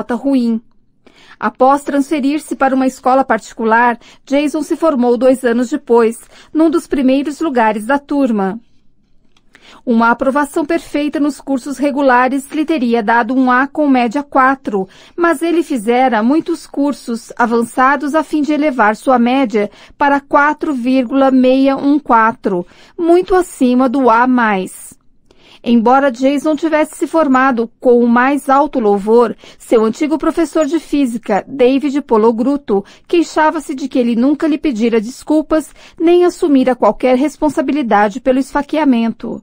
nota 0.00 0.14
ruim. 0.14 0.62
Após 1.38 1.82
transferir-se 1.82 2.56
para 2.56 2.74
uma 2.74 2.86
escola 2.86 3.22
particular, 3.22 3.98
Jason 4.24 4.62
se 4.62 4.74
formou 4.76 5.18
dois 5.18 5.44
anos 5.44 5.68
depois, 5.68 6.18
num 6.52 6.68
dos 6.70 6.86
primeiros 6.86 7.40
lugares 7.40 7.86
da 7.86 7.98
turma. 7.98 8.58
Uma 9.86 10.10
aprovação 10.10 10.64
perfeita 10.64 11.20
nos 11.20 11.40
cursos 11.40 11.78
regulares 11.78 12.50
lhe 12.50 12.64
teria 12.64 13.00
dado 13.02 13.34
um 13.34 13.50
A 13.50 13.66
com 13.66 13.88
média 13.88 14.22
4, 14.22 14.88
mas 15.16 15.42
ele 15.42 15.62
fizera 15.62 16.22
muitos 16.22 16.66
cursos 16.66 17.32
avançados 17.36 18.14
a 18.14 18.22
fim 18.22 18.42
de 18.42 18.52
elevar 18.52 18.94
sua 18.96 19.18
média 19.18 19.70
para 19.96 20.20
4,614, 20.20 22.66
muito 22.98 23.34
acima 23.34 23.88
do 23.88 24.10
A+. 24.10 24.26
Embora 25.62 26.10
Jason 26.10 26.56
tivesse 26.56 26.96
se 26.96 27.06
formado 27.06 27.70
com 27.78 28.02
o 28.02 28.08
mais 28.08 28.48
alto 28.48 28.80
louvor, 28.80 29.36
seu 29.58 29.84
antigo 29.84 30.16
professor 30.16 30.64
de 30.64 30.80
física, 30.80 31.44
David 31.46 32.00
Pologruto, 32.00 32.82
queixava-se 33.06 33.74
de 33.74 33.86
que 33.86 33.98
ele 33.98 34.16
nunca 34.16 34.46
lhe 34.46 34.56
pedira 34.56 34.98
desculpas 35.00 35.74
nem 36.00 36.24
assumira 36.24 36.74
qualquer 36.74 37.16
responsabilidade 37.18 38.20
pelo 38.20 38.38
esfaqueamento. 38.38 39.42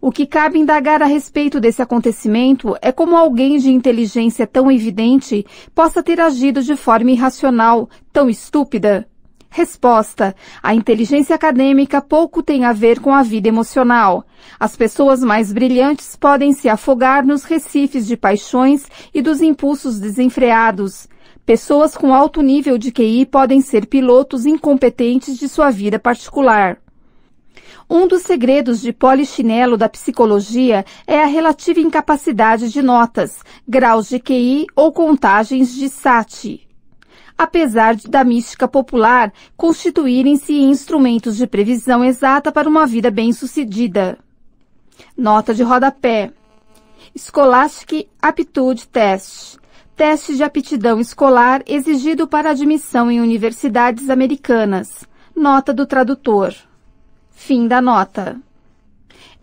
O 0.00 0.10
que 0.10 0.26
cabe 0.26 0.58
indagar 0.58 1.02
a 1.02 1.06
respeito 1.06 1.60
desse 1.60 1.82
acontecimento 1.82 2.74
é 2.80 2.90
como 2.90 3.14
alguém 3.14 3.58
de 3.58 3.70
inteligência 3.70 4.46
tão 4.46 4.72
evidente 4.72 5.46
possa 5.74 6.02
ter 6.02 6.18
agido 6.18 6.62
de 6.62 6.74
forma 6.76 7.10
irracional, 7.10 7.88
tão 8.10 8.28
estúpida. 8.28 9.06
Resposta: 9.54 10.34
A 10.62 10.74
inteligência 10.74 11.36
acadêmica 11.36 12.00
pouco 12.00 12.42
tem 12.42 12.64
a 12.64 12.72
ver 12.72 13.00
com 13.00 13.12
a 13.12 13.22
vida 13.22 13.48
emocional. 13.48 14.24
As 14.58 14.74
pessoas 14.74 15.20
mais 15.22 15.52
brilhantes 15.52 16.16
podem 16.16 16.54
se 16.54 16.70
afogar 16.70 17.22
nos 17.22 17.44
recifes 17.44 18.06
de 18.06 18.16
paixões 18.16 18.86
e 19.12 19.20
dos 19.20 19.42
impulsos 19.42 20.00
desenfreados. 20.00 21.06
Pessoas 21.44 21.94
com 21.94 22.14
alto 22.14 22.40
nível 22.40 22.78
de 22.78 22.90
QI 22.90 23.26
podem 23.26 23.60
ser 23.60 23.84
pilotos 23.84 24.46
incompetentes 24.46 25.36
de 25.36 25.46
sua 25.50 25.70
vida 25.70 25.98
particular. 25.98 26.78
Um 27.90 28.08
dos 28.08 28.22
segredos 28.22 28.80
de 28.80 28.90
polichinelo 28.90 29.76
da 29.76 29.86
psicologia 29.86 30.82
é 31.06 31.22
a 31.22 31.26
relativa 31.26 31.78
incapacidade 31.78 32.70
de 32.70 32.80
notas, 32.80 33.40
graus 33.68 34.08
de 34.08 34.18
QI 34.18 34.64
ou 34.74 34.90
contagens 34.92 35.74
de 35.74 35.90
SAT 35.90 36.71
apesar 37.36 37.96
da 37.96 38.24
mística 38.24 38.68
popular 38.68 39.32
constituírem-se 39.56 40.52
instrumentos 40.52 41.36
de 41.36 41.46
previsão 41.46 42.04
exata 42.04 42.52
para 42.52 42.68
uma 42.68 42.86
vida 42.86 43.10
bem-sucedida. 43.10 44.18
Nota 45.16 45.54
de 45.54 45.62
rodapé. 45.62 46.32
Scholastic 47.16 48.08
Aptitude 48.20 48.88
Test. 48.88 49.58
Teste 49.94 50.34
de 50.34 50.42
aptidão 50.42 50.98
escolar 51.00 51.62
exigido 51.66 52.26
para 52.26 52.50
admissão 52.50 53.10
em 53.10 53.20
universidades 53.20 54.08
americanas. 54.08 55.04
Nota 55.34 55.72
do 55.72 55.86
tradutor. 55.86 56.54
Fim 57.30 57.68
da 57.68 57.80
nota. 57.80 58.40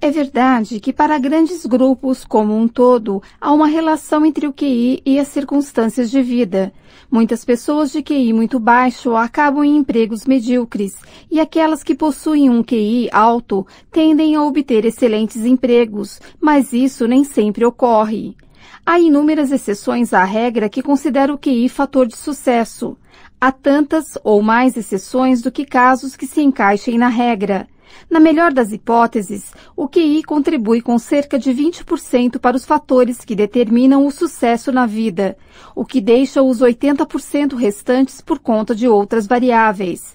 É 0.01 0.09
verdade 0.09 0.79
que 0.79 0.93
para 0.93 1.19
grandes 1.19 1.65
grupos 1.65 2.23
como 2.23 2.55
um 2.55 2.69
todo 2.69 3.21
há 3.39 3.51
uma 3.51 3.67
relação 3.67 4.25
entre 4.25 4.47
o 4.47 4.53
QI 4.53 5.01
e 5.05 5.19
as 5.19 5.27
circunstâncias 5.27 6.09
de 6.09 6.21
vida. 6.21 6.71
Muitas 7.11 7.43
pessoas 7.43 7.91
de 7.91 8.01
QI 8.01 8.31
muito 8.31 8.61
baixo 8.61 9.13
acabam 9.17 9.61
em 9.61 9.75
empregos 9.75 10.25
medíocres 10.25 10.95
e 11.29 11.37
aquelas 11.37 11.83
que 11.83 11.93
possuem 11.93 12.49
um 12.49 12.63
QI 12.63 13.09
alto 13.11 13.67
tendem 13.91 14.37
a 14.37 14.43
obter 14.43 14.85
excelentes 14.85 15.43
empregos, 15.43 16.21
mas 16.39 16.71
isso 16.71 17.05
nem 17.05 17.25
sempre 17.25 17.65
ocorre. 17.65 18.37
Há 18.85 19.01
inúmeras 19.01 19.51
exceções 19.51 20.13
à 20.13 20.23
regra 20.23 20.69
que 20.69 20.81
consideram 20.81 21.35
o 21.35 21.37
QI 21.37 21.67
fator 21.67 22.07
de 22.07 22.15
sucesso. 22.15 22.97
Há 23.39 23.51
tantas 23.51 24.17
ou 24.23 24.41
mais 24.41 24.77
exceções 24.77 25.41
do 25.41 25.51
que 25.51 25.65
casos 25.65 26.15
que 26.15 26.25
se 26.25 26.41
encaixem 26.41 26.97
na 26.97 27.09
regra. 27.09 27.67
Na 28.09 28.19
melhor 28.19 28.51
das 28.53 28.71
hipóteses, 28.71 29.51
o 29.75 29.87
QI 29.87 30.23
contribui 30.23 30.81
com 30.81 30.97
cerca 30.97 31.37
de 31.37 31.51
20% 31.51 32.39
para 32.39 32.57
os 32.57 32.65
fatores 32.65 33.23
que 33.23 33.35
determinam 33.35 34.05
o 34.05 34.11
sucesso 34.11 34.71
na 34.71 34.85
vida, 34.85 35.37
o 35.75 35.85
que 35.85 36.01
deixa 36.01 36.41
os 36.41 36.61
80% 36.61 37.55
restantes 37.55 38.21
por 38.21 38.39
conta 38.39 38.73
de 38.73 38.87
outras 38.87 39.27
variáveis. 39.27 40.13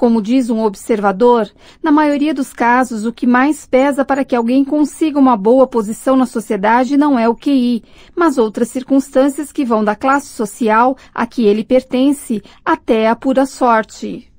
Como 0.00 0.22
diz 0.22 0.48
um 0.48 0.62
observador, 0.62 1.46
na 1.82 1.92
maioria 1.92 2.32
dos 2.32 2.54
casos, 2.54 3.04
o 3.04 3.12
que 3.12 3.26
mais 3.26 3.66
pesa 3.66 4.02
para 4.02 4.24
que 4.24 4.34
alguém 4.34 4.64
consiga 4.64 5.18
uma 5.18 5.36
boa 5.36 5.66
posição 5.66 6.16
na 6.16 6.24
sociedade 6.24 6.96
não 6.96 7.18
é 7.18 7.28
o 7.28 7.34
QI, 7.34 7.84
mas 8.16 8.38
outras 8.38 8.68
circunstâncias 8.68 9.52
que 9.52 9.62
vão 9.62 9.84
da 9.84 9.94
classe 9.94 10.28
social 10.28 10.96
a 11.14 11.26
que 11.26 11.44
ele 11.44 11.62
pertence 11.62 12.42
até 12.64 13.08
a 13.08 13.14
pura 13.14 13.44
sorte. 13.44 14.29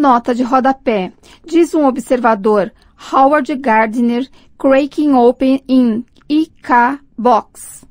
Nota 0.00 0.34
de 0.34 0.42
rodapé. 0.42 1.12
Diz 1.44 1.74
um 1.74 1.84
observador, 1.84 2.72
Howard 3.12 3.54
Gardner, 3.56 4.26
Cracking 4.56 5.14
Open 5.14 5.60
in 5.68 6.06
IK 6.26 6.98
Box. 7.18 7.84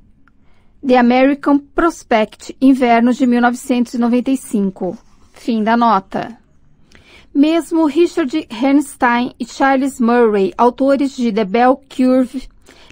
The 0.83 0.95
American 0.95 1.59
Prospect, 1.59 2.55
inverno 2.59 3.13
de 3.13 3.27
1995. 3.27 4.97
Fim 5.33 5.63
da 5.63 5.77
nota. 5.77 6.35
Mesmo 7.31 7.85
Richard 7.85 8.47
Bernstein 8.49 9.35
e 9.39 9.45
Charles 9.45 9.99
Murray, 9.99 10.51
autores 10.57 11.15
de 11.15 11.31
The 11.31 11.45
Bell 11.45 11.79
Curve, 11.95 12.49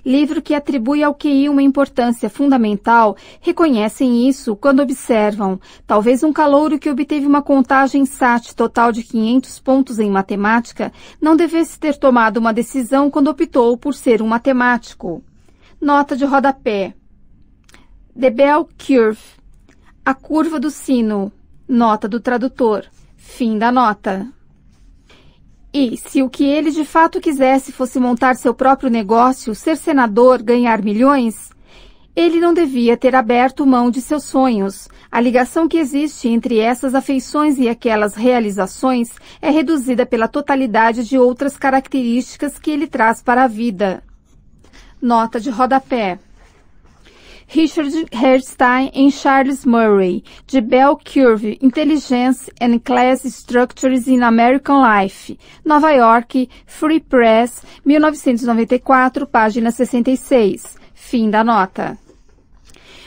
livro 0.07 0.41
que 0.41 0.53
atribui 0.53 1.03
ao 1.03 1.13
QI 1.13 1.49
uma 1.49 1.61
importância 1.61 2.29
fundamental, 2.29 3.17
reconhecem 3.41 4.27
isso 4.29 4.55
quando 4.55 4.81
observam, 4.81 5.59
talvez 5.85 6.23
um 6.23 6.31
calouro 6.31 6.79
que 6.79 6.89
obteve 6.89 7.25
uma 7.25 7.41
contagem 7.41 8.05
SAT 8.05 8.53
total 8.53 8.93
de 8.93 9.03
500 9.03 9.59
pontos 9.59 9.99
em 9.99 10.09
matemática 10.09 10.93
não 11.21 11.35
devesse 11.35 11.77
ter 11.77 11.97
tomado 11.97 12.37
uma 12.37 12.53
decisão 12.53 13.11
quando 13.11 13.27
optou 13.27 13.77
por 13.77 13.93
ser 13.93 14.21
um 14.21 14.27
matemático. 14.27 15.21
Nota 15.79 16.15
de 16.15 16.23
rodapé. 16.23 16.93
The 18.17 18.29
Bell 18.29 18.67
Curve. 18.77 19.19
A 20.05 20.13
curva 20.13 20.57
do 20.57 20.71
sino. 20.71 21.31
Nota 21.67 22.07
do 22.07 22.21
tradutor. 22.21 22.85
Fim 23.17 23.57
da 23.57 23.73
nota. 23.73 24.25
E, 25.73 25.97
se 25.97 26.23
o 26.23 26.29
que 26.29 26.45
ele 26.45 26.71
de 26.71 26.85
fato 26.85 27.19
quisesse 27.19 27.71
fosse 27.71 27.99
montar 27.99 28.35
seu 28.35 28.53
próprio 28.53 28.89
negócio, 28.89 29.53
ser 29.53 29.77
senador, 29.77 30.41
ganhar 30.41 30.81
milhões, 30.81 31.51
ele 32.15 32.39
não 32.39 32.51
devia 32.51 32.97
ter 32.97 33.13
aberto 33.15 33.63
mão 33.63 33.91
de 33.91 34.01
seus 34.01 34.23
sonhos. 34.23 34.89
A 35.11 35.21
ligação 35.21 35.67
que 35.67 35.77
existe 35.77 36.27
entre 36.27 36.57
essas 36.57 36.95
afeições 36.95 37.59
e 37.59 37.69
aquelas 37.69 38.15
realizações 38.15 39.11
é 39.39 39.51
reduzida 39.51 40.03
pela 40.03 40.27
totalidade 40.27 41.03
de 41.03 41.15
outras 41.17 41.57
características 41.57 42.57
que 42.57 42.71
ele 42.71 42.87
traz 42.87 43.21
para 43.21 43.43
a 43.43 43.47
vida. 43.47 44.03
Nota 44.99 45.39
de 45.39 45.51
rodapé. 45.51 46.17
Richard 47.49 48.07
Herstein 48.11 48.91
e 48.93 49.09
Charles 49.09 49.63
Murray, 49.63 50.21
de 50.45 50.59
Bell 50.59 50.97
Curve, 50.97 51.57
Intelligence 51.61 52.51
and 52.61 52.79
Class 52.79 53.23
Structures 53.23 54.05
in 54.07 54.21
American 54.21 54.81
Life, 54.83 55.39
Nova 55.63 55.91
York, 55.91 56.49
Free 56.65 56.99
Press, 56.99 57.63
1994, 57.85 59.25
página 59.25 59.71
66. 59.71 60.75
Fim 60.93 61.29
da 61.29 61.41
nota. 61.41 61.97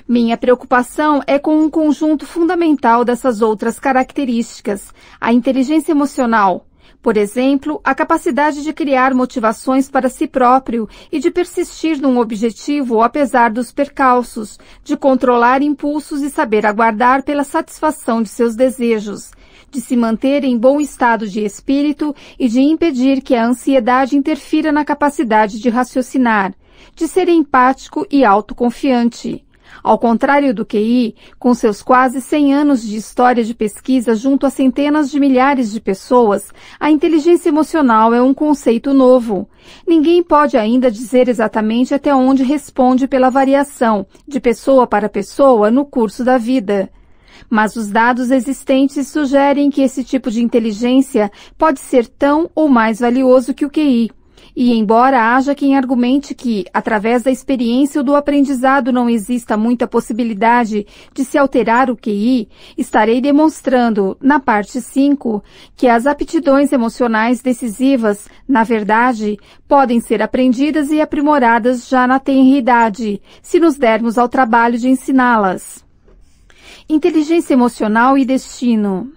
Minha 0.09 0.39
preocupação 0.39 1.23
é 1.27 1.39
com 1.39 1.61
um 1.61 1.69
conjunto 1.69 2.27
fundamental 2.27 3.05
dessas 3.05 3.43
outras 3.43 3.79
características, 3.79 4.93
a 5.21 5.33
inteligência 5.35 5.93
emocional, 5.93 6.67
por 7.03 7.17
exemplo, 7.17 7.81
a 7.83 7.95
capacidade 7.95 8.63
de 8.63 8.73
criar 8.73 9.15
motivações 9.15 9.89
para 9.89 10.09
si 10.09 10.27
próprio 10.27 10.89
e 11.11 11.19
de 11.19 11.31
persistir 11.31 12.01
num 12.01 12.19
objetivo 12.19 13.03
apesar 13.03 13.51
dos 13.51 13.73
percalços, 13.73 14.59
de 14.85 14.97
controlar 14.97 15.63
impulsos 15.63 16.21
e 16.21 16.29
saber 16.29 16.67
aguardar 16.67 17.23
pela 17.23 17.43
satisfação 17.43 18.23
de 18.23 18.29
seus 18.29 18.55
desejos, 18.55 19.31
de 19.71 19.81
se 19.81 19.97
manter 19.97 20.45
em 20.45 20.59
bom 20.59 20.81
estado 20.81 21.27
de 21.27 21.43
espírito 21.43 22.15
e 22.39 22.49
de 22.49 22.61
impedir 22.61 23.23
que 23.23 23.35
a 23.35 23.47
ansiedade 23.47 24.17
interfira 24.17 24.71
na 24.71 24.85
capacidade 24.85 25.59
de 25.59 25.71
raciocinar, 25.71 26.53
de 26.95 27.09
ser 27.09 27.29
empático 27.29 28.07
e 28.11 28.25
autoconfiante 28.25 29.45
ao 29.83 29.99
contrário 29.99 30.55
do 30.55 30.65
QI, 30.65 31.15
com 31.39 31.55
seus 31.55 31.83
quase 31.83 32.21
100 32.21 32.55
anos 32.55 32.83
de 32.83 32.97
história 32.97 33.43
de 33.43 33.55
pesquisa 33.55 34.15
junto 34.15 34.47
a 34.47 34.51
centenas 34.51 35.11
de 35.11 35.19
milhares 35.19 35.73
de 35.73 35.81
pessoas, 35.81 36.53
a 36.79 36.91
inteligência 36.91 37.49
emocional 37.49 38.13
é 38.13 38.23
um 38.23 38.35
conceito 38.35 38.93
novo. 38.93 39.49
Ninguém 39.87 40.23
pode 40.23 40.57
ainda 40.57 40.91
dizer 40.91 41.29
exatamente 41.29 41.95
até 41.95 42.15
onde 42.15 42.43
responde 42.43 43.07
pela 43.07 43.31
variação, 43.31 44.07
de 44.27 44.41
pessoa 44.41 44.87
para 44.87 45.09
pessoa, 45.09 45.71
no 45.71 45.85
curso 45.85 46.25
da 46.25 46.39
vida. 46.39 46.91
Mas 47.49 47.77
os 47.77 47.89
dados 47.89 48.31
existentes 48.31 49.09
sugerem 49.09 49.71
que 49.71 49.83
esse 49.83 50.05
tipo 50.05 50.31
de 50.31 50.43
inteligência 50.43 51.31
pode 51.57 51.81
ser 51.81 52.07
tão 52.07 52.51
ou 52.55 52.69
mais 52.69 53.01
valioso 53.01 53.55
que 53.55 53.65
o 53.65 53.71
QI. 53.71 54.11
E 54.55 54.73
embora 54.75 55.35
haja 55.35 55.55
quem 55.55 55.77
argumente 55.77 56.35
que, 56.35 56.65
através 56.73 57.23
da 57.23 57.31
experiência 57.31 58.01
ou 58.01 58.05
do 58.05 58.17
aprendizado, 58.17 58.93
não 58.93 59.09
exista 59.09 59.57
muita 59.57 59.87
possibilidade 59.87 60.87
de 61.15 61.25
se 61.25 61.39
alterar 61.39 61.91
o 61.91 61.97
QI, 61.97 62.49
estarei 62.77 63.21
demonstrando, 63.21 64.17
na 64.21 64.41
parte 64.41 64.81
5, 64.81 65.43
que 65.77 65.87
as 65.87 66.07
aptidões 66.07 66.73
emocionais 66.73 67.41
decisivas, 67.41 68.29
na 68.49 68.65
verdade, 68.65 69.39
podem 69.69 70.01
ser 70.01 70.23
aprendidas 70.23 70.91
e 70.91 71.01
aprimoradas 71.01 71.89
já 71.89 72.07
na 72.07 72.19
tenridade, 72.19 73.23
se 73.41 73.61
nos 73.61 73.77
dermos 73.77 74.19
ao 74.19 74.29
trabalho 74.29 74.79
de 74.79 74.89
ensiná-las. 74.89 75.85
Inteligência 76.89 77.55
emocional 77.55 78.19
e 78.19 78.25
destino. 78.25 79.13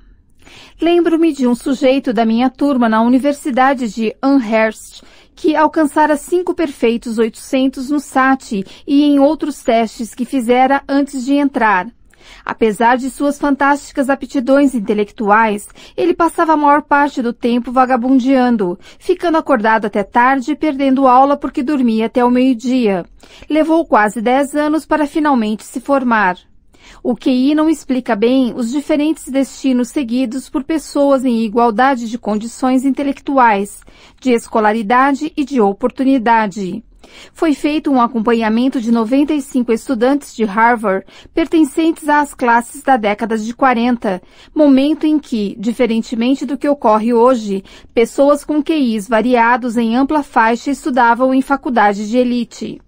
Lembro-me 0.80 1.34
de 1.34 1.48
um 1.48 1.56
sujeito 1.56 2.14
da 2.14 2.26
minha 2.26 2.50
turma 2.50 2.88
na 2.88 3.02
Universidade 3.02 3.92
de 3.92 4.16
Amherst 4.22 5.02
que 5.36 5.56
alcançara 5.56 6.16
cinco 6.16 6.54
perfeitos 6.54 7.18
800 7.18 7.90
no 7.90 8.00
SAT 8.00 8.64
e 8.88 9.04
em 9.04 9.20
outros 9.20 9.62
testes 9.62 10.14
que 10.14 10.26
fizera 10.26 10.84
antes 10.88 11.26
de 11.26 11.34
entrar. 11.34 11.88
Apesar 12.46 12.98
de 12.98 13.10
suas 13.10 13.38
fantásticas 13.38 14.10
aptidões 14.10 14.74
intelectuais, 14.74 15.68
ele 15.96 16.14
passava 16.14 16.54
a 16.54 16.58
maior 16.58 16.82
parte 16.82 17.22
do 17.22 17.34
tempo 17.34 17.72
vagabundeando, 17.72 18.78
ficando 19.00 19.38
acordado 19.38 19.86
até 19.86 20.04
tarde 20.04 20.52
e 20.52 20.56
perdendo 20.56 21.08
aula 21.08 21.38
porque 21.38 21.64
dormia 21.64 22.08
até 22.08 22.24
o 22.24 22.32
meio-dia. 22.32 23.06
Levou 23.50 23.86
quase 23.86 24.22
dez 24.22 24.56
anos 24.56 24.86
para 24.86 25.08
finalmente 25.08 25.64
se 25.64 25.80
formar. 25.80 26.38
O 27.04 27.16
QI 27.16 27.56
não 27.56 27.70
explica 27.70 28.16
bem 28.16 28.54
os 28.56 28.72
diferentes 28.72 29.28
destinos 29.30 29.90
seguidos 29.90 30.50
por 30.50 30.64
pessoas 30.64 31.26
em 31.26 31.44
igualdade 31.44 32.10
de 32.10 32.18
condições 32.18 32.86
intelectuais, 32.86 33.82
de 34.22 34.32
escolaridade 34.32 35.32
e 35.36 35.44
de 35.44 35.60
oportunidade. 35.62 36.84
Foi 37.34 37.54
feito 37.54 37.92
um 37.92 38.02
acompanhamento 38.02 38.80
de 38.82 38.92
95 38.92 39.72
estudantes 39.72 40.36
de 40.36 40.44
Harvard 40.44 41.06
pertencentes 41.34 42.08
às 42.10 42.34
classes 42.34 42.82
da 42.82 42.98
década 42.98 43.38
de 43.38 43.54
40, 43.54 44.22
momento 44.54 45.06
em 45.06 45.20
que, 45.20 45.56
diferentemente 45.60 46.46
do 46.46 46.58
que 46.58 46.68
ocorre 46.68 47.14
hoje, 47.14 47.64
pessoas 47.94 48.44
com 48.44 48.64
QIs 48.64 49.08
variados 49.08 49.78
em 49.78 49.96
ampla 49.96 50.24
faixa 50.24 50.72
estudavam 50.72 51.34
em 51.34 51.42
faculdade 51.42 52.10
de 52.10 52.18
elite. 52.18 52.82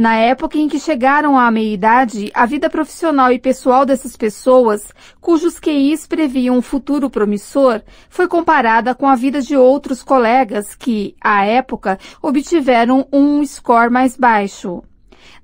Na 0.00 0.14
época 0.14 0.56
em 0.56 0.66
que 0.66 0.78
chegaram 0.80 1.38
à 1.38 1.50
meia-idade, 1.50 2.30
a 2.32 2.46
vida 2.46 2.70
profissional 2.70 3.30
e 3.30 3.38
pessoal 3.38 3.84
dessas 3.84 4.16
pessoas, 4.16 4.94
cujos 5.20 5.60
QIs 5.60 6.06
previam 6.06 6.56
um 6.56 6.62
futuro 6.62 7.10
promissor, 7.10 7.82
foi 8.08 8.26
comparada 8.26 8.94
com 8.94 9.06
a 9.06 9.14
vida 9.14 9.42
de 9.42 9.54
outros 9.58 10.02
colegas 10.02 10.74
que, 10.74 11.14
à 11.20 11.44
época, 11.44 11.98
obtiveram 12.22 13.06
um 13.12 13.44
score 13.44 13.90
mais 13.90 14.16
baixo. 14.16 14.82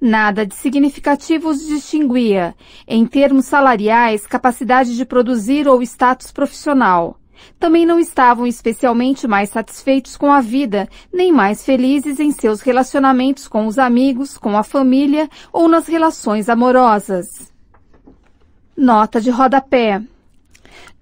Nada 0.00 0.46
de 0.46 0.54
significativo 0.54 1.50
os 1.50 1.60
distinguia, 1.60 2.54
em 2.88 3.04
termos 3.04 3.44
salariais, 3.44 4.26
capacidade 4.26 4.96
de 4.96 5.04
produzir 5.04 5.68
ou 5.68 5.82
status 5.82 6.32
profissional. 6.32 7.20
Também 7.58 7.86
não 7.86 7.98
estavam 7.98 8.46
especialmente 8.46 9.26
mais 9.26 9.50
satisfeitos 9.50 10.16
com 10.16 10.32
a 10.32 10.40
vida, 10.40 10.88
nem 11.12 11.32
mais 11.32 11.64
felizes 11.64 12.20
em 12.20 12.30
seus 12.30 12.60
relacionamentos 12.60 13.48
com 13.48 13.66
os 13.66 13.78
amigos, 13.78 14.36
com 14.36 14.56
a 14.56 14.62
família 14.62 15.28
ou 15.52 15.68
nas 15.68 15.86
relações 15.86 16.48
amorosas. 16.48 17.52
Nota 18.76 19.20
de 19.20 19.30
rodapé. 19.30 20.02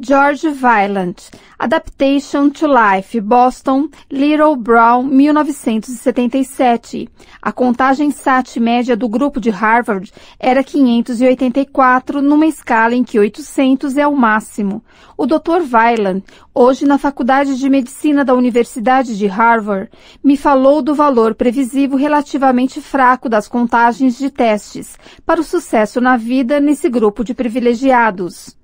George 0.01 0.51
Violent, 0.51 1.31
Adaptation 1.57 2.51
to 2.51 2.67
Life, 2.67 3.21
Boston, 3.21 3.89
Little 4.11 4.57
Brown, 4.57 5.05
1977. 5.05 7.09
A 7.41 7.53
contagem 7.53 8.11
SAT 8.11 8.59
média 8.59 8.97
do 8.97 9.09
grupo 9.09 9.41
de 9.41 9.51
Harvard 9.51 10.13
era 10.37 10.65
584, 10.65 12.21
numa 12.21 12.45
escala 12.45 12.97
em 12.97 13.05
que 13.05 13.21
800 13.21 13.97
é 13.97 14.05
o 14.05 14.17
máximo. 14.17 14.83
O 15.17 15.27
Dr. 15.27 15.61
Violent, 15.63 16.25
hoje 16.53 16.85
na 16.85 16.99
Faculdade 16.99 17.57
de 17.57 17.71
Medicina 17.71 18.25
da 18.25 18.35
Universidade 18.35 19.17
de 19.17 19.29
Harvard, 19.29 19.89
me 20.25 20.37
falou 20.37 20.83
do 20.83 20.93
valor 20.93 21.37
previsivo 21.37 21.95
relativamente 21.95 22.81
fraco 22.81 23.29
das 23.29 23.47
contagens 23.47 24.19
de 24.19 24.29
testes 24.29 24.99
para 25.25 25.41
o 25.41 25.45
sucesso 25.45 26.01
na 26.01 26.17
vida 26.17 26.59
nesse 26.59 26.89
grupo 26.89 27.23
de 27.23 27.33
privilegiados. 27.33 28.57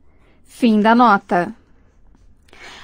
Fim 0.60 0.78
da 0.78 0.94
nota. 0.94 1.54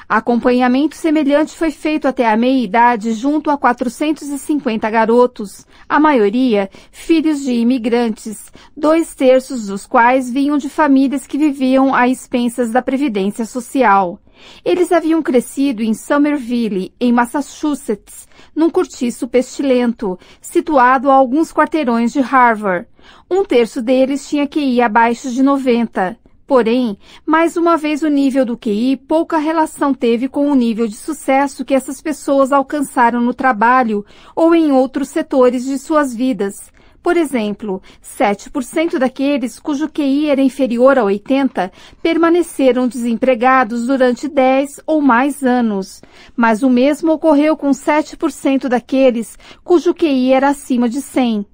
Acompanhamento 0.08 0.96
semelhante 0.96 1.55
foi 1.55 1.70
feito 1.70 2.08
até 2.08 2.26
a 2.26 2.34
meia-idade 2.34 3.12
junto 3.12 3.50
a 3.50 3.58
450 3.58 4.88
garotos, 4.88 5.67
a 5.87 6.00
maioria 6.00 6.70
filhos 6.90 7.43
de 7.43 7.52
imigrantes, 7.52 8.50
dois 8.75 9.14
terços 9.14 9.67
dos 9.67 9.87
quais 9.87 10.31
vinham 10.31 10.56
de 10.56 10.70
famílias 10.70 11.26
que 11.26 11.37
viviam 11.37 11.94
a 11.94 12.08
expensas 12.08 12.70
da 12.70 12.81
Previdência 12.81 13.44
Social. 13.44 14.19
Eles 14.64 14.90
haviam 14.90 15.23
crescido 15.23 15.82
em 15.82 15.93
Somerville, 15.93 16.94
em 16.99 17.12
Massachusetts, 17.12 18.26
num 18.55 18.70
cortiço 18.70 19.28
pestilento, 19.28 20.19
situado 20.40 21.11
a 21.11 21.14
alguns 21.14 21.52
quarteirões 21.52 22.11
de 22.11 22.23
Harvard. 22.23 22.88
Um 23.31 23.44
terço 23.44 23.82
deles 23.82 24.26
tinha 24.26 24.46
que 24.46 24.61
ir 24.61 24.81
abaixo 24.81 25.31
de 25.31 25.43
90. 25.43 26.17
Porém, 26.46 26.96
mais 27.26 27.56
uma 27.56 27.76
vez 27.76 28.02
o 28.02 28.08
nível 28.08 28.44
do 28.44 28.56
QI 28.56 28.96
pouca 28.96 29.37
relação 29.37 29.93
teve 29.93 30.28
com 30.28 30.48
o 30.48 30.54
nível 30.54 30.87
de 30.87 30.94
sucesso 30.94 31.64
que 31.64 31.75
essas 31.75 32.00
pessoas 32.00 32.52
alcançaram 32.52 33.20
no 33.20 33.34
trabalho 33.34 34.06
ou 34.34 34.54
em 34.54 34.70
outros 34.70 35.08
setores 35.08 35.64
de 35.64 35.76
suas 35.76 36.14
vidas. 36.14 36.72
Por 37.02 37.16
exemplo, 37.16 37.82
7% 38.00 38.96
daqueles 38.98 39.58
cujo 39.58 39.88
QI 39.88 40.28
era 40.28 40.40
inferior 40.40 40.98
a 40.98 41.04
80 41.04 41.72
permaneceram 42.00 42.87
desempregados 42.87 43.87
durante 43.87 44.28
10 44.28 44.81
ou 44.87 45.00
mais 45.00 45.42
anos. 45.42 46.00
Mas 46.37 46.62
o 46.62 46.70
mesmo 46.70 47.12
ocorreu 47.12 47.56
com 47.56 47.70
7% 47.70 48.69
daqueles 48.69 49.37
cujo 49.64 49.92
QI 49.92 50.32
era 50.32 50.49
acima 50.49 50.88
de 50.88 51.00
100. 51.00 51.46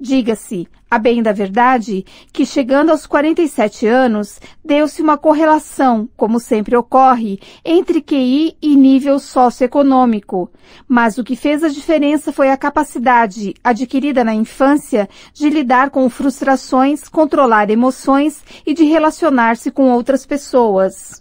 Diga-se, 0.00 0.68
a 0.88 0.96
bem 0.96 1.20
da 1.22 1.32
verdade, 1.32 2.04
que 2.32 2.46
chegando 2.46 2.90
aos 2.90 3.04
47 3.04 3.84
anos, 3.84 4.40
deu-se 4.64 5.02
uma 5.02 5.18
correlação, 5.18 6.08
como 6.16 6.38
sempre 6.38 6.76
ocorre, 6.76 7.40
entre 7.64 8.00
QI 8.00 8.56
e 8.62 8.76
nível 8.76 9.18
socioeconômico. 9.18 10.50
Mas 10.86 11.18
o 11.18 11.24
que 11.24 11.34
fez 11.34 11.64
a 11.64 11.68
diferença 11.68 12.32
foi 12.32 12.48
a 12.50 12.56
capacidade, 12.56 13.54
adquirida 13.62 14.22
na 14.22 14.32
infância, 14.32 15.08
de 15.34 15.50
lidar 15.50 15.90
com 15.90 16.08
frustrações, 16.08 17.08
controlar 17.08 17.68
emoções 17.68 18.44
e 18.64 18.72
de 18.74 18.84
relacionar-se 18.84 19.72
com 19.72 19.90
outras 19.90 20.24
pessoas. 20.24 21.20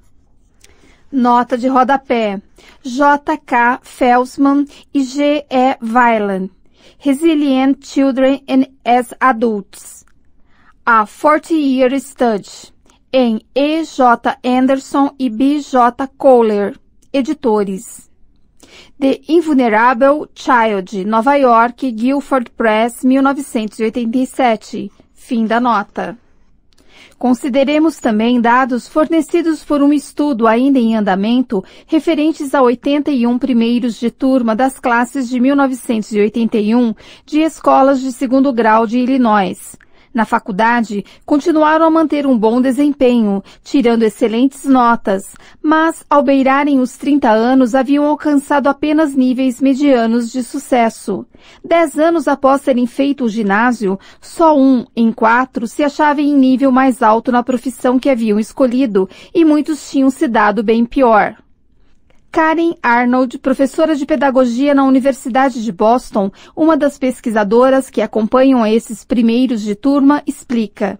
Nota 1.12 1.58
de 1.58 1.68
rodapé. 1.68 2.40
J.K. 2.84 3.80
Felsman 3.82 4.66
e 4.94 5.04
G.E. 5.04 5.78
Weiland. 5.82 6.52
Resilient 7.06 7.84
Children 7.84 8.42
and 8.48 8.68
as 8.84 9.14
Adults. 9.22 10.04
A 10.86 11.06
40-Year 11.06 12.00
Study, 12.00 12.74
em 13.14 13.40
E.J. 13.54 14.38
Anderson 14.44 15.12
e 15.20 15.30
B.J. 15.30 16.08
Kohler, 16.18 16.76
editores. 17.14 18.10
The 19.00 19.22
Invulnerable 19.28 20.28
Child, 20.34 21.06
Nova 21.06 21.38
York, 21.38 21.92
Guilford 21.92 22.50
Press, 22.58 23.04
1987. 23.04 24.92
Fim 25.14 25.46
da 25.46 25.60
nota. 25.60 26.18
Consideremos 27.18 27.98
também 27.98 28.40
dados 28.40 28.88
fornecidos 28.88 29.64
por 29.64 29.82
um 29.82 29.92
estudo 29.92 30.48
ainda 30.48 30.78
em 30.78 30.96
andamento 30.96 31.64
referentes 31.88 32.54
a 32.54 32.62
81 32.62 33.38
primeiros 33.40 34.00
de 34.00 34.12
turma 34.12 34.56
das 34.56 34.80
classes 34.80 35.28
de 35.30 35.40
1981 35.40 36.94
de 37.26 37.42
escolas 37.42 38.02
de 38.02 38.12
segundo 38.12 38.54
grau 38.54 38.86
de 38.86 39.00
Illinois. 39.00 39.78
Na 40.18 40.26
faculdade, 40.26 41.06
continuaram 41.28 41.86
a 41.86 41.92
manter 41.92 42.26
um 42.26 42.36
bom 42.36 42.60
desempenho, 42.60 43.44
tirando 43.64 44.02
excelentes 44.02 44.66
notas, 44.66 45.36
mas, 45.62 46.04
ao 46.10 46.24
beirarem 46.24 46.80
os 46.80 46.98
30 46.98 47.30
anos, 47.30 47.76
haviam 47.76 48.04
alcançado 48.04 48.66
apenas 48.66 49.14
níveis 49.14 49.62
medianos 49.62 50.32
de 50.32 50.42
sucesso. 50.42 51.24
Dez 51.64 52.00
anos 52.00 52.28
após 52.28 52.64
terem 52.64 52.88
feito 52.88 53.26
o 53.26 53.30
ginásio, 53.30 54.00
só 54.20 54.58
um 54.58 54.88
em 54.96 55.12
quatro 55.12 55.68
se 55.68 55.84
achava 55.84 56.20
em 56.20 56.34
nível 56.34 56.72
mais 56.72 57.04
alto 57.04 57.32
na 57.32 57.44
profissão 57.44 58.00
que 58.00 58.10
haviam 58.10 58.40
escolhido, 58.40 59.08
e 59.32 59.46
muitos 59.46 59.88
tinham 59.88 60.10
se 60.10 60.28
dado 60.28 60.64
bem 60.64 60.84
pior. 60.84 61.36
Karen 62.32 62.76
Arnold, 62.84 63.40
professora 63.40 63.96
de 63.96 64.06
pedagogia 64.06 64.74
na 64.74 64.84
Universidade 64.84 65.64
de 65.64 65.72
Boston, 65.72 66.32
uma 66.56 66.78
das 66.78 66.98
pesquisadoras 66.98 67.90
que 67.90 68.02
acompanham 68.02 68.66
esses 68.66 69.04
primeiros 69.04 69.62
de 69.62 69.76
turma, 69.76 70.22
explica. 70.26 71.00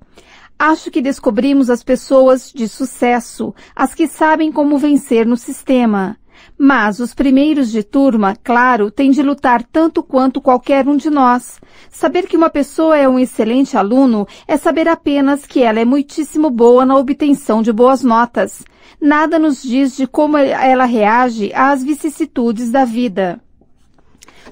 Acho 0.60 0.90
que 0.90 1.02
descobrimos 1.02 1.70
as 1.70 1.84
pessoas 1.84 2.52
de 2.52 2.68
sucesso, 2.68 3.54
as 3.76 3.94
que 3.94 4.08
sabem 4.08 4.52
como 4.52 4.78
vencer 4.78 5.26
no 5.26 5.38
sistema. 5.38 6.18
Mas 6.58 7.00
os 7.00 7.14
primeiros 7.14 7.72
de 7.72 7.82
turma, 7.82 8.36
claro, 8.44 8.92
têm 8.92 9.12
de 9.12 9.24
lutar 9.24 9.64
tanto 9.64 10.04
quanto 10.04 10.40
qualquer 10.40 10.88
um 10.88 10.96
de 10.96 11.10
nós. 11.10 11.60
Saber 11.90 12.28
que 12.28 12.38
uma 12.38 12.50
pessoa 12.50 12.98
é 12.98 13.10
um 13.10 13.18
excelente 13.18 13.76
aluno 13.76 14.28
é 14.48 14.58
saber 14.58 14.88
apenas 14.88 15.46
que 15.46 15.62
ela 15.64 15.80
é 15.80 15.86
muitíssimo 15.86 16.50
boa 16.50 16.86
na 16.86 16.96
obtenção 16.98 17.62
de 17.62 17.72
boas 17.74 18.04
notas. 18.04 18.64
Nada 19.02 19.38
nos 19.38 19.62
diz 19.62 19.96
de 19.96 20.08
como 20.08 20.38
ela 20.38 20.86
reage 20.86 21.52
às 21.54 21.84
vicissitudes 21.84 22.72
da 22.72 22.86
vida. 22.86 23.42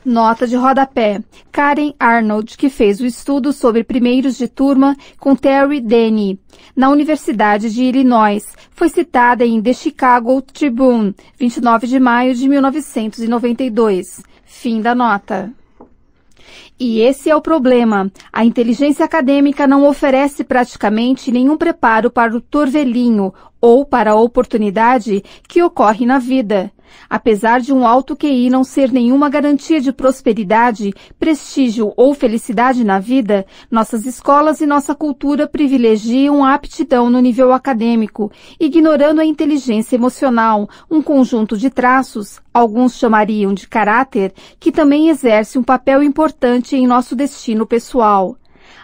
Nota 0.03 0.46
de 0.46 0.55
rodapé. 0.55 1.22
Karen 1.51 1.94
Arnold, 2.00 2.58
que 2.58 2.70
fez 2.70 3.00
o 3.00 3.05
estudo 3.05 3.51
sobre 3.53 3.84
primeiros 3.84 4.38
de 4.38 4.48
turma 4.48 4.96
com 5.20 5.36
Terry 5.36 5.82
Denny, 5.82 6.39
na 6.75 6.89
Universidade 6.89 7.74
de 7.74 7.84
Illinois. 7.84 8.46
Foi 8.72 8.89
citada 8.89 9.46
em 9.46 9.62
The 9.62 9.74
Chicago 9.74 10.41
Tribune, 10.41 11.15
29 11.38 11.88
de 11.88 12.00
maio 12.00 12.36
de 12.36 12.48
1992. 12.48 14.22
Fim 14.46 14.82
da 14.82 14.94
nota. 14.94 15.53
E 16.77 17.00
esse 17.00 17.29
é 17.29 17.36
o 17.36 17.41
problema. 17.41 18.12
A 18.34 18.44
inteligência 18.44 19.05
acadêmica 19.05 19.65
não 19.65 19.88
oferece 19.88 20.44
praticamente 20.44 21.32
nenhum 21.32 21.55
preparo 21.55 22.12
para 22.12 22.36
o 22.36 22.41
torvelinho 22.41 23.34
ou 23.62 23.86
para 23.86 24.12
a 24.12 24.15
oportunidade 24.15 25.24
que 25.48 25.63
ocorre 25.63 26.05
na 26.05 26.20
vida. 26.20 26.72
Apesar 27.10 27.62
de 27.62 27.74
um 27.74 27.86
alto 27.86 28.15
QI 28.15 28.50
não 28.50 28.63
ser 28.63 28.92
nenhuma 28.92 29.30
garantia 29.30 29.80
de 29.80 29.92
prosperidade, 29.92 30.94
prestígio 31.20 31.94
ou 31.96 32.13
felicidade 32.13 32.84
na 32.84 33.00
vida, 33.00 33.46
nossas 33.70 34.06
escolas 34.06 34.62
e 34.62 34.65
nossa 34.65 34.96
cultura 34.96 35.48
privilegiam 35.48 36.44
a 36.44 36.54
aptidão 36.54 37.10
no 37.10 37.20
nível 37.20 37.54
acadêmico, 37.54 38.32
ignorando 38.60 39.22
a 39.22 39.25
inteligência 39.25 39.96
emocional, 39.96 40.70
um 40.89 41.01
conjunto 41.01 41.58
de 41.58 41.70
traços, 41.70 42.39
alguns 42.54 42.96
chamariam 42.98 43.54
de 43.54 43.68
caráter, 43.68 44.34
que 44.60 44.72
também 44.72 45.10
exerce 45.10 45.58
um 45.58 45.63
papel 45.63 46.01
importante 46.01 46.75
em 46.75 46.88
nosso 46.88 47.15
destino 47.15 47.65
pessoal. 47.65 48.38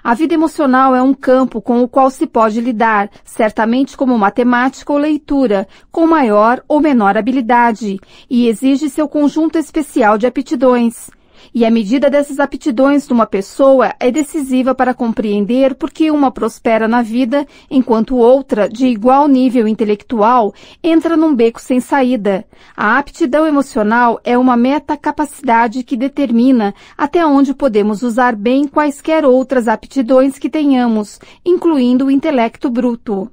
A 0.03 0.13
vida 0.13 0.33
emocional 0.33 0.95
é 0.95 1.01
um 1.01 1.13
campo 1.13 1.61
com 1.61 1.81
o 1.81 1.87
qual 1.87 2.09
se 2.09 2.25
pode 2.25 2.59
lidar, 2.59 3.09
certamente 3.23 3.95
como 3.95 4.17
matemática 4.17 4.91
ou 4.91 4.97
leitura, 4.97 5.67
com 5.91 6.07
maior 6.07 6.63
ou 6.67 6.79
menor 6.79 7.17
habilidade, 7.17 7.99
e 8.29 8.47
exige 8.47 8.89
seu 8.89 9.07
conjunto 9.07 9.57
especial 9.57 10.17
de 10.17 10.25
aptidões. 10.25 11.09
E 11.53 11.65
a 11.65 11.71
medida 11.71 12.09
dessas 12.09 12.39
aptidões 12.39 13.05
de 13.05 13.13
uma 13.13 13.25
pessoa 13.25 13.93
é 13.99 14.11
decisiva 14.11 14.73
para 14.73 14.93
compreender 14.93 15.75
por 15.75 15.91
que 15.91 16.11
uma 16.11 16.31
prospera 16.31 16.87
na 16.87 17.01
vida, 17.01 17.45
enquanto 17.69 18.15
outra, 18.15 18.69
de 18.69 18.87
igual 18.87 19.27
nível 19.27 19.67
intelectual, 19.67 20.53
entra 20.83 21.17
num 21.17 21.35
beco 21.35 21.61
sem 21.61 21.79
saída. 21.79 22.45
A 22.75 22.97
aptidão 22.97 23.45
emocional 23.45 24.19
é 24.23 24.37
uma 24.37 24.55
metacapacidade 24.55 25.83
que 25.83 25.97
determina 25.97 26.73
até 26.97 27.25
onde 27.25 27.53
podemos 27.53 28.01
usar 28.03 28.35
bem 28.35 28.67
quaisquer 28.67 29.25
outras 29.25 29.67
aptidões 29.67 30.37
que 30.37 30.49
tenhamos, 30.49 31.19
incluindo 31.45 32.05
o 32.05 32.11
intelecto 32.11 32.69
bruto. 32.69 33.29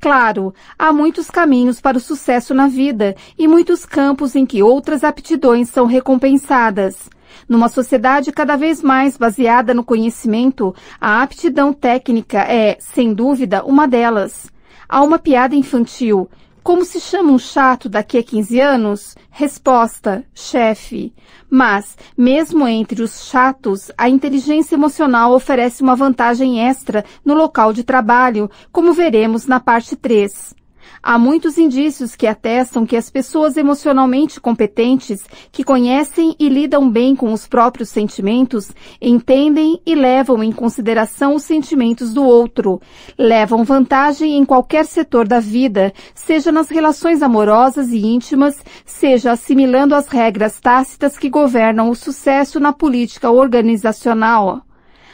Claro, 0.00 0.54
há 0.78 0.92
muitos 0.92 1.28
caminhos 1.28 1.80
para 1.80 1.98
o 1.98 2.00
sucesso 2.00 2.54
na 2.54 2.68
vida 2.68 3.16
e 3.36 3.48
muitos 3.48 3.84
campos 3.84 4.36
em 4.36 4.46
que 4.46 4.62
outras 4.62 5.02
aptidões 5.02 5.68
são 5.70 5.86
recompensadas. 5.86 7.10
Numa 7.48 7.68
sociedade 7.68 8.30
cada 8.30 8.56
vez 8.56 8.82
mais 8.82 9.16
baseada 9.16 9.72
no 9.72 9.82
conhecimento, 9.82 10.74
a 11.00 11.22
aptidão 11.22 11.72
técnica 11.72 12.40
é, 12.40 12.76
sem 12.78 13.14
dúvida, 13.14 13.64
uma 13.64 13.88
delas. 13.88 14.50
Há 14.86 15.02
uma 15.02 15.18
piada 15.18 15.54
infantil. 15.54 16.28
Como 16.62 16.84
se 16.84 17.00
chama 17.00 17.32
um 17.32 17.38
chato 17.38 17.88
daqui 17.88 18.18
a 18.18 18.22
15 18.22 18.60
anos? 18.60 19.16
Resposta: 19.30 20.22
chefe. 20.34 21.14
Mas, 21.48 21.96
mesmo 22.14 22.68
entre 22.68 23.02
os 23.02 23.24
chatos, 23.24 23.90
a 23.96 24.06
inteligência 24.06 24.74
emocional 24.74 25.32
oferece 25.32 25.82
uma 25.82 25.96
vantagem 25.96 26.60
extra 26.60 27.02
no 27.24 27.32
local 27.32 27.72
de 27.72 27.82
trabalho, 27.82 28.50
como 28.70 28.92
veremos 28.92 29.46
na 29.46 29.58
parte 29.58 29.96
3. 29.96 30.54
Há 31.02 31.18
muitos 31.18 31.58
indícios 31.58 32.16
que 32.16 32.26
atestam 32.26 32.84
que 32.84 32.96
as 32.96 33.08
pessoas 33.10 33.56
emocionalmente 33.56 34.40
competentes, 34.40 35.24
que 35.52 35.64
conhecem 35.64 36.34
e 36.38 36.48
lidam 36.48 36.90
bem 36.90 37.14
com 37.14 37.32
os 37.32 37.46
próprios 37.46 37.88
sentimentos, 37.88 38.70
entendem 39.00 39.80
e 39.86 39.94
levam 39.94 40.42
em 40.42 40.52
consideração 40.52 41.34
os 41.34 41.44
sentimentos 41.44 42.12
do 42.12 42.24
outro, 42.24 42.80
levam 43.18 43.64
vantagem 43.64 44.36
em 44.36 44.44
qualquer 44.44 44.84
setor 44.84 45.26
da 45.26 45.40
vida, 45.40 45.92
seja 46.14 46.52
nas 46.52 46.68
relações 46.68 47.22
amorosas 47.22 47.90
e 47.90 48.04
íntimas, 48.04 48.56
seja 48.84 49.32
assimilando 49.32 49.94
as 49.94 50.08
regras 50.08 50.60
tácitas 50.60 51.16
que 51.16 51.30
governam 51.30 51.90
o 51.90 51.94
sucesso 51.94 52.60
na 52.60 52.72
política 52.72 53.30
organizacional. 53.30 54.67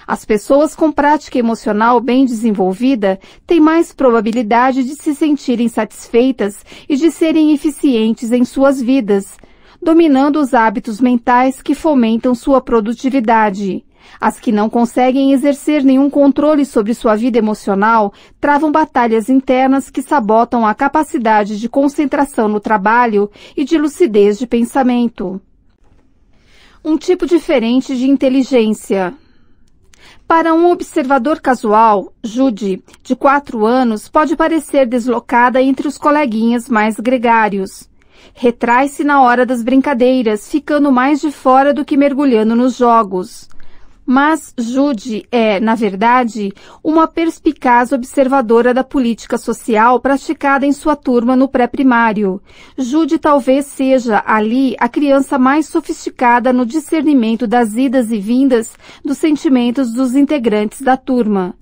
As 0.07 0.25
pessoas 0.25 0.75
com 0.75 0.93
prática 0.93 1.39
emocional 1.39 2.01
bem 2.01 2.27
desenvolvida 2.27 3.19
têm 3.47 3.61
mais 3.61 3.93
probabilidade 3.93 4.85
de 4.85 4.95
se 4.95 5.15
sentirem 5.15 5.69
satisfeitas 5.69 6.65
e 6.89 6.97
de 6.97 7.11
serem 7.11 7.53
eficientes 7.53 8.31
em 8.31 8.45
suas 8.45 8.81
vidas, 8.81 9.39
dominando 9.83 10.41
os 10.41 10.53
hábitos 10.53 11.01
mentais 11.01 11.63
que 11.63 11.75
fomentam 11.75 12.35
sua 12.35 12.61
produtividade. 12.61 13.85
As 14.21 14.39
que 14.39 14.53
não 14.53 14.69
conseguem 14.69 15.33
exercer 15.33 15.83
nenhum 15.83 16.11
controle 16.11 16.65
sobre 16.65 16.93
sua 16.93 17.17
vida 17.17 17.39
emocional 17.39 18.13
travam 18.39 18.71
batalhas 18.71 19.31
internas 19.31 19.89
que 19.89 20.03
sabotam 20.03 20.67
a 20.67 20.75
capacidade 20.75 21.59
de 21.59 21.69
concentração 21.69 22.47
no 22.47 22.61
trabalho 22.61 23.31
e 23.57 23.65
de 23.65 23.79
lucidez 23.79 24.39
de 24.39 24.47
pensamento. 24.47 25.41
Um 26.85 26.99
tipo 26.99 27.27
diferente 27.27 27.97
de 27.97 28.09
inteligência. 28.09 29.15
Para 30.27 30.55
um 30.55 30.71
observador 30.71 31.39
casual, 31.39 32.13
Judy, 32.23 32.83
de 33.03 33.15
quatro 33.15 33.67
anos, 33.67 34.09
pode 34.09 34.35
parecer 34.35 34.87
deslocada 34.87 35.61
entre 35.61 35.87
os 35.87 35.99
coleguinhas 35.99 36.67
mais 36.67 36.99
gregários. 36.99 37.89
Retrai-se 38.33 39.05
na 39.05 39.21
hora 39.21 39.45
das 39.45 39.63
brincadeiras, 39.63 40.51
ficando 40.51 40.91
mais 40.91 41.21
de 41.21 41.31
fora 41.31 41.75
do 41.75 41.85
que 41.85 41.97
mergulhando 41.97 42.57
nos 42.57 42.75
jogos. 42.75 43.49
Mas 44.07 44.53
Jude 44.59 45.27
é, 45.33 45.59
na 45.59 45.75
verdade, 45.75 46.53
uma 46.83 47.09
perspicaz 47.09 47.91
observadora 47.91 48.75
da 48.75 48.85
política 48.85 49.39
social 49.39 49.99
praticada 49.99 50.67
em 50.67 50.73
sua 50.73 50.95
turma 50.95 51.35
no 51.35 51.49
pré-primário. 51.49 52.41
Jude 52.77 53.19
talvez 53.19 53.67
seja, 53.67 54.23
ali, 54.27 54.77
a 54.79 54.89
criança 54.89 55.39
mais 55.39 55.67
sofisticada 55.67 56.53
no 56.53 56.67
discernimento 56.67 57.47
das 57.47 57.75
idas 57.75 58.13
e 58.13 58.19
vindas 58.19 58.77
dos 59.03 59.17
sentimentos 59.17 59.93
dos 59.93 60.15
integrantes 60.15 60.83
da 60.83 60.97
turma. 60.97 61.55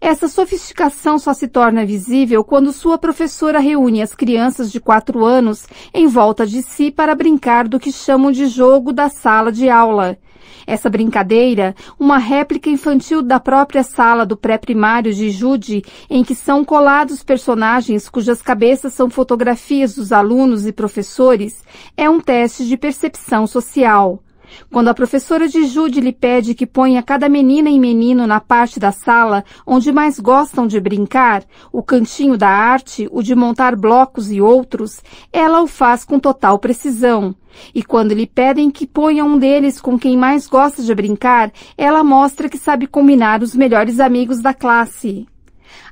Essa 0.00 0.28
sofisticação 0.28 1.18
só 1.18 1.32
se 1.32 1.48
torna 1.48 1.84
visível 1.84 2.44
quando 2.44 2.72
sua 2.72 2.98
professora 2.98 3.58
reúne 3.58 4.02
as 4.02 4.14
crianças 4.14 4.70
de 4.70 4.80
quatro 4.80 5.24
anos 5.24 5.66
em 5.92 6.06
volta 6.06 6.46
de 6.46 6.62
si 6.62 6.90
para 6.90 7.14
brincar 7.14 7.66
do 7.66 7.80
que 7.80 7.92
chamam 7.92 8.30
de 8.30 8.46
jogo 8.46 8.92
da 8.92 9.08
sala 9.08 9.50
de 9.50 9.68
aula. 9.68 10.16
Essa 10.66 10.90
brincadeira, 10.90 11.74
uma 11.98 12.18
réplica 12.18 12.68
infantil 12.68 13.22
da 13.22 13.40
própria 13.40 13.82
sala 13.82 14.26
do 14.26 14.36
pré-primário 14.36 15.12
de 15.12 15.30
Jude, 15.30 15.82
em 16.08 16.22
que 16.22 16.34
são 16.34 16.64
colados 16.64 17.22
personagens 17.22 18.08
cujas 18.08 18.42
cabeças 18.42 18.94
são 18.94 19.10
fotografias 19.10 19.94
dos 19.94 20.12
alunos 20.12 20.66
e 20.66 20.72
professores, 20.72 21.64
é 21.96 22.08
um 22.08 22.20
teste 22.20 22.66
de 22.66 22.76
percepção 22.76 23.46
social. 23.46 24.22
Quando 24.70 24.88
a 24.88 24.94
professora 24.94 25.48
de 25.48 25.66
Jude 25.66 26.00
lhe 26.00 26.12
pede 26.12 26.54
que 26.54 26.66
ponha 26.66 27.02
cada 27.02 27.28
menina 27.28 27.70
e 27.70 27.78
menino 27.78 28.26
na 28.26 28.40
parte 28.40 28.78
da 28.78 28.92
sala 28.92 29.44
onde 29.66 29.92
mais 29.92 30.18
gostam 30.18 30.66
de 30.66 30.80
brincar, 30.80 31.44
o 31.72 31.82
cantinho 31.82 32.36
da 32.36 32.48
arte, 32.48 33.08
o 33.10 33.22
de 33.22 33.34
montar 33.34 33.76
blocos 33.76 34.30
e 34.30 34.40
outros, 34.40 35.02
ela 35.32 35.62
o 35.62 35.66
faz 35.66 36.04
com 36.04 36.18
total 36.18 36.58
precisão. 36.58 37.34
E 37.74 37.82
quando 37.82 38.12
lhe 38.12 38.26
pedem 38.26 38.70
que 38.70 38.86
ponha 38.86 39.24
um 39.24 39.38
deles 39.38 39.80
com 39.80 39.98
quem 39.98 40.16
mais 40.16 40.46
gosta 40.46 40.82
de 40.82 40.94
brincar, 40.94 41.50
ela 41.76 42.04
mostra 42.04 42.48
que 42.48 42.58
sabe 42.58 42.86
combinar 42.86 43.42
os 43.42 43.54
melhores 43.54 44.00
amigos 44.00 44.40
da 44.40 44.54
classe. 44.54 45.26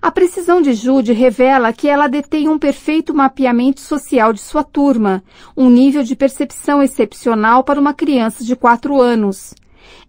A 0.01 0.11
precisão 0.11 0.61
de 0.61 0.73
Jude 0.73 1.13
revela 1.13 1.73
que 1.73 1.89
ela 1.89 2.07
detém 2.07 2.49
um 2.49 2.59
perfeito 2.59 3.15
mapeamento 3.15 3.81
social 3.81 4.33
de 4.33 4.41
sua 4.41 4.63
turma, 4.63 5.23
um 5.57 5.71
nível 5.71 6.03
de 6.03 6.15
percepção 6.15 6.83
excepcional 6.83 7.65
para 7.65 7.81
uma 7.81 7.95
criança 7.95 8.45
de 8.45 8.55
quatro 8.55 9.01
anos. 9.01 9.55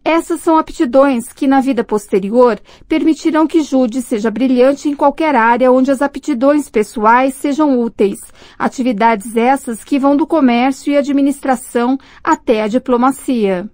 Essas 0.03 0.39
são 0.39 0.57
aptidões 0.57 1.33
que, 1.33 1.47
na 1.47 1.59
vida 1.59 1.83
posterior, 1.83 2.59
permitirão 2.87 3.45
que 3.45 3.61
Jude 3.61 4.01
seja 4.01 4.31
brilhante 4.31 4.87
em 4.87 4.95
qualquer 4.95 5.35
área 5.35 5.71
onde 5.71 5.91
as 5.91 6.01
aptidões 6.01 6.69
pessoais 6.69 7.33
sejam 7.33 7.79
úteis. 7.79 8.19
Atividades 8.57 9.35
essas 9.35 9.83
que 9.83 9.99
vão 9.99 10.15
do 10.15 10.25
comércio 10.25 10.93
e 10.93 10.97
administração 10.97 11.97
até 12.23 12.61
a 12.61 12.67
diplomacia. 12.67 13.69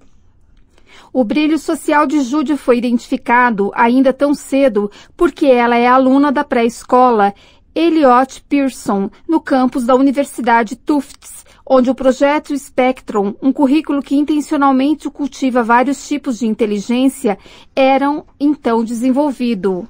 O 1.13 1.23
brilho 1.23 1.59
social 1.59 2.07
de 2.07 2.21
Jude 2.21 2.57
foi 2.57 2.79
identificado 2.79 3.71
ainda 3.75 4.11
tão 4.11 4.33
cedo 4.33 4.89
porque 5.15 5.45
ela 5.45 5.77
é 5.77 5.85
aluna 5.85 6.31
da 6.31 6.43
pré-escola 6.43 7.35
Elliot 7.75 8.43
Pearson, 8.49 9.11
no 9.29 9.39
campus 9.39 9.85
da 9.85 9.93
Universidade 9.93 10.75
Tufts, 10.75 11.45
onde 11.63 11.91
o 11.91 11.93
projeto 11.93 12.57
Spectrum, 12.57 13.35
um 13.39 13.53
currículo 13.53 14.01
que 14.01 14.15
intencionalmente 14.15 15.07
cultiva 15.07 15.61
vários 15.61 16.07
tipos 16.07 16.39
de 16.39 16.47
inteligência, 16.47 17.37
eram 17.75 18.25
então 18.39 18.83
desenvolvido. 18.83 19.87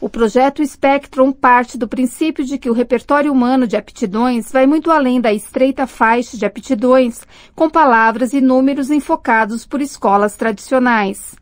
O 0.00 0.08
projeto 0.08 0.64
Spectrum 0.64 1.32
parte 1.32 1.78
do 1.78 1.88
princípio 1.88 2.44
de 2.44 2.58
que 2.58 2.68
o 2.68 2.72
repertório 2.72 3.32
humano 3.32 3.66
de 3.66 3.76
aptidões 3.76 4.52
vai 4.52 4.66
muito 4.66 4.90
além 4.90 5.20
da 5.20 5.32
estreita 5.32 5.86
faixa 5.86 6.36
de 6.36 6.44
aptidões, 6.44 7.22
com 7.54 7.70
palavras 7.70 8.32
e 8.32 8.40
números 8.40 8.90
enfocados 8.90 9.64
por 9.64 9.80
escolas 9.80 10.36
tradicionais. 10.36 11.34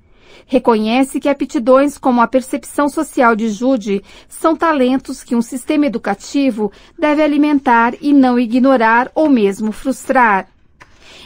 Reconhece 0.47 1.21
que 1.21 1.29
aptidões 1.29 1.97
como 1.97 2.21
a 2.21 2.27
percepção 2.27 2.89
social 2.89 3.35
de 3.35 3.49
Jude 3.49 4.03
são 4.29 4.55
talentos 4.55 5.23
que 5.23 5.35
um 5.35 5.43
sistema 5.43 5.87
educativo 5.87 6.71
deve 6.99 7.23
alimentar 7.23 7.95
e 8.01 8.13
não 8.13 8.39
ignorar 8.39 9.11
ou 9.15 9.29
mesmo 9.29 9.73
frustrar 9.73 10.54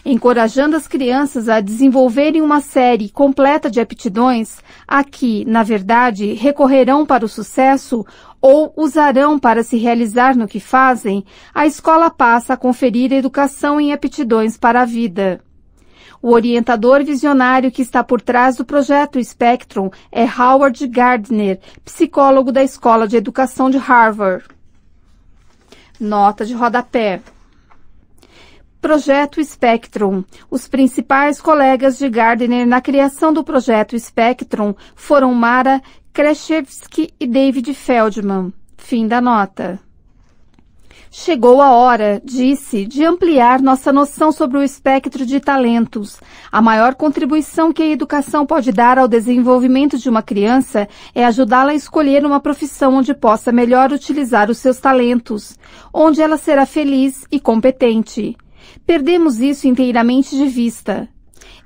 encorajando 0.05 0.77
as 0.77 0.87
crianças 0.87 1.49
a 1.49 1.61
desenvolverem 1.61 2.43
uma 2.43 2.61
série 2.61 3.09
completa 3.09 3.71
de 3.71 3.81
aptidões 3.81 4.59
a 4.87 5.05
que, 5.05 5.45
na 5.45 5.63
verdade, 5.63 6.33
recorrerão 6.35 7.05
para 7.05 7.25
o 7.25 7.29
sucesso 7.29 8.05
ou 8.41 8.73
usarão 8.77 9.39
para 9.39 9.63
se 9.63 9.77
realizar 9.77 10.37
no 10.37 10.49
que 10.49 10.61
fazem, 10.61 11.25
a 11.55 11.67
escola 11.67 12.11
passa 12.11 12.55
a 12.55 12.57
conferir 12.57 13.13
educação 13.13 13.81
em 13.81 13.93
aptidões 13.93 14.57
para 14.57 14.83
a 14.83 14.85
vida. 14.85 15.41
O 16.21 16.33
orientador 16.33 17.05
visionário 17.05 17.71
que 17.71 17.83
está 17.83 18.03
por 18.03 18.21
trás 18.21 18.57
do 18.57 18.65
projeto 18.65 19.23
Spectrum 19.23 19.89
é 20.11 20.25
Howard 20.25 20.85
Gardner, 20.89 21.61
psicólogo 21.85 22.51
da 22.51 22.63
Escola 22.63 23.07
de 23.07 23.17
Educação 23.17 23.71
de 23.71 23.79
Harvard. 23.79 24.45
Nota 26.01 26.45
de 26.45 26.55
rodapé. 26.55 27.21
Projeto 28.81 29.43
Spectrum. 29.43 30.23
Os 30.49 30.69
principais 30.69 31.41
colegas 31.41 31.99
de 31.99 32.09
Gardner 32.09 32.65
na 32.65 32.81
criação 32.81 33.33
do 33.33 33.43
projeto 33.43 33.99
Spectrum 33.99 34.73
foram 34.95 35.35
Mara 35.35 35.83
Kreshevsky 36.13 37.11
e 37.19 37.27
David 37.27 37.75
Feldman. 37.75 38.53
Fim 38.77 39.09
da 39.09 39.21
nota. 39.21 39.81
Chegou 41.11 41.61
a 41.61 41.73
hora, 41.73 42.23
disse, 42.25 42.87
de 42.87 43.05
ampliar 43.05 43.61
nossa 43.61 43.93
noção 43.93 44.31
sobre 44.31 44.59
o 44.59 44.63
espectro 44.63 45.27
de 45.27 45.41
talentos. 45.41 46.21
A 46.53 46.63
maior 46.63 46.95
contribuição 46.95 47.73
que 47.73 47.83
a 47.83 47.89
educação 47.89 48.47
pode 48.47 48.71
dar 48.71 48.97
ao 48.97 49.09
desenvolvimento 49.09 49.99
de 49.99 50.09
uma 50.09 50.23
criança 50.23 50.87
é 51.15 51.25
ajudá-la 51.25 51.73
a 51.73 51.75
escolher 51.75 52.25
uma 52.25 52.39
profissão 52.39 52.95
onde 52.95 53.13
possa 53.13 53.51
melhor 53.51 53.91
utilizar 53.91 54.51
os 54.51 54.59
seus 54.59 54.79
talentos, 54.79 55.59
onde 55.93 56.23
ela 56.23 56.37
será 56.37 56.65
feliz 56.65 57.27
e 57.33 57.41
competente. 57.41 58.37
Perdemos 58.89 59.39
isso 59.39 59.69
inteiramente 59.69 60.35
de 60.35 60.47
vista. 60.47 61.07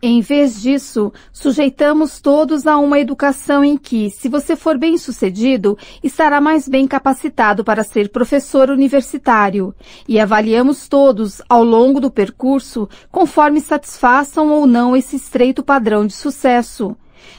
Em 0.02 0.20
vez 0.20 0.60
disso, 0.60 1.12
sujeitamos 1.32 2.20
todos 2.20 2.66
a 2.66 2.76
uma 2.78 2.98
educação 2.98 3.62
em 3.62 3.76
que, 3.76 4.10
se 4.10 4.28
você 4.28 4.56
for 4.56 4.76
bem 4.76 4.98
sucedido, 4.98 5.78
estará 6.02 6.40
mais 6.40 6.66
bem 6.66 6.84
capacitado 6.84 7.62
para 7.62 7.84
ser 7.84 8.08
professor 8.08 8.70
universitário, 8.70 9.72
e 10.08 10.18
avaliamos 10.18 10.88
todos, 10.88 11.40
ao 11.48 11.62
longo 11.62 12.00
do 12.00 12.10
percurso, 12.10 12.88
conforme 13.08 13.60
satisfaçam 13.60 14.48
ou 14.48 14.66
não 14.66 14.96
esse 14.96 15.14
estreito 15.14 15.62
padrão 15.62 16.04
de 16.04 16.14
sucesso. 16.14 16.96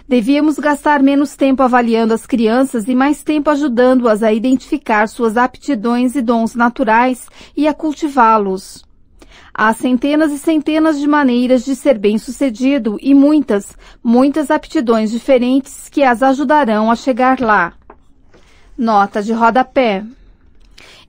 Devíamos 0.08 0.58
gastar 0.60 1.04
menos 1.04 1.36
tempo 1.36 1.62
avaliando 1.62 2.14
as 2.14 2.26
crianças 2.26 2.88
e 2.88 2.96
mais 2.96 3.22
tempo 3.22 3.50
ajudando-as 3.50 4.24
a 4.24 4.32
identificar 4.32 5.10
suas 5.10 5.36
aptidões 5.36 6.16
e 6.16 6.22
dons 6.22 6.56
naturais 6.56 7.28
e 7.54 7.68
a 7.68 7.74
cultivá-los. 7.74 8.93
Há 9.56 9.72
centenas 9.72 10.32
e 10.32 10.40
centenas 10.40 11.00
de 11.00 11.08
maneiras 11.08 11.64
de 11.64 11.76
ser 11.76 12.00
bem-sucedido 12.00 12.98
e 13.00 13.14
muitas, 13.14 13.78
muitas 14.04 14.50
aptidões 14.50 15.12
diferentes 15.12 15.88
que 15.90 16.02
as 16.02 16.24
ajudarão 16.24 16.90
a 16.90 16.96
chegar 16.96 17.40
lá. 17.40 17.74
Nota 18.76 19.22
de 19.22 19.32
rodapé. 19.32 20.04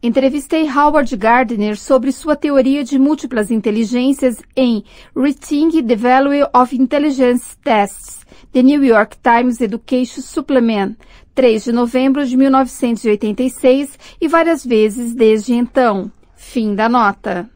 Entrevistei 0.03 0.69
Howard 0.69 1.17
Gardner 1.17 1.79
sobre 1.79 2.13
sua 2.13 2.37
teoria 2.37 2.85
de 2.85 2.99
múltiplas 2.99 3.51
inteligências 3.51 4.43
em 4.55 4.85
Rethink 5.17 5.83
the 5.83 5.97
Value 5.97 6.47
of 6.55 6.77
Intelligence 6.77 7.57
Tests, 7.65 8.27
The 8.53 8.63
New 8.63 8.85
York 8.85 9.17
Times 9.23 9.63
Education 9.63 10.21
Supplement, 10.21 10.97
3 11.35 11.65
de 11.65 11.73
novembro 11.73 12.27
de 12.27 12.37
1986 12.37 13.99
e 14.21 14.29
várias 14.29 14.63
vezes 14.63 15.15
desde 15.15 15.55
então. 15.55 16.13
Fim 16.37 16.75
da 16.75 16.91
nota. 16.91 17.54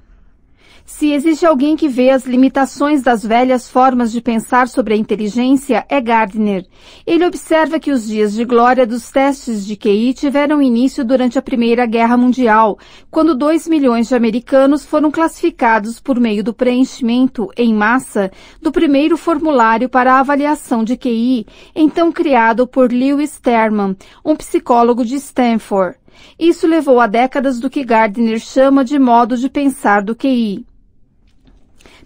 Se 0.91 1.13
existe 1.13 1.45
alguém 1.45 1.77
que 1.77 1.87
vê 1.87 2.09
as 2.09 2.25
limitações 2.25 3.03
das 3.03 3.23
velhas 3.23 3.69
formas 3.69 4.11
de 4.11 4.23
pensar 4.23 4.67
sobre 4.69 4.95
a 4.95 4.97
inteligência, 4.97 5.85
é 5.87 6.01
Gardner. 6.01 6.65
Ele 7.07 7.27
observa 7.27 7.79
que 7.79 7.93
os 7.93 8.09
dias 8.09 8.33
de 8.33 8.43
glória 8.43 8.87
dos 8.87 9.11
testes 9.11 9.67
de 9.67 9.77
QI 9.77 10.15
tiveram 10.15 10.63
início 10.63 11.05
durante 11.05 11.39
a 11.39 11.43
Primeira 11.43 11.85
Guerra 11.85 12.17
Mundial, 12.17 12.79
quando 13.11 13.37
dois 13.37 13.69
milhões 13.69 14.09
de 14.09 14.15
americanos 14.15 14.87
foram 14.87 15.11
classificados 15.11 16.01
por 16.01 16.19
meio 16.19 16.43
do 16.43 16.55
preenchimento, 16.55 17.51
em 17.55 17.75
massa, 17.75 18.31
do 18.61 18.73
primeiro 18.73 19.19
formulário 19.19 19.91
para 19.91 20.15
a 20.15 20.21
avaliação 20.21 20.83
de 20.83 20.97
QI, 20.97 21.47
então 21.77 22.11
criado 22.11 22.67
por 22.67 22.91
Lewis 22.91 23.39
Terman, 23.39 23.95
um 24.25 24.35
psicólogo 24.35 25.05
de 25.05 25.17
Stanford. 25.17 25.99
Isso 26.39 26.67
levou 26.67 26.99
a 26.99 27.07
décadas 27.07 27.61
do 27.61 27.69
que 27.69 27.85
Gardner 27.85 28.41
chama 28.41 28.83
de 28.83 28.99
modo 28.99 29.37
de 29.37 29.51
pensar 29.51 30.03
do 30.03 30.17
QI. 30.17 30.67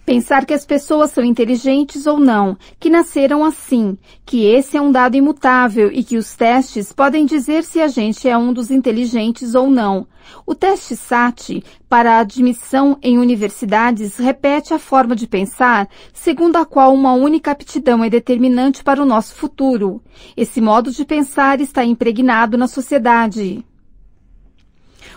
Pensar 0.05 0.45
que 0.45 0.53
as 0.53 0.67
pessoas 0.67 1.13
são 1.13 1.25
inteligentes 1.25 2.09
ou 2.09 2.19
não, 2.19 2.57
que 2.81 2.91
nasceram 2.91 3.45
assim, 3.45 3.97
que 4.27 4.45
esse 4.47 4.77
é 4.77 4.81
um 4.81 4.91
dado 4.91 5.17
imutável 5.17 5.93
e 5.93 6.03
que 6.03 6.17
os 6.17 6.35
testes 6.35 6.93
podem 6.93 7.25
dizer 7.25 7.63
se 7.63 7.81
a 7.81 7.87
gente 7.87 8.29
é 8.29 8.37
um 8.37 8.53
dos 8.53 8.73
inteligentes 8.73 9.55
ou 9.55 9.71
não. 9.71 10.05
O 10.45 10.57
teste 10.57 10.97
SAT 10.97 11.63
para 11.89 12.15
a 12.15 12.19
admissão 12.19 12.99
em 13.01 13.17
universidades 13.17 14.17
repete 14.17 14.75
a 14.75 14.79
forma 14.79 15.15
de 15.15 15.29
pensar 15.29 15.89
segundo 16.13 16.57
a 16.57 16.67
qual 16.67 16.93
uma 16.93 17.13
única 17.13 17.53
aptidão 17.53 18.03
é 18.03 18.11
determinante 18.11 18.83
para 18.83 19.01
o 19.01 19.07
nosso 19.07 19.37
futuro. 19.37 20.03
Esse 20.37 20.61
modo 20.61 20.91
de 20.91 21.05
pensar 21.05 21.61
está 21.61 21.85
impregnado 21.85 22.59
na 22.59 22.67
sociedade. 22.67 23.65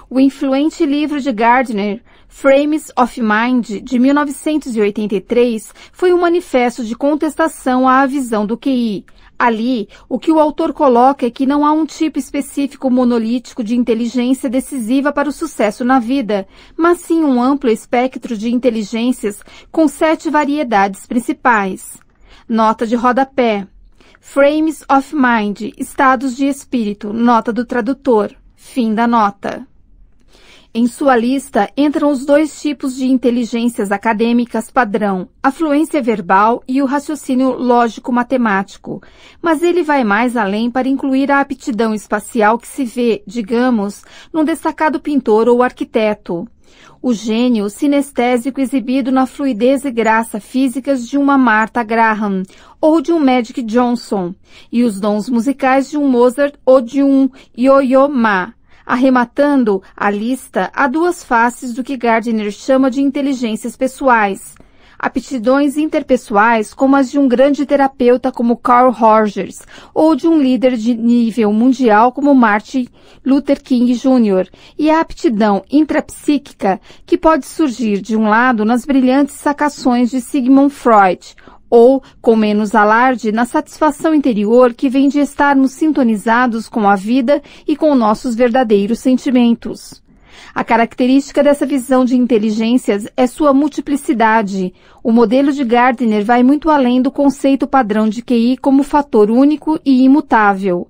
O 0.08 0.20
influente 0.20 0.86
livro 0.86 1.20
de 1.20 1.32
Gardner 1.32 2.04
Frames 2.38 2.92
of 3.00 3.22
Mind, 3.22 3.82
de 3.82 3.98
1983, 3.98 5.74
foi 5.94 6.12
um 6.12 6.20
manifesto 6.20 6.84
de 6.84 6.94
contestação 6.94 7.88
à 7.88 8.06
visão 8.06 8.46
do 8.46 8.58
QI. 8.58 9.06
Ali, 9.40 9.88
o 10.10 10.20
que 10.20 10.34
o 10.34 10.40
autor 10.40 10.74
coloca 10.74 11.26
é 11.26 11.32
que 11.32 11.46
não 11.46 11.66
há 11.66 11.72
um 11.72 11.86
tipo 11.86 12.20
específico 12.20 12.92
monolítico 12.92 13.64
de 13.64 13.74
inteligência 13.78 14.50
decisiva 14.50 15.14
para 15.14 15.30
o 15.30 15.32
sucesso 15.32 15.86
na 15.86 15.98
vida, 15.98 16.46
mas 16.76 17.00
sim 17.00 17.24
um 17.24 17.42
amplo 17.42 17.70
espectro 17.70 18.38
de 18.38 18.54
inteligências 18.54 19.42
com 19.72 19.88
sete 19.88 20.30
variedades 20.30 21.06
principais. 21.06 21.98
Nota 22.50 22.86
de 22.86 22.98
rodapé. 22.98 23.66
Frames 24.20 24.84
of 24.92 25.16
Mind, 25.16 25.72
estados 25.78 26.36
de 26.36 26.48
espírito, 26.48 27.14
nota 27.14 27.54
do 27.54 27.64
tradutor. 27.64 28.36
Fim 28.58 28.94
da 28.94 29.08
nota. 29.08 29.66
Em 30.78 30.88
sua 30.88 31.16
lista 31.16 31.72
entram 31.78 32.12
os 32.12 32.26
dois 32.26 32.62
tipos 32.62 32.98
de 32.98 33.06
inteligências 33.06 33.94
acadêmicas 33.94 34.70
padrão, 34.70 35.30
a 35.42 35.50
fluência 35.50 36.02
verbal 36.02 36.62
e 36.68 36.82
o 36.82 36.86
raciocínio 36.86 37.54
lógico-matemático, 37.54 39.02
mas 39.42 39.64
ele 39.64 39.84
vai 39.84 40.04
mais 40.04 40.36
além 40.36 40.70
para 40.70 40.90
incluir 40.90 41.32
a 41.32 41.40
aptidão 41.40 41.94
espacial 41.94 42.58
que 42.58 42.68
se 42.68 42.84
vê, 42.84 43.24
digamos, 43.26 44.04
num 44.34 44.44
destacado 44.44 45.00
pintor 45.00 45.48
ou 45.48 45.64
arquiteto. 45.64 46.46
O 47.02 47.14
gênio 47.14 47.70
sinestésico 47.70 48.60
exibido 48.60 49.14
na 49.14 49.26
fluidez 49.26 49.86
e 49.86 49.92
graça 49.92 50.42
físicas 50.42 51.08
de 51.08 51.18
uma 51.18 51.38
Martha 51.38 51.84
Graham 51.84 52.44
ou 52.82 53.00
de 53.00 53.14
um 53.14 53.20
Magic 53.20 53.62
Johnson, 53.62 54.36
e 54.70 54.84
os 54.84 55.00
dons 55.00 55.30
musicais 55.30 55.90
de 55.90 55.98
um 55.98 56.10
Mozart 56.10 56.56
ou 56.66 56.82
de 56.82 57.02
um 57.02 57.30
Yo-Yo 57.58 58.10
Ma 58.10 58.55
arrematando 58.86 59.82
a 59.96 60.10
lista 60.10 60.72
a 60.74 60.88
duas 60.88 61.24
faces 61.24 61.74
do 61.74 61.84
que 61.84 61.98
Gardner 61.98 62.52
chama 62.52 62.92
de 62.92 63.02
inteligências 63.02 63.76
pessoais. 63.76 64.56
Aptidões 64.98 65.78
interpessoais 65.78 66.74
como 66.74 66.96
as 66.96 67.12
de 67.12 67.20
um 67.20 67.28
grande 67.28 67.66
terapeuta 67.66 68.32
como 68.32 68.56
Carl 68.56 68.92
Rogers 68.92 69.60
ou 69.94 70.16
de 70.16 70.28
um 70.28 70.42
líder 70.42 70.78
de 70.78 70.96
nível 70.96 71.52
mundial 71.52 72.14
como 72.14 72.34
Martin 72.34 72.88
Luther 73.26 73.62
King 73.62 73.94
Jr. 73.94 74.50
e 74.80 74.90
a 74.90 75.02
aptidão 75.02 75.64
intrapsíquica 75.70 76.80
que 77.06 77.18
pode 77.18 77.46
surgir 77.46 78.02
de 78.02 78.16
um 78.16 78.30
lado 78.30 78.64
nas 78.64 78.86
brilhantes 78.86 79.36
sacações 79.36 80.10
de 80.10 80.22
Sigmund 80.22 80.74
Freud 80.74 81.36
ou, 81.70 82.02
com 82.22 82.36
menos 82.36 82.76
alarde, 82.76 83.32
na 83.32 83.46
satisfação 83.46 84.14
interior 84.14 84.74
que 84.74 84.90
vem 84.90 85.08
de 85.08 85.20
estarmos 85.20 85.72
sintonizados 85.72 86.70
com 86.70 86.88
a 86.88 86.96
vida 86.96 87.42
e 87.68 87.76
com 87.76 87.96
nossos 87.96 88.36
verdadeiros 88.36 89.00
sentimentos. 89.00 90.04
A 90.54 90.64
característica 90.64 91.44
dessa 91.44 91.66
visão 91.66 92.06
de 92.06 92.16
inteligências 92.16 93.08
é 93.18 93.28
sua 93.28 93.54
multiplicidade. 93.54 94.74
O 95.04 95.12
modelo 95.12 95.52
de 95.52 95.64
Gardner 95.64 96.24
vai 96.24 96.44
muito 96.44 96.70
além 96.70 97.02
do 97.02 97.12
conceito 97.12 97.68
padrão 97.68 98.08
de 98.08 98.22
QI 98.22 98.58
como 98.58 98.84
fator 98.84 99.30
único 99.30 99.80
e 99.86 100.04
imutável. 100.04 100.88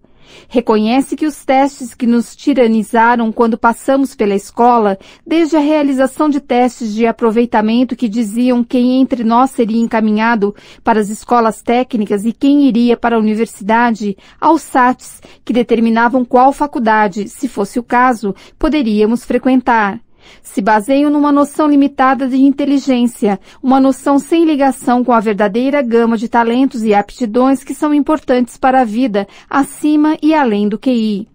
Reconhece 0.48 1.16
que 1.16 1.26
os 1.26 1.44
testes 1.44 1.94
que 1.94 2.08
nos 2.08 2.36
tiranizaram 2.36 3.32
quando 3.32 3.58
passamos 3.58 4.16
pela 4.16 4.36
escola, 4.36 4.98
desde 5.26 5.58
a 5.58 5.60
realização 5.60 6.30
de 6.30 6.40
testes 6.40 6.94
de 6.94 7.06
aproveitamento 7.06 7.96
que 7.96 8.08
diziam 8.08 8.64
quem 8.64 9.02
entre 9.02 9.24
nós 9.24 9.52
seria 9.52 9.82
encaminhado 9.82 10.56
para 10.84 11.00
as 11.00 11.10
escolas 11.10 11.62
técnicas 11.62 12.26
e 12.26 12.32
quem 12.32 12.68
iria 12.68 12.96
para 12.96 13.16
a 13.16 13.20
universidade, 13.20 14.18
aos 14.40 14.62
SATs, 14.62 15.22
que 15.44 15.54
determinavam 15.54 16.24
qual 16.24 16.54
faculdade, 16.54 17.28
se 17.28 17.48
fosse 17.48 17.80
o 17.80 17.84
caso, 17.84 18.36
poderíamos 18.58 19.24
frequentar 19.24 20.05
se 20.42 20.62
baseiam 20.62 21.10
numa 21.10 21.32
noção 21.32 21.70
limitada 21.70 22.28
de 22.28 22.38
inteligência, 22.38 23.40
uma 23.62 23.80
noção 23.80 24.20
sem 24.20 24.46
ligação 24.46 25.04
com 25.04 25.12
a 25.12 25.20
verdadeira 25.20 25.82
gama 25.82 26.18
de 26.18 26.28
talentos 26.28 26.84
e 26.84 26.94
aptidões 26.94 27.64
que 27.64 27.74
são 27.74 27.94
importantes 27.94 28.58
para 28.58 28.82
a 28.82 28.86
vida, 28.86 29.28
acima 29.50 30.18
e 30.22 30.34
além 30.34 30.68
do 30.68 30.78
QI. 30.78 31.28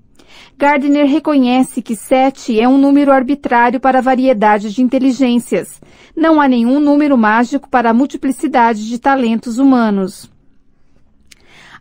Gardner 0.60 1.06
reconhece 1.06 1.80
que 1.80 1.96
7 1.96 2.60
é 2.60 2.68
um 2.68 2.76
número 2.76 3.10
arbitrário 3.10 3.80
para 3.80 3.98
a 3.98 4.02
variedade 4.02 4.70
de 4.70 4.82
inteligências. 4.82 5.80
Não 6.14 6.38
há 6.38 6.46
nenhum 6.46 6.78
número 6.78 7.16
mágico 7.16 7.68
para 7.68 7.88
a 7.88 7.94
multiplicidade 7.94 8.86
de 8.86 8.98
talentos 8.98 9.58
humanos. 9.58 10.30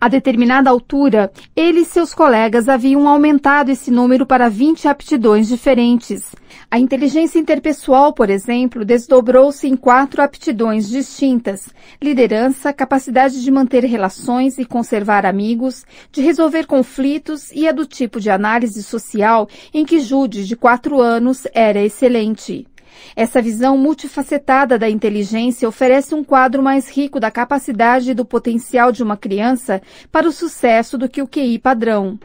A 0.02 0.08
determinada 0.08 0.70
altura, 0.70 1.30
ele 1.54 1.82
e 1.82 1.86
seus 1.86 2.14
colegas 2.14 2.70
haviam 2.70 3.06
aumentado 3.06 3.70
esse 3.70 3.92
número 3.92 4.26
para 4.26 4.48
20 4.48 4.88
aptidões 4.88 5.50
diferentes. 5.50 6.34
A 6.72 6.78
inteligência 6.78 7.40
interpessoal, 7.40 8.14
por 8.14 8.30
exemplo, 8.30 8.86
desdobrou-se 8.86 9.68
em 9.68 9.76
quatro 9.76 10.22
aptidões 10.22 10.88
distintas: 10.88 11.74
liderança, 12.00 12.72
capacidade 12.72 13.42
de 13.42 13.50
manter 13.50 13.84
relações 13.86 14.60
e 14.60 14.66
conservar 14.66 15.26
amigos, 15.26 15.84
de 16.12 16.22
resolver 16.22 16.68
conflitos 16.68 17.52
e 17.52 17.68
a 17.68 17.72
do 17.72 17.88
tipo 17.88 18.20
de 18.20 18.30
análise 18.30 18.84
social 18.84 19.50
em 19.74 19.84
que 19.84 20.00
Jude, 20.00 20.46
de 20.46 20.56
quatro 20.56 21.02
anos, 21.02 21.48
era 21.56 21.84
excelente. 21.84 22.68
Essa 23.16 23.42
visão 23.42 23.76
multifacetada 23.76 24.78
da 24.78 24.88
inteligência 24.88 25.68
oferece 25.68 26.14
um 26.14 26.24
quadro 26.24 26.62
mais 26.62 26.88
rico 26.88 27.20
da 27.20 27.32
capacidade 27.32 28.12
e 28.12 28.14
do 28.14 28.26
potencial 28.26 28.92
de 28.92 29.02
uma 29.02 29.18
criança 29.18 29.82
para 30.12 30.28
o 30.28 30.32
sucesso 30.32 31.00
do 31.00 31.10
que 31.10 31.22
o 31.22 31.28
QI 31.28 31.58
padrão. 31.58 32.20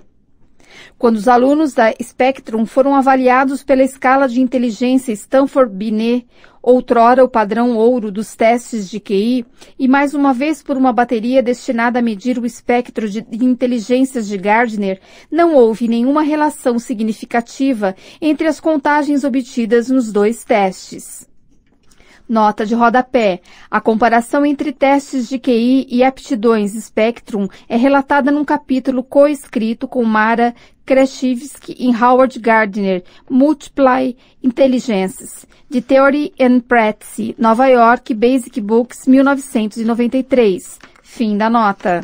Quando 0.98 1.16
os 1.16 1.28
alunos 1.28 1.74
da 1.74 1.92
Spectrum 2.02 2.66
foram 2.66 2.94
avaliados 2.94 3.62
pela 3.62 3.82
escala 3.82 4.28
de 4.28 4.40
inteligência 4.40 5.12
Stanford-Binet, 5.12 6.26
outrora 6.62 7.22
o 7.22 7.28
padrão 7.28 7.76
ouro 7.76 8.10
dos 8.10 8.34
testes 8.34 8.88
de 8.88 8.98
QI, 8.98 9.44
e 9.78 9.86
mais 9.86 10.14
uma 10.14 10.32
vez 10.32 10.62
por 10.62 10.76
uma 10.76 10.92
bateria 10.92 11.42
destinada 11.42 11.98
a 11.98 12.02
medir 12.02 12.38
o 12.38 12.46
espectro 12.46 13.08
de 13.08 13.24
inteligências 13.44 14.26
de 14.26 14.38
Gardner, 14.38 15.00
não 15.30 15.54
houve 15.54 15.86
nenhuma 15.86 16.22
relação 16.22 16.78
significativa 16.78 17.94
entre 18.20 18.46
as 18.46 18.60
contagens 18.60 19.24
obtidas 19.24 19.90
nos 19.90 20.10
dois 20.10 20.42
testes. 20.42 21.28
Nota 22.28 22.64
de 22.64 22.74
rodapé. 22.74 23.40
A 23.70 23.80
comparação 23.80 24.46
entre 24.46 24.72
testes 24.72 25.28
de 25.28 25.38
QI 25.38 25.86
e 25.90 26.02
aptidões 26.02 26.72
Spectrum 26.72 27.48
é 27.68 27.76
relatada 27.76 28.30
num 28.30 28.44
capítulo 28.44 29.02
co-escrito 29.02 29.86
com 29.86 30.02
Mara 30.04 30.54
Krashivsky 30.86 31.76
e 31.78 31.94
Howard 31.94 32.38
Gardner, 32.38 33.02
Multiply 33.28 34.16
Intelligences, 34.42 35.46
de 35.68 35.80
Theory 35.80 36.32
and 36.40 36.60
Practice, 36.60 37.34
Nova 37.38 37.66
York, 37.68 38.14
Basic 38.14 38.60
Books, 38.60 39.06
1993. 39.06 40.78
Fim 41.02 41.36
da 41.36 41.48
nota. 41.48 42.02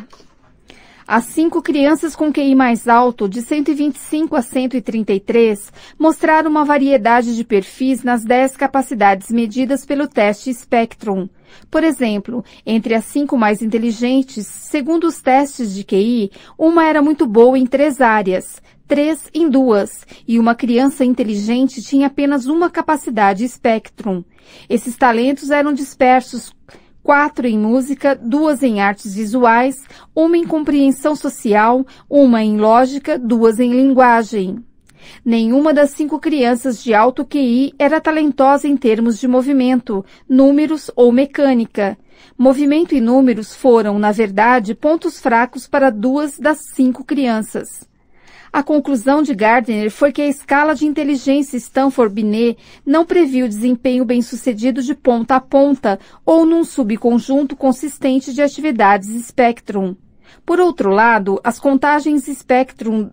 As 1.07 1.25
cinco 1.25 1.61
crianças 1.61 2.15
com 2.15 2.31
QI 2.31 2.55
mais 2.55 2.87
alto, 2.87 3.27
de 3.27 3.41
125 3.41 4.35
a 4.35 4.41
133, 4.41 5.71
mostraram 5.97 6.49
uma 6.49 6.63
variedade 6.63 7.35
de 7.35 7.43
perfis 7.43 8.03
nas 8.03 8.23
10 8.23 8.55
capacidades 8.55 9.29
medidas 9.29 9.85
pelo 9.85 10.07
teste 10.07 10.53
Spectrum. 10.53 11.27
Por 11.69 11.83
exemplo, 11.83 12.43
entre 12.65 12.93
as 12.93 13.05
cinco 13.05 13.37
mais 13.37 13.61
inteligentes, 13.61 14.45
segundo 14.47 15.05
os 15.05 15.21
testes 15.21 15.73
de 15.73 15.83
QI, 15.83 16.31
uma 16.57 16.85
era 16.85 17.01
muito 17.01 17.25
boa 17.25 17.57
em 17.57 17.65
três 17.65 17.99
áreas, 17.99 18.61
três 18.87 19.29
em 19.33 19.49
duas, 19.49 20.05
e 20.27 20.37
uma 20.37 20.53
criança 20.53 21.05
inteligente 21.05 21.81
tinha 21.81 22.07
apenas 22.07 22.45
uma 22.45 22.69
capacidade 22.69 23.47
Spectrum. 23.47 24.23
Esses 24.69 24.97
talentos 24.97 25.49
eram 25.49 25.73
dispersos 25.73 26.53
quatro 27.03 27.47
em 27.47 27.57
música, 27.57 28.15
duas 28.15 28.63
em 28.63 28.81
artes 28.81 29.13
visuais, 29.15 29.83
uma 30.15 30.37
em 30.37 30.45
compreensão 30.45 31.15
social, 31.15 31.85
uma 32.09 32.43
em 32.43 32.57
lógica, 32.57 33.17
duas 33.17 33.59
em 33.59 33.71
linguagem. 33.71 34.63
Nenhuma 35.25 35.73
das 35.73 35.91
cinco 35.91 36.19
crianças 36.19 36.83
de 36.83 36.93
alto 36.93 37.25
QI 37.25 37.73
era 37.77 37.99
talentosa 37.99 38.67
em 38.67 38.77
termos 38.77 39.19
de 39.19 39.27
movimento, 39.27 40.05
números 40.27 40.91
ou 40.95 41.11
mecânica. 41.11 41.97
Movimento 42.37 42.95
e 42.95 43.01
números 43.01 43.53
foram, 43.53 43.97
na 43.99 44.11
verdade, 44.11 44.75
pontos 44.75 45.19
fracos 45.19 45.67
para 45.67 45.89
duas 45.89 46.37
das 46.37 46.59
cinco 46.73 47.03
crianças. 47.03 47.90
A 48.53 48.61
conclusão 48.61 49.23
de 49.23 49.33
Gardner 49.33 49.89
foi 49.89 50.11
que 50.11 50.21
a 50.21 50.27
escala 50.27 50.75
de 50.75 50.85
inteligência 50.85 51.55
Stanford-Binet 51.55 52.57
não 52.85 53.05
previu 53.05 53.47
desempenho 53.47 54.03
bem-sucedido 54.03 54.83
de 54.83 54.93
ponta 54.93 55.37
a 55.37 55.39
ponta 55.39 55.97
ou 56.25 56.45
num 56.45 56.65
subconjunto 56.65 57.55
consistente 57.55 58.33
de 58.33 58.41
atividades 58.41 59.07
Spectrum. 59.25 59.95
Por 60.45 60.59
outro 60.59 60.89
lado, 60.89 61.39
as 61.45 61.59
contagens 61.59 62.25
Spectrum 62.25 63.09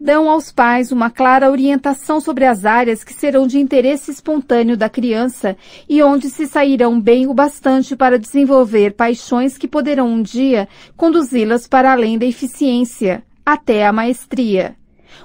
dão 0.00 0.30
aos 0.30 0.50
pais 0.50 0.90
uma 0.90 1.10
clara 1.10 1.50
orientação 1.50 2.18
sobre 2.18 2.46
as 2.46 2.64
áreas 2.64 3.04
que 3.04 3.12
serão 3.12 3.46
de 3.46 3.58
interesse 3.58 4.10
espontâneo 4.10 4.74
da 4.74 4.88
criança 4.88 5.54
e 5.86 6.02
onde 6.02 6.30
se 6.30 6.46
sairão 6.46 6.98
bem 6.98 7.26
o 7.26 7.34
bastante 7.34 7.94
para 7.94 8.18
desenvolver 8.18 8.94
paixões 8.94 9.58
que 9.58 9.68
poderão 9.68 10.08
um 10.08 10.22
dia 10.22 10.66
conduzi-las 10.96 11.68
para 11.68 11.92
além 11.92 12.16
da 12.16 12.24
eficiência 12.24 13.22
até 13.44 13.86
a 13.86 13.92
maestria. 13.92 14.76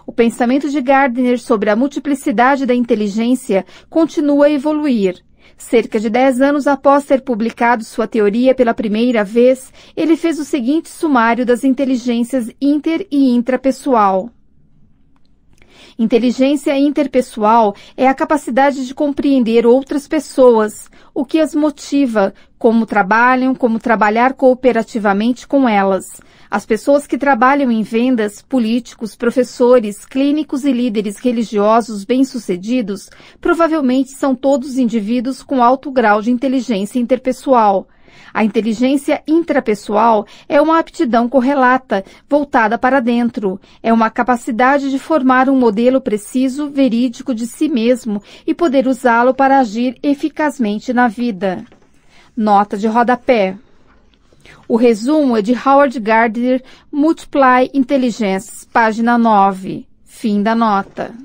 O 0.05 0.11
pensamento 0.11 0.69
de 0.69 0.81
Gardner 0.81 1.39
sobre 1.39 1.69
a 1.69 1.75
multiplicidade 1.75 2.65
da 2.65 2.75
inteligência 2.75 3.65
continua 3.89 4.47
a 4.47 4.51
evoluir. 4.51 5.23
Cerca 5.57 5.99
de 5.99 6.09
dez 6.09 6.41
anos 6.41 6.67
após 6.67 7.05
ter 7.05 7.21
publicado 7.21 7.83
sua 7.83 8.07
teoria 8.07 8.53
pela 8.53 8.73
primeira 8.73 9.23
vez, 9.23 9.71
ele 9.95 10.15
fez 10.15 10.39
o 10.39 10.45
seguinte 10.45 10.89
sumário 10.89 11.45
das 11.45 11.63
inteligências 11.63 12.51
inter 12.61 13.07
e 13.09 13.31
intrapessoal. 13.31 14.29
Inteligência 15.97 16.77
interpessoal 16.77 17.75
é 17.95 18.07
a 18.07 18.13
capacidade 18.13 18.85
de 18.85 18.93
compreender 18.93 19.65
outras 19.65 20.07
pessoas, 20.07 20.91
o 21.11 21.25
que 21.25 21.39
as 21.39 21.55
motiva, 21.55 22.35
como 22.59 22.85
trabalham, 22.85 23.55
como 23.55 23.79
trabalhar 23.79 24.33
cooperativamente 24.33 25.47
com 25.47 25.67
elas. 25.67 26.05
As 26.49 26.65
pessoas 26.65 27.05
que 27.05 27.17
trabalham 27.17 27.69
em 27.69 27.83
vendas, 27.83 28.41
políticos, 28.41 29.15
professores, 29.15 30.05
clínicos 30.05 30.63
e 30.63 30.71
líderes 30.71 31.17
religiosos 31.17 32.05
bem-sucedidos 32.05 33.09
provavelmente 33.41 34.11
são 34.11 34.33
todos 34.33 34.77
indivíduos 34.77 35.43
com 35.43 35.61
alto 35.61 35.91
grau 35.91 36.21
de 36.21 36.31
inteligência 36.31 36.99
interpessoal. 36.99 37.87
A 38.33 38.43
inteligência 38.43 39.21
intrapessoal 39.27 40.25
é 40.47 40.61
uma 40.61 40.79
aptidão 40.79 41.27
correlata, 41.27 42.03
voltada 42.29 42.77
para 42.77 42.99
dentro. 42.99 43.59
É 43.81 43.91
uma 43.91 44.09
capacidade 44.09 44.89
de 44.89 44.99
formar 44.99 45.49
um 45.49 45.57
modelo 45.57 45.99
preciso, 45.99 46.69
verídico 46.69 47.33
de 47.33 47.45
si 47.47 47.67
mesmo 47.67 48.21
e 48.45 48.53
poder 48.53 48.87
usá-lo 48.87 49.33
para 49.33 49.59
agir 49.59 49.97
eficazmente 50.01 50.93
na 50.93 51.07
vida. 51.07 51.65
Nota 52.35 52.77
de 52.77 52.87
rodapé. 52.87 53.57
O 54.69 54.75
resumo 54.75 55.37
é 55.37 55.41
de 55.41 55.53
Howard 55.53 55.97
Gardner, 55.97 56.61
Multiply 56.91 57.69
Intelligence, 57.73 58.67
página 58.67 59.17
9. 59.17 59.87
Fim 60.03 60.43
da 60.43 60.53
nota. 60.53 61.15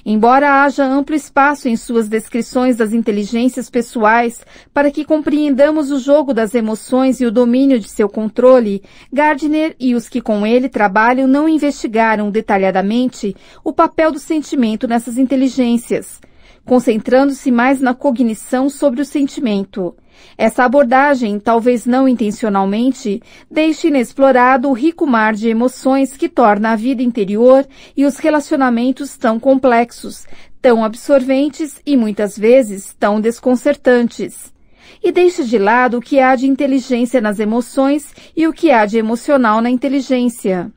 Embora 0.05 0.63
haja 0.63 0.85
amplo 0.85 1.15
espaço 1.15 1.67
em 1.67 1.75
suas 1.75 2.07
descrições 2.07 2.75
das 2.75 2.93
inteligências 2.93 3.69
pessoais 3.69 4.45
para 4.73 4.91
que 4.91 5.05
compreendamos 5.05 5.91
o 5.91 5.99
jogo 5.99 6.33
das 6.33 6.55
emoções 6.55 7.19
e 7.19 7.25
o 7.25 7.31
domínio 7.31 7.79
de 7.79 7.89
seu 7.89 8.07
controle, 8.07 8.81
Gardner 9.11 9.75
e 9.79 9.95
os 9.95 10.07
que 10.07 10.21
com 10.21 10.45
ele 10.45 10.69
trabalham 10.69 11.27
não 11.27 11.47
investigaram 11.47 12.31
detalhadamente 12.31 13.35
o 13.63 13.73
papel 13.73 14.11
do 14.11 14.19
sentimento 14.19 14.87
nessas 14.87 15.17
inteligências, 15.17 16.19
concentrando-se 16.65 17.51
mais 17.51 17.81
na 17.81 17.93
cognição 17.93 18.69
sobre 18.69 19.01
o 19.01 19.05
sentimento. 19.05 19.95
Essa 20.37 20.63
abordagem, 20.63 21.39
talvez 21.39 21.85
não 21.85 22.07
intencionalmente, 22.07 23.21
deixa 23.49 23.87
inexplorado 23.87 24.69
o 24.69 24.73
rico 24.73 25.07
mar 25.07 25.33
de 25.33 25.49
emoções 25.49 26.15
que 26.15 26.29
torna 26.29 26.71
a 26.71 26.75
vida 26.75 27.01
interior 27.01 27.65
e 27.95 28.05
os 28.05 28.17
relacionamentos 28.17 29.17
tão 29.17 29.39
complexos, 29.39 30.25
tão 30.61 30.83
absorventes 30.83 31.81
e 31.85 31.97
muitas 31.97 32.37
vezes 32.37 32.95
tão 32.99 33.19
desconcertantes. 33.19 34.53
E 35.03 35.11
deixa 35.11 35.43
de 35.43 35.57
lado 35.57 35.97
o 35.97 36.01
que 36.01 36.19
há 36.19 36.35
de 36.35 36.47
inteligência 36.47 37.21
nas 37.21 37.39
emoções 37.39 38.13
e 38.35 38.47
o 38.47 38.53
que 38.53 38.71
há 38.71 38.85
de 38.85 38.97
emocional 38.97 39.61
na 39.61 39.69
inteligência. 39.69 40.71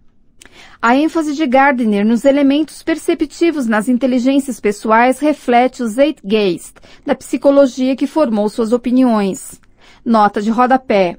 A 0.82 0.96
ênfase 0.96 1.34
de 1.34 1.46
Gardner 1.46 2.06
nos 2.06 2.24
elementos 2.24 2.82
perceptivos 2.82 3.66
nas 3.66 3.88
inteligências 3.88 4.58
pessoais 4.58 5.18
reflete 5.18 5.82
o 5.82 5.86
Zeitgeist 5.86 6.74
da 7.04 7.14
psicologia 7.14 7.94
que 7.94 8.06
formou 8.06 8.48
suas 8.48 8.72
opiniões. 8.72 9.60
Nota 10.04 10.40
de 10.40 10.50
rodapé. 10.50 11.18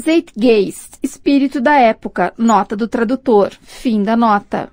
Zeitgeist, 0.00 0.98
espírito 1.02 1.60
da 1.60 1.74
época, 1.74 2.32
nota 2.38 2.76
do 2.76 2.86
tradutor, 2.86 3.50
fim 3.60 4.02
da 4.02 4.16
nota. 4.16 4.70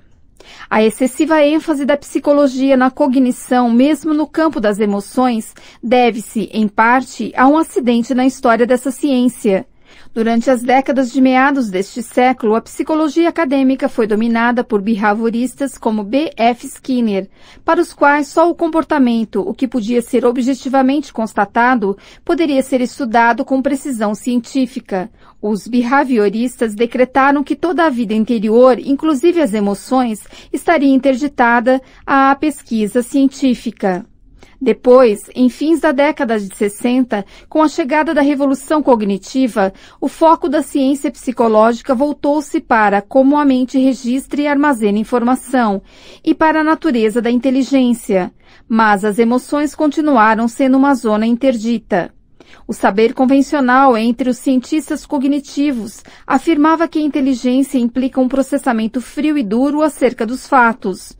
A 0.70 0.84
excessiva 0.84 1.44
ênfase 1.44 1.86
da 1.86 1.98
psicologia 1.98 2.78
na 2.78 2.92
cognição, 2.92 3.70
mesmo 3.70 4.14
no 4.14 4.28
campo 4.28 4.60
das 4.60 4.80
emoções, 4.80 5.54
deve-se, 5.82 6.50
em 6.54 6.68
parte, 6.68 7.34
a 7.36 7.48
um 7.48 7.58
acidente 7.58 8.14
na 8.14 8.26
história 8.26 8.66
dessa 8.66 8.92
ciência. 8.92 9.66
Durante 10.18 10.50
as 10.50 10.64
décadas 10.64 11.12
de 11.12 11.22
meados 11.22 11.70
deste 11.70 12.02
século, 12.02 12.56
a 12.56 12.62
psicologia 12.62 13.30
acadêmica 13.30 13.88
foi 13.88 14.08
dominada 14.08 14.64
por 14.64 14.82
behavioristas 14.82 15.78
como 15.78 16.04
B. 16.04 16.32
F. 16.36 16.66
Skinner, 16.66 17.30
para 17.64 17.80
os 17.80 17.94
quais 17.94 18.28
só 18.28 18.50
o 18.50 18.56
comportamento, 18.56 19.48
o 19.48 19.54
que 19.54 19.68
podia 19.68 20.02
ser 20.02 20.26
objetivamente 20.26 21.14
constatado, 21.14 21.96
poderia 22.26 22.64
ser 22.64 22.82
estudado 22.82 23.46
com 23.46 23.62
precisão 23.62 24.16
científica. 24.16 25.08
Os 25.40 25.68
behavioristas 25.68 26.74
decretaram 26.74 27.44
que 27.44 27.56
toda 27.56 27.86
a 27.86 27.90
vida 27.92 28.16
interior, 28.16 28.80
inclusive 28.80 29.40
as 29.40 29.54
emoções, 29.54 30.24
estaria 30.52 30.92
interditada 30.92 31.80
à 32.04 32.34
pesquisa 32.34 33.04
científica. 33.04 34.04
Depois, 34.60 35.30
em 35.36 35.50
fins 35.50 35.80
da 35.80 35.92
década 35.92 36.40
de 36.40 36.54
60, 36.56 37.24
com 37.48 37.62
a 37.62 37.68
chegada 37.68 38.14
da 38.14 38.22
revolução 38.22 38.82
cognitiva, 38.82 39.72
o 40.02 40.08
foco 40.08 40.50
da 40.50 40.64
ciência 40.64 41.12
psicológica 41.12 41.94
voltou-se 41.94 42.60
para 42.60 43.02
como 43.02 43.38
a 43.38 43.46
mente 43.46 43.78
registra 43.78 44.42
e 44.42 44.48
armazena 44.48 44.98
informação 44.98 45.82
e 46.26 46.34
para 46.34 46.62
a 46.62 46.64
natureza 46.64 47.22
da 47.22 47.30
inteligência. 47.30 48.32
Mas 48.68 49.06
as 49.06 49.20
emoções 49.20 49.76
continuaram 49.76 50.48
sendo 50.48 50.76
uma 50.76 50.96
zona 50.96 51.28
interdita. 51.28 52.12
O 52.68 52.74
saber 52.74 53.14
convencional 53.14 53.96
entre 53.96 54.30
os 54.30 54.38
cientistas 54.38 55.06
cognitivos 55.06 56.04
afirmava 56.26 56.88
que 56.88 56.98
a 56.98 57.02
inteligência 57.02 57.78
implica 57.78 58.20
um 58.20 58.28
processamento 58.28 59.02
frio 59.02 59.38
e 59.38 59.44
duro 59.44 59.84
acerca 59.84 60.26
dos 60.26 60.48
fatos 60.48 61.16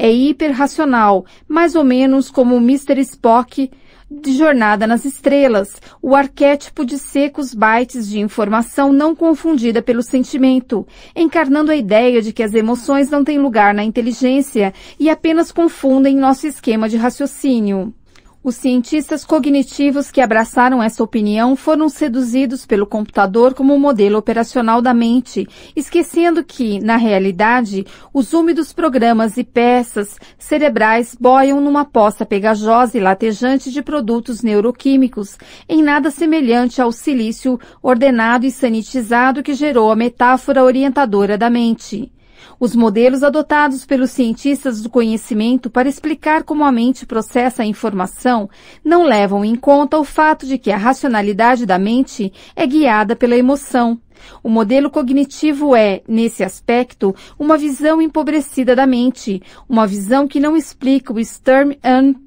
é 0.00 0.10
hiperracional, 0.10 1.26
mais 1.46 1.74
ou 1.74 1.84
menos 1.84 2.30
como 2.30 2.56
o 2.56 2.58
Mr. 2.58 2.98
Spock 3.00 3.70
de 4.10 4.32
Jornada 4.32 4.86
nas 4.86 5.04
Estrelas, 5.04 5.68
o 6.00 6.14
arquétipo 6.16 6.86
de 6.86 6.98
secos 6.98 7.52
bytes 7.52 8.08
de 8.08 8.18
informação 8.18 8.94
não 8.94 9.14
confundida 9.14 9.82
pelo 9.82 10.02
sentimento, 10.02 10.86
encarnando 11.14 11.70
a 11.70 11.76
ideia 11.76 12.22
de 12.22 12.32
que 12.32 12.42
as 12.42 12.54
emoções 12.54 13.10
não 13.10 13.22
têm 13.22 13.38
lugar 13.38 13.74
na 13.74 13.84
inteligência 13.84 14.72
e 14.98 15.10
apenas 15.10 15.52
confundem 15.52 16.16
nosso 16.16 16.46
esquema 16.46 16.88
de 16.88 16.96
raciocínio. 16.96 17.94
Os 18.42 18.54
cientistas 18.54 19.22
cognitivos 19.22 20.10
que 20.10 20.18
abraçaram 20.18 20.82
essa 20.82 21.04
opinião 21.04 21.54
foram 21.54 21.90
seduzidos 21.90 22.64
pelo 22.64 22.86
computador 22.86 23.52
como 23.52 23.78
modelo 23.78 24.16
operacional 24.16 24.80
da 24.80 24.94
mente, 24.94 25.46
esquecendo 25.76 26.42
que, 26.42 26.80
na 26.80 26.96
realidade, 26.96 27.84
os 28.14 28.32
úmidos 28.32 28.72
programas 28.72 29.36
e 29.36 29.44
peças 29.44 30.16
cerebrais 30.38 31.14
boiam 31.20 31.60
numa 31.60 31.84
poça 31.84 32.24
pegajosa 32.24 32.96
e 32.96 33.00
latejante 33.00 33.70
de 33.70 33.82
produtos 33.82 34.40
neuroquímicos, 34.40 35.36
em 35.68 35.82
nada 35.82 36.10
semelhante 36.10 36.80
ao 36.80 36.92
silício 36.92 37.60
ordenado 37.82 38.46
e 38.46 38.50
sanitizado 38.50 39.42
que 39.42 39.52
gerou 39.52 39.92
a 39.92 39.96
metáfora 39.96 40.64
orientadora 40.64 41.36
da 41.36 41.50
mente. 41.50 42.10
Os 42.58 42.74
modelos 42.74 43.22
adotados 43.22 43.84
pelos 43.86 44.10
cientistas 44.10 44.82
do 44.82 44.90
conhecimento 44.90 45.70
para 45.70 45.88
explicar 45.88 46.42
como 46.42 46.64
a 46.64 46.72
mente 46.72 47.06
processa 47.06 47.62
a 47.62 47.66
informação 47.66 48.48
não 48.84 49.04
levam 49.04 49.44
em 49.44 49.56
conta 49.56 49.98
o 49.98 50.04
fato 50.04 50.46
de 50.46 50.58
que 50.58 50.70
a 50.70 50.76
racionalidade 50.76 51.66
da 51.66 51.78
mente 51.78 52.32
é 52.54 52.66
guiada 52.66 53.16
pela 53.16 53.36
emoção. 53.36 54.00
O 54.42 54.48
modelo 54.48 54.90
cognitivo 54.90 55.74
é, 55.74 56.02
nesse 56.06 56.44
aspecto, 56.44 57.14
uma 57.38 57.56
visão 57.56 58.02
empobrecida 58.02 58.76
da 58.76 58.86
mente, 58.86 59.42
uma 59.68 59.86
visão 59.86 60.28
que 60.28 60.38
não 60.38 60.56
explica 60.56 61.12
o 61.12 61.18
Sturm 61.18 61.72
und 61.84 62.18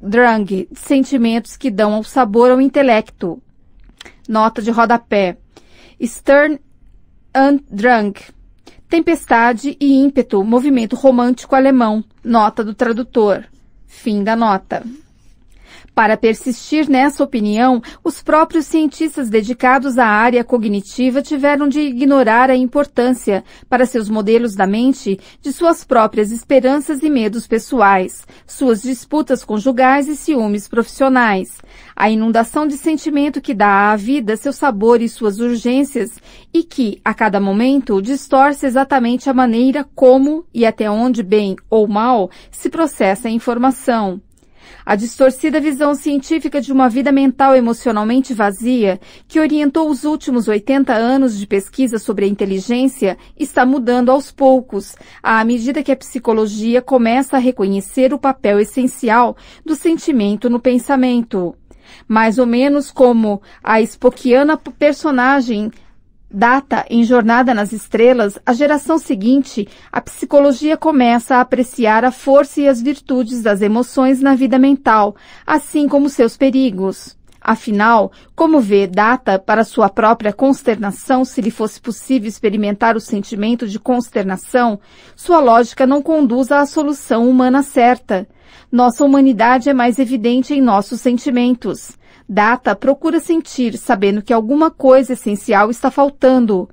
Drang, 0.00 0.68
sentimentos 0.72 1.56
que 1.56 1.70
dão 1.70 2.02
sabor 2.02 2.50
ao 2.50 2.60
intelecto. 2.60 3.40
Nota 4.28 4.60
de 4.60 4.70
rodapé. 4.70 5.38
Stern 6.02 6.58
und 7.34 7.64
Drang 7.70 8.12
Tempestade 8.88 9.76
e 9.80 9.94
ímpeto, 9.94 10.44
movimento 10.44 10.94
romântico 10.94 11.56
alemão. 11.56 12.04
Nota 12.22 12.62
do 12.62 12.72
tradutor. 12.72 13.44
Fim 13.84 14.22
da 14.22 14.36
nota. 14.36 14.84
Para 15.92 16.16
persistir 16.16 16.88
nessa 16.88 17.24
opinião, 17.24 17.82
os 18.04 18.22
próprios 18.22 18.66
cientistas 18.66 19.28
dedicados 19.30 19.98
à 19.98 20.06
área 20.06 20.44
cognitiva 20.44 21.22
tiveram 21.22 21.66
de 21.66 21.80
ignorar 21.80 22.50
a 22.50 22.54
importância, 22.54 23.42
para 23.68 23.86
seus 23.86 24.08
modelos 24.08 24.54
da 24.54 24.66
mente, 24.66 25.18
de 25.40 25.52
suas 25.52 25.84
próprias 25.84 26.30
esperanças 26.30 27.02
e 27.02 27.08
medos 27.08 27.46
pessoais, 27.46 28.26
suas 28.46 28.82
disputas 28.82 29.42
conjugais 29.42 30.06
e 30.06 30.14
ciúmes 30.14 30.68
profissionais, 30.68 31.48
a 31.96 32.10
inundação 32.10 32.66
de 32.66 32.76
sentimento 32.76 33.40
que 33.40 33.54
dá 33.54 33.90
à 33.90 33.96
vida 33.96 34.36
seu 34.36 34.52
sabor 34.52 35.00
e 35.00 35.08
suas 35.08 35.40
urgências 35.40 36.10
e 36.52 36.62
que, 36.62 37.00
a 37.02 37.14
cada 37.14 37.40
momento, 37.40 38.02
distorce 38.02 38.66
exatamente 38.66 39.30
a 39.30 39.34
maneira 39.34 39.82
como 39.94 40.44
e 40.52 40.66
até 40.66 40.90
onde 40.90 41.22
bem 41.22 41.56
ou 41.70 41.88
mal 41.88 42.30
se 42.50 42.68
processa 42.68 43.28
a 43.28 43.30
informação. 43.30 44.20
A 44.84 44.94
distorcida 44.94 45.60
visão 45.60 45.94
científica 45.94 46.60
de 46.60 46.72
uma 46.72 46.88
vida 46.88 47.10
mental 47.10 47.56
emocionalmente 47.56 48.34
vazia, 48.34 49.00
que 49.26 49.40
orientou 49.40 49.90
os 49.90 50.04
últimos 50.04 50.46
80 50.46 50.92
anos 50.92 51.36
de 51.38 51.46
pesquisa 51.46 51.98
sobre 51.98 52.24
a 52.24 52.28
inteligência, 52.28 53.16
está 53.36 53.66
mudando 53.66 54.10
aos 54.10 54.30
poucos, 54.30 54.94
à 55.22 55.42
medida 55.44 55.82
que 55.82 55.90
a 55.90 55.96
psicologia 55.96 56.80
começa 56.82 57.36
a 57.36 57.40
reconhecer 57.40 58.12
o 58.12 58.18
papel 58.18 58.60
essencial 58.60 59.36
do 59.64 59.74
sentimento 59.74 60.48
no 60.50 60.60
pensamento. 60.60 61.56
Mais 62.06 62.38
ou 62.38 62.46
menos 62.46 62.90
como 62.90 63.40
a 63.62 63.80
Spockiana 63.80 64.56
personagem 64.56 65.70
data 66.30 66.84
em 66.90 67.04
Jornada 67.04 67.54
nas 67.54 67.72
Estrelas, 67.72 68.38
a 68.44 68.52
geração 68.52 68.98
seguinte, 68.98 69.66
a 69.90 70.00
psicologia 70.00 70.76
começa 70.76 71.36
a 71.36 71.40
apreciar 71.40 72.04
a 72.04 72.10
força 72.10 72.60
e 72.60 72.68
as 72.68 72.82
virtudes 72.82 73.42
das 73.42 73.62
emoções 73.62 74.20
na 74.20 74.34
vida 74.34 74.58
mental, 74.58 75.16
assim 75.46 75.88
como 75.88 76.08
seus 76.08 76.36
perigos. 76.36 77.16
Afinal, 77.40 78.10
como 78.34 78.60
vê 78.60 78.88
data 78.88 79.38
para 79.38 79.62
sua 79.62 79.88
própria 79.88 80.32
consternação, 80.32 81.24
se 81.24 81.40
lhe 81.40 81.50
fosse 81.50 81.80
possível 81.80 82.28
experimentar 82.28 82.96
o 82.96 83.00
sentimento 83.00 83.68
de 83.68 83.78
consternação, 83.78 84.80
sua 85.14 85.38
lógica 85.38 85.86
não 85.86 86.02
conduz 86.02 86.50
à 86.50 86.66
solução 86.66 87.30
humana 87.30 87.62
certa. 87.62 88.26
Nossa 88.70 89.04
humanidade 89.04 89.68
é 89.68 89.74
mais 89.74 89.98
evidente 89.98 90.54
em 90.54 90.60
nossos 90.60 91.00
sentimentos. 91.00 91.96
Data 92.28 92.74
procura 92.74 93.20
sentir, 93.20 93.78
sabendo 93.78 94.20
que 94.20 94.32
alguma 94.32 94.70
coisa 94.70 95.12
essencial 95.12 95.70
está 95.70 95.90
faltando. 95.90 96.68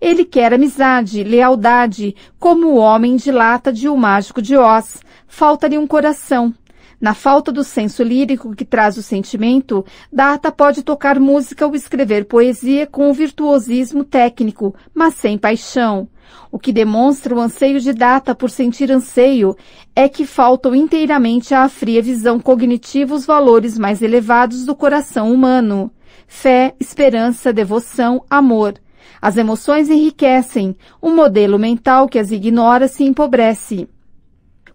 Ele 0.00 0.24
quer 0.24 0.52
amizade, 0.52 1.24
lealdade, 1.24 2.14
como 2.38 2.68
o 2.68 2.76
homem 2.76 3.16
dilata 3.16 3.72
de 3.72 3.88
O 3.88 3.96
Mágico 3.96 4.42
de 4.42 4.56
Oz. 4.56 5.00
Falta-lhe 5.26 5.78
um 5.78 5.86
coração. 5.86 6.54
Na 7.00 7.14
falta 7.14 7.52
do 7.52 7.62
senso 7.62 8.02
lírico 8.02 8.54
que 8.56 8.64
traz 8.64 8.96
o 8.96 9.02
sentimento, 9.02 9.84
Data 10.12 10.50
pode 10.50 10.82
tocar 10.82 11.20
música 11.20 11.64
ou 11.64 11.74
escrever 11.76 12.24
poesia 12.24 12.88
com 12.88 13.08
o 13.08 13.14
virtuosismo 13.14 14.02
técnico, 14.02 14.74
mas 14.92 15.14
sem 15.14 15.38
paixão. 15.38 16.08
O 16.50 16.58
que 16.58 16.72
demonstra 16.72 17.34
o 17.34 17.40
anseio 17.40 17.80
de 17.80 17.92
Data 17.92 18.34
por 18.34 18.50
sentir 18.50 18.90
anseio 18.90 19.56
é 19.94 20.08
que 20.08 20.24
faltam 20.24 20.74
inteiramente 20.74 21.54
à 21.54 21.68
fria 21.68 22.00
visão 22.00 22.40
cognitiva 22.40 23.14
os 23.14 23.26
valores 23.26 23.76
mais 23.76 24.00
elevados 24.00 24.64
do 24.64 24.74
coração 24.74 25.32
humano: 25.32 25.90
fé, 26.26 26.74
esperança, 26.80 27.52
devoção, 27.52 28.24
amor. 28.30 28.74
As 29.20 29.36
emoções 29.36 29.90
enriquecem, 29.90 30.76
um 31.02 31.14
modelo 31.14 31.58
mental 31.58 32.08
que 32.08 32.18
as 32.18 32.30
ignora 32.30 32.88
se 32.88 33.04
empobrece. 33.04 33.88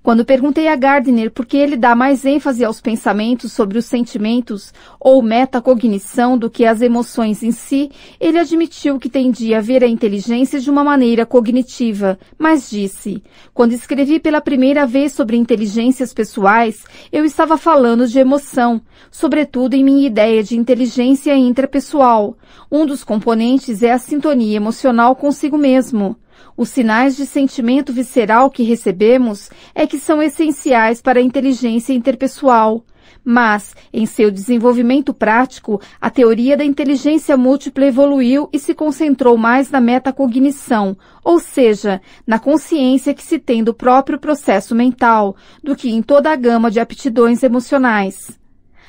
Quando 0.03 0.25
perguntei 0.25 0.67
a 0.67 0.75
Gardner 0.75 1.31
por 1.31 1.45
que 1.45 1.55
ele 1.55 1.77
dá 1.77 1.95
mais 1.95 2.25
ênfase 2.25 2.65
aos 2.65 2.81
pensamentos 2.81 3.53
sobre 3.53 3.77
os 3.77 3.85
sentimentos 3.85 4.73
ou 4.99 5.21
metacognição 5.21 6.37
do 6.37 6.49
que 6.49 6.65
às 6.65 6.81
emoções 6.81 7.41
em 7.41 7.51
si, 7.51 7.89
ele 8.19 8.37
admitiu 8.37 8.99
que 8.99 9.09
tendia 9.09 9.59
a 9.59 9.61
ver 9.61 9.81
a 9.81 9.87
inteligência 9.87 10.59
de 10.59 10.69
uma 10.69 10.83
maneira 10.83 11.25
cognitiva, 11.25 12.19
mas 12.37 12.69
disse: 12.69 13.23
Quando 13.53 13.71
escrevi 13.71 14.19
pela 14.19 14.41
primeira 14.41 14.85
vez 14.85 15.13
sobre 15.13 15.37
inteligências 15.37 16.13
pessoais, 16.13 16.83
eu 17.09 17.23
estava 17.23 17.55
falando 17.55 18.05
de 18.05 18.19
emoção, 18.19 18.81
sobretudo 19.09 19.73
em 19.73 19.85
minha 19.85 20.05
ideia 20.05 20.43
de 20.43 20.57
inteligência 20.57 21.33
intrapessoal. 21.33 22.37
Um 22.69 22.85
dos 22.85 23.05
componentes 23.05 23.81
é 23.81 23.93
a 23.93 23.97
sintonia 23.97 24.57
emocional 24.57 25.15
consigo 25.15 25.57
mesmo. 25.57 26.17
Os 26.55 26.69
sinais 26.69 27.15
de 27.15 27.25
sentimento 27.25 27.91
visceral 27.91 28.49
que 28.49 28.63
recebemos 28.63 29.49
é 29.73 29.87
que 29.87 29.97
são 29.97 30.21
essenciais 30.21 31.01
para 31.01 31.19
a 31.19 31.23
inteligência 31.23 31.93
interpessoal. 31.93 32.85
Mas, 33.23 33.75
em 33.91 34.05
seu 34.05 34.29
desenvolvimento 34.29 35.13
prático, 35.13 35.79
a 35.99 36.09
teoria 36.09 36.57
da 36.57 36.65
inteligência 36.65 37.37
múltipla 37.37 37.85
evoluiu 37.85 38.49
e 38.51 38.59
se 38.59 38.73
concentrou 38.73 39.37
mais 39.37 39.71
na 39.71 39.79
metacognição, 39.79 40.97
ou 41.23 41.39
seja, 41.39 42.01
na 42.27 42.37
consciência 42.37 43.13
que 43.13 43.23
se 43.23 43.39
tem 43.39 43.63
do 43.63 43.73
próprio 43.73 44.19
processo 44.19 44.75
mental, 44.75 45.35
do 45.63 45.75
que 45.75 45.89
em 45.89 46.01
toda 46.01 46.31
a 46.31 46.35
gama 46.35 46.69
de 46.69 46.79
aptidões 46.79 47.43
emocionais. 47.43 48.42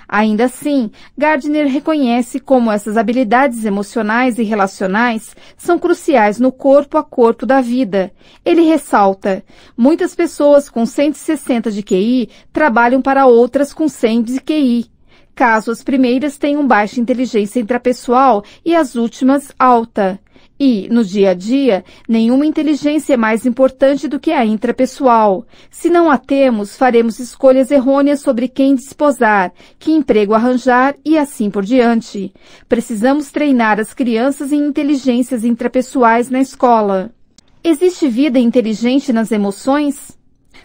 Ainda 0.09 0.45
assim, 0.45 0.91
Gardner 1.17 1.67
reconhece 1.67 2.39
como 2.39 2.71
essas 2.71 2.97
habilidades 2.97 3.65
emocionais 3.65 4.39
e 4.39 4.43
relacionais 4.43 5.35
são 5.57 5.79
cruciais 5.79 6.39
no 6.39 6.53
corpo 6.53 6.99
a 6.99 7.03
corpo 7.03 7.47
da 7.47 7.61
vida. 7.61 8.13
Ele 8.45 8.63
ressalta: 8.63 9.45
muitas 9.77 10.15
pessoas 10.15 10.69
com 10.69 10.85
160 10.85 11.71
de 11.71 11.83
QI 11.83 12.29
trabalham 12.53 13.01
para 13.01 13.27
outras 13.27 13.73
com 13.73 13.89
100 13.89 14.23
de 14.23 14.41
QI. 14.41 14.87
Caso 15.35 15.73
as 15.73 15.83
primeiras 15.83 16.39
tenham 16.39 16.67
baixa 16.67 17.01
inteligência 17.01 17.59
intrapessoal 17.59 18.45
e 18.65 18.75
as 18.75 18.95
últimas 18.95 19.53
alta. 19.59 20.21
E, 20.59 20.89
no 20.89 21.05
dia 21.05 21.31
a 21.31 21.35
dia, 21.35 21.85
nenhuma 22.09 22.47
inteligência 22.47 23.15
é 23.15 23.17
mais 23.17 23.45
importante 23.45 24.07
do 24.07 24.21
que 24.21 24.31
a 24.31 24.45
intrapessoal. 24.45 25.45
Se 25.69 25.91
não 25.91 26.09
a 26.09 26.17
temos, 26.17 26.77
faremos 26.77 27.19
escolhas 27.19 27.73
errôneas 27.73 28.21
sobre 28.21 28.47
quem 28.47 28.77
desposar, 28.77 29.53
que 29.79 29.91
emprego 29.91 30.33
arranjar 30.33 30.95
e 31.05 31.19
assim 31.19 31.51
por 31.51 31.65
diante. 31.65 32.33
Precisamos 32.69 33.33
treinar 33.33 33.81
as 33.81 33.93
crianças 33.93 34.53
em 34.53 34.65
inteligências 34.65 35.45
intrapessoais 35.45 36.31
na 36.31 36.41
escola. 36.41 37.11
Existe 37.63 38.07
vida 38.09 38.39
inteligente 38.39 39.13
nas 39.13 39.33
emoções? 39.33 40.17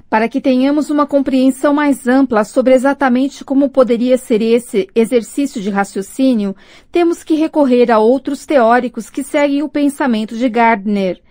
Para 0.10 0.28
que 0.28 0.41
tenhamos 0.41 0.89
uma 0.89 1.06
compreensão 1.06 1.74
mais 1.74 2.08
ampla 2.08 2.43
sobre 2.43 2.74
exatamente 2.74 3.45
como 3.45 3.69
poderia 3.69 4.17
ser 4.17 4.41
esse 4.41 4.89
exercício 4.95 5.62
de 5.62 5.69
raciocínio, 5.69 6.56
temos 6.91 7.24
que 7.24 7.36
recorrer 7.36 7.91
a 7.91 8.00
outros 8.00 8.45
teóricos 8.45 9.10
que 9.10 9.24
seguem 9.24 9.62
o 9.62 9.69
pensamento 9.69 10.36
de 10.36 10.50
Gardner, 10.50 11.22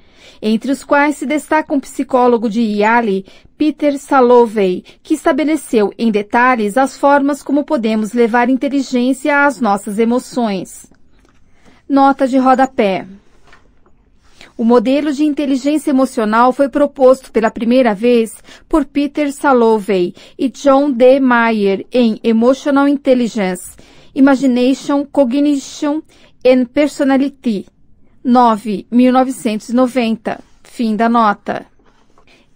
entre 0.40 0.70
os 0.70 0.84
quais 0.84 1.16
se 1.16 1.26
destaca 1.26 1.74
um 1.74 1.80
psicólogo 1.80 2.48
de 2.48 2.60
Yale, 2.60 3.26
Peter 3.56 3.98
Salovey, 3.98 4.84
que 5.02 5.14
estabeleceu 5.14 5.92
em 5.98 6.12
detalhes 6.12 6.78
as 6.78 6.96
formas 6.96 7.42
como 7.42 7.64
podemos 7.64 8.12
levar 8.12 8.48
inteligência 8.48 9.44
às 9.44 9.60
nossas 9.60 9.98
emoções. 9.98 10.86
Nota 11.88 12.28
de 12.28 12.38
rodapé. 12.38 13.06
O 14.58 14.64
modelo 14.64 15.12
de 15.12 15.22
inteligência 15.22 15.90
emocional 15.90 16.52
foi 16.52 16.68
proposto 16.68 17.30
pela 17.30 17.48
primeira 17.48 17.94
vez 17.94 18.32
por 18.68 18.84
Peter 18.84 19.32
Salovey 19.32 20.12
e 20.36 20.48
John 20.48 20.90
D. 20.90 21.20
Meyer 21.20 21.86
em 21.92 22.18
Emotional 22.24 22.88
Intelligence, 22.88 23.76
Imagination, 24.12 25.06
Cognition 25.06 26.02
and 26.44 26.64
Personality, 26.74 27.66
9, 28.24 28.84
1990. 28.90 30.40
Fim 30.64 30.96
da 30.96 31.08
nota. 31.08 31.64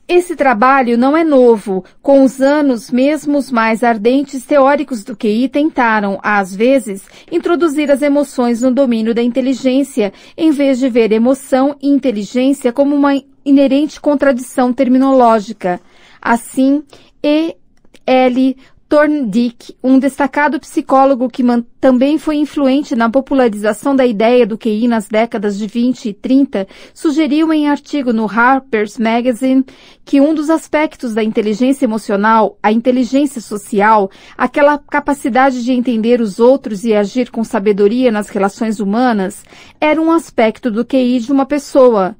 Esse 0.08 0.34
trabalho 0.36 0.98
não 0.98 1.16
é 1.16 1.24
novo. 1.24 1.84
Com 2.02 2.24
os 2.24 2.40
anos, 2.40 2.90
mesmo 2.90 3.38
os 3.38 3.50
mais 3.50 3.82
ardentes 3.82 4.44
teóricos 4.44 5.04
do 5.04 5.16
QI 5.16 5.48
tentaram, 5.48 6.18
às 6.22 6.54
vezes, 6.54 7.02
introduzir 7.30 7.90
as 7.90 8.02
emoções 8.02 8.62
no 8.62 8.70
domínio 8.70 9.14
da 9.14 9.22
inteligência, 9.22 10.12
em 10.36 10.50
vez 10.50 10.78
de 10.78 10.88
ver 10.88 11.12
emoção 11.12 11.76
e 11.80 11.88
inteligência 11.88 12.72
como 12.72 12.94
uma 12.94 13.12
inerente 13.44 14.00
contradição 14.00 14.72
terminológica. 14.72 15.80
Assim, 16.20 16.82
E. 17.22 17.56
L. 18.04 18.56
Thorndike, 18.92 19.74
um 19.82 19.98
destacado 19.98 20.60
psicólogo 20.60 21.30
que 21.30 21.42
também 21.80 22.18
foi 22.18 22.36
influente 22.36 22.94
na 22.94 23.08
popularização 23.08 23.96
da 23.96 24.04
ideia 24.04 24.46
do 24.46 24.58
QI 24.58 24.86
nas 24.86 25.08
décadas 25.08 25.56
de 25.56 25.66
20 25.66 26.10
e 26.10 26.12
30, 26.12 26.68
sugeriu 26.92 27.50
em 27.54 27.70
artigo 27.70 28.12
no 28.12 28.26
Harper's 28.26 28.98
Magazine 28.98 29.64
que 30.04 30.20
um 30.20 30.34
dos 30.34 30.50
aspectos 30.50 31.14
da 31.14 31.24
inteligência 31.24 31.86
emocional, 31.86 32.58
a 32.62 32.70
inteligência 32.70 33.40
social, 33.40 34.10
aquela 34.36 34.76
capacidade 34.76 35.64
de 35.64 35.72
entender 35.72 36.20
os 36.20 36.38
outros 36.38 36.84
e 36.84 36.92
agir 36.92 37.30
com 37.30 37.42
sabedoria 37.42 38.12
nas 38.12 38.28
relações 38.28 38.78
humanas, 38.78 39.42
era 39.80 39.98
um 40.02 40.12
aspecto 40.12 40.70
do 40.70 40.84
QI 40.84 41.18
de 41.18 41.32
uma 41.32 41.46
pessoa. 41.46 42.14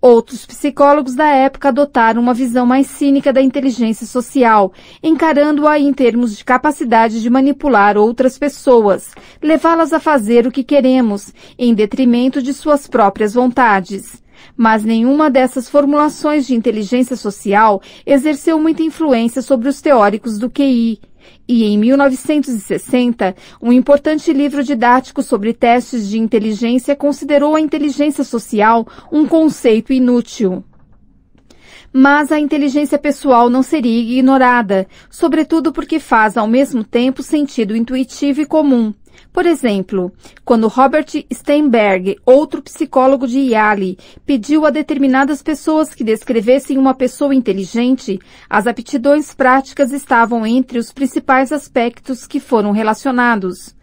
Outros 0.00 0.44
psicólogos 0.44 1.14
da 1.14 1.26
época 1.26 1.68
adotaram 1.68 2.20
uma 2.20 2.34
visão 2.34 2.66
mais 2.66 2.86
cínica 2.86 3.32
da 3.32 3.40
inteligência 3.40 4.06
social, 4.06 4.72
encarando-a 5.02 5.78
em 5.78 5.92
termos 5.92 6.36
de 6.36 6.44
capacidade 6.44 7.22
de 7.22 7.30
manipular 7.30 7.96
outras 7.96 8.38
pessoas, 8.38 9.12
levá-las 9.42 9.92
a 9.92 9.98
fazer 9.98 10.46
o 10.46 10.52
que 10.52 10.62
queremos, 10.62 11.32
em 11.58 11.74
detrimento 11.74 12.42
de 12.42 12.52
suas 12.52 12.86
próprias 12.86 13.34
vontades. 13.34 14.22
Mas 14.56 14.84
nenhuma 14.84 15.30
dessas 15.30 15.68
formulações 15.68 16.46
de 16.46 16.54
inteligência 16.54 17.16
social 17.16 17.80
exerceu 18.04 18.58
muita 18.58 18.82
influência 18.82 19.40
sobre 19.40 19.68
os 19.68 19.80
teóricos 19.80 20.38
do 20.38 20.50
QI. 20.50 21.00
E 21.48 21.64
em 21.64 21.78
1960, 21.78 23.36
um 23.62 23.72
importante 23.72 24.32
livro 24.32 24.64
didático 24.64 25.22
sobre 25.22 25.52
testes 25.52 26.08
de 26.08 26.18
inteligência 26.18 26.96
considerou 26.96 27.54
a 27.54 27.60
inteligência 27.60 28.24
social 28.24 28.86
um 29.12 29.26
conceito 29.26 29.92
inútil. 29.92 30.64
Mas 31.92 32.32
a 32.32 32.38
inteligência 32.40 32.98
pessoal 32.98 33.48
não 33.48 33.62
seria 33.62 34.00
ignorada, 34.00 34.86
sobretudo 35.08 35.72
porque 35.72 36.00
faz 36.00 36.36
ao 36.36 36.48
mesmo 36.48 36.82
tempo 36.82 37.22
sentido 37.22 37.76
intuitivo 37.76 38.40
e 38.40 38.46
comum. 38.46 38.92
Por 39.32 39.46
exemplo, 39.46 40.12
quando 40.44 40.68
Robert 40.68 41.06
Steinberg, 41.32 42.16
outro 42.24 42.62
psicólogo 42.62 43.26
de 43.26 43.38
Yale, 43.38 43.98
pediu 44.24 44.64
a 44.64 44.70
determinadas 44.70 45.42
pessoas 45.42 45.94
que 45.94 46.04
descrevessem 46.04 46.78
uma 46.78 46.94
pessoa 46.94 47.34
inteligente, 47.34 48.18
as 48.48 48.66
aptidões 48.66 49.34
práticas 49.34 49.92
estavam 49.92 50.46
entre 50.46 50.78
os 50.78 50.92
principais 50.92 51.52
aspectos 51.52 52.26
que 52.26 52.40
foram 52.40 52.72
relacionados. 52.72 53.76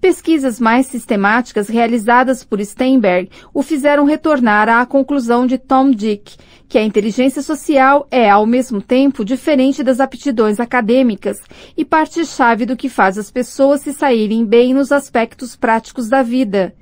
Pesquisas 0.00 0.60
mais 0.60 0.86
sistemáticas 0.86 1.68
realizadas 1.68 2.44
por 2.44 2.60
Steinberg 2.64 3.30
o 3.54 3.62
fizeram 3.62 4.04
retornar 4.04 4.68
à 4.68 4.84
conclusão 4.84 5.46
de 5.46 5.58
Tom 5.58 5.90
Dick, 5.90 6.36
que 6.68 6.78
a 6.78 6.84
inteligência 6.84 7.42
social 7.42 8.06
é, 8.10 8.28
ao 8.28 8.46
mesmo 8.46 8.80
tempo, 8.80 9.24
diferente 9.24 9.82
das 9.82 10.00
aptidões 10.00 10.58
acadêmicas 10.58 11.38
e 11.76 11.84
parte-chave 11.84 12.66
do 12.66 12.76
que 12.76 12.88
faz 12.88 13.16
as 13.18 13.30
pessoas 13.30 13.82
se 13.82 13.92
saírem 13.92 14.44
bem 14.44 14.74
nos 14.74 14.90
aspectos 14.90 15.54
práticos 15.56 16.08
da 16.08 16.22
vida. 16.22 16.74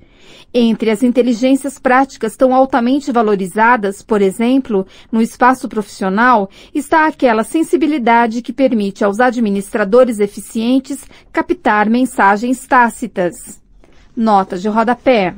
Entre 0.56 0.88
as 0.90 1.02
inteligências 1.02 1.80
práticas 1.80 2.36
tão 2.36 2.54
altamente 2.54 3.10
valorizadas, 3.10 4.02
por 4.02 4.22
exemplo, 4.22 4.86
no 5.10 5.20
espaço 5.20 5.68
profissional, 5.68 6.48
está 6.72 7.06
aquela 7.06 7.42
sensibilidade 7.42 8.40
que 8.40 8.52
permite 8.52 9.04
aos 9.04 9.18
administradores 9.18 10.20
eficientes 10.20 11.04
captar 11.32 11.90
mensagens 11.90 12.64
tácitas. 12.66 13.60
Nota 14.16 14.56
de 14.56 14.68
rodapé. 14.68 15.34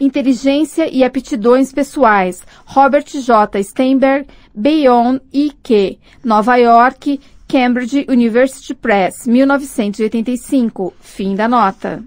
Inteligência 0.00 0.88
e 0.88 1.02
aptidões 1.02 1.72
pessoais. 1.72 2.42
Robert 2.64 3.06
J. 3.06 3.62
Steinberg, 3.62 4.26
Bayonne 4.54 5.20
I.Q. 5.32 5.98
Nova 6.24 6.56
York, 6.56 7.20
Cambridge 7.48 8.06
University 8.08 8.74
Press, 8.74 9.26
1985. 9.26 10.92
Fim 11.00 11.34
da 11.34 11.48
nota. 11.48 12.02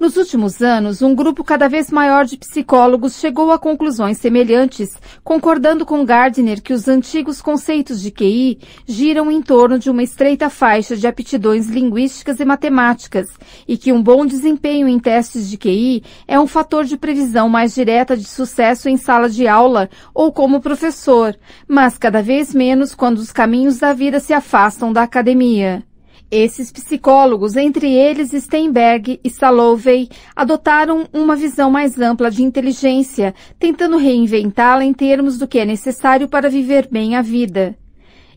Nos 0.00 0.16
últimos 0.16 0.62
anos, 0.62 1.02
um 1.02 1.14
grupo 1.14 1.44
cada 1.44 1.68
vez 1.68 1.90
maior 1.90 2.24
de 2.24 2.38
psicólogos 2.38 3.18
chegou 3.20 3.52
a 3.52 3.58
conclusões 3.58 4.16
semelhantes, 4.16 4.88
concordando 5.22 5.84
com 5.84 6.06
Gardner 6.06 6.62
que 6.62 6.72
os 6.72 6.88
antigos 6.88 7.42
conceitos 7.42 8.00
de 8.00 8.10
QI 8.10 8.60
giram 8.86 9.30
em 9.30 9.42
torno 9.42 9.78
de 9.78 9.90
uma 9.90 10.02
estreita 10.02 10.48
faixa 10.48 10.96
de 10.96 11.06
aptidões 11.06 11.66
linguísticas 11.66 12.40
e 12.40 12.46
matemáticas, 12.46 13.28
e 13.68 13.76
que 13.76 13.92
um 13.92 14.02
bom 14.02 14.24
desempenho 14.24 14.88
em 14.88 14.98
testes 14.98 15.50
de 15.50 15.58
QI 15.58 16.02
é 16.26 16.40
um 16.40 16.46
fator 16.46 16.86
de 16.86 16.96
previsão 16.96 17.50
mais 17.50 17.74
direta 17.74 18.16
de 18.16 18.24
sucesso 18.24 18.88
em 18.88 18.96
sala 18.96 19.28
de 19.28 19.46
aula 19.46 19.90
ou 20.14 20.32
como 20.32 20.62
professor, 20.62 21.36
mas 21.68 21.98
cada 21.98 22.22
vez 22.22 22.54
menos 22.54 22.94
quando 22.94 23.18
os 23.18 23.30
caminhos 23.30 23.78
da 23.78 23.92
vida 23.92 24.18
se 24.18 24.32
afastam 24.32 24.94
da 24.94 25.02
academia. 25.02 25.84
Esses 26.30 26.70
psicólogos, 26.70 27.56
entre 27.56 27.92
eles 27.92 28.30
Steinberg 28.30 29.18
e 29.24 29.28
Salovey, 29.28 30.08
adotaram 30.36 31.08
uma 31.12 31.34
visão 31.34 31.72
mais 31.72 31.98
ampla 31.98 32.30
de 32.30 32.44
inteligência, 32.44 33.34
tentando 33.58 33.96
reinventá-la 33.96 34.84
em 34.84 34.92
termos 34.92 35.38
do 35.38 35.48
que 35.48 35.58
é 35.58 35.64
necessário 35.64 36.28
para 36.28 36.48
viver 36.48 36.86
bem 36.88 37.16
a 37.16 37.22
vida. 37.22 37.76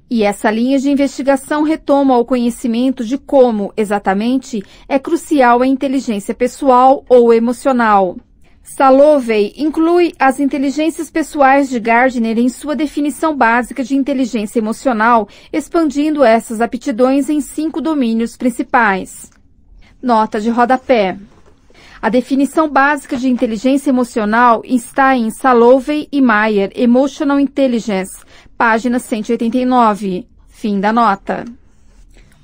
E 0.09 0.23
essa 0.23 0.49
linha 0.49 0.79
de 0.79 0.89
investigação 0.89 1.61
retoma 1.61 2.17
o 2.17 2.25
conhecimento 2.25 3.05
de 3.05 3.15
como, 3.15 3.71
exatamente, 3.77 4.63
é 4.89 4.97
crucial 4.97 5.61
a 5.61 5.67
inteligência 5.67 6.33
pessoal 6.33 7.05
ou 7.07 7.31
emocional. 7.31 8.17
Salovey 8.63 9.53
inclui 9.57 10.13
as 10.17 10.39
inteligências 10.39 11.11
pessoais 11.11 11.69
de 11.69 11.79
Gardner 11.79 12.39
em 12.39 12.47
sua 12.47 12.75
definição 12.75 13.35
básica 13.35 13.83
de 13.83 13.95
inteligência 13.95 14.57
emocional, 14.57 15.27
expandindo 15.51 16.23
essas 16.23 16.61
aptidões 16.61 17.29
em 17.29 17.41
cinco 17.41 17.81
domínios 17.81 18.37
principais. 18.37 19.29
Nota 20.01 20.39
de 20.39 20.49
rodapé. 20.49 21.17
A 22.01 22.09
definição 22.09 22.69
básica 22.69 23.15
de 23.15 23.29
inteligência 23.29 23.89
emocional 23.89 24.61
está 24.65 25.15
em 25.15 25.29
Salovey 25.29 26.07
e 26.11 26.21
Mayer, 26.21 26.71
Emotional 26.73 27.39
Intelligence, 27.39 28.17
página 28.57 28.97
189. 28.97 30.27
Fim 30.47 30.79
da 30.79 30.91
nota. 30.91 31.45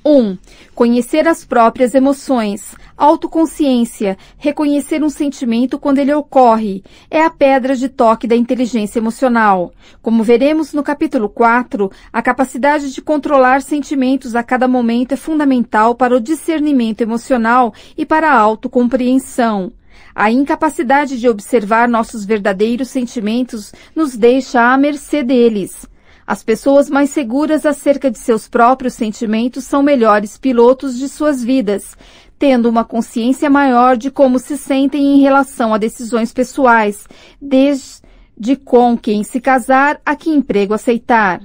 1. 0.04 0.10
Um, 0.10 0.38
conhecer 0.74 1.28
as 1.28 1.44
próprias 1.44 1.94
emoções. 1.94 2.74
Autoconsciência, 2.96 4.16
reconhecer 4.38 5.02
um 5.02 5.10
sentimento 5.10 5.78
quando 5.78 5.98
ele 5.98 6.12
ocorre, 6.12 6.82
é 7.10 7.22
a 7.22 7.30
pedra 7.30 7.74
de 7.74 7.88
toque 7.88 8.26
da 8.26 8.36
inteligência 8.36 8.98
emocional. 8.98 9.72
Como 10.02 10.22
veremos 10.22 10.72
no 10.72 10.82
capítulo 10.82 11.28
4, 11.28 11.90
a 12.12 12.22
capacidade 12.22 12.92
de 12.92 13.02
controlar 13.02 13.62
sentimentos 13.62 14.34
a 14.34 14.42
cada 14.42 14.68
momento 14.68 15.12
é 15.12 15.16
fundamental 15.16 15.94
para 15.94 16.16
o 16.16 16.20
discernimento 16.20 17.00
emocional 17.00 17.72
e 17.96 18.04
para 18.04 18.30
a 18.30 18.38
autocompreensão. 18.38 19.72
A 20.14 20.30
incapacidade 20.30 21.18
de 21.18 21.28
observar 21.28 21.88
nossos 21.88 22.24
verdadeiros 22.24 22.88
sentimentos 22.88 23.72
nos 23.94 24.16
deixa 24.16 24.72
à 24.72 24.76
mercê 24.76 25.22
deles. 25.22 25.89
As 26.30 26.44
pessoas 26.44 26.88
mais 26.88 27.10
seguras 27.10 27.66
acerca 27.66 28.08
de 28.08 28.16
seus 28.16 28.46
próprios 28.46 28.94
sentimentos 28.94 29.64
são 29.64 29.82
melhores 29.82 30.38
pilotos 30.38 30.96
de 30.96 31.08
suas 31.08 31.42
vidas, 31.42 31.96
tendo 32.38 32.68
uma 32.68 32.84
consciência 32.84 33.50
maior 33.50 33.96
de 33.96 34.12
como 34.12 34.38
se 34.38 34.56
sentem 34.56 35.16
em 35.16 35.20
relação 35.20 35.74
a 35.74 35.76
decisões 35.76 36.32
pessoais, 36.32 37.04
desde 37.42 38.54
com 38.64 38.96
quem 38.96 39.24
se 39.24 39.40
casar 39.40 40.00
a 40.06 40.14
que 40.14 40.30
emprego 40.30 40.72
aceitar. 40.72 41.40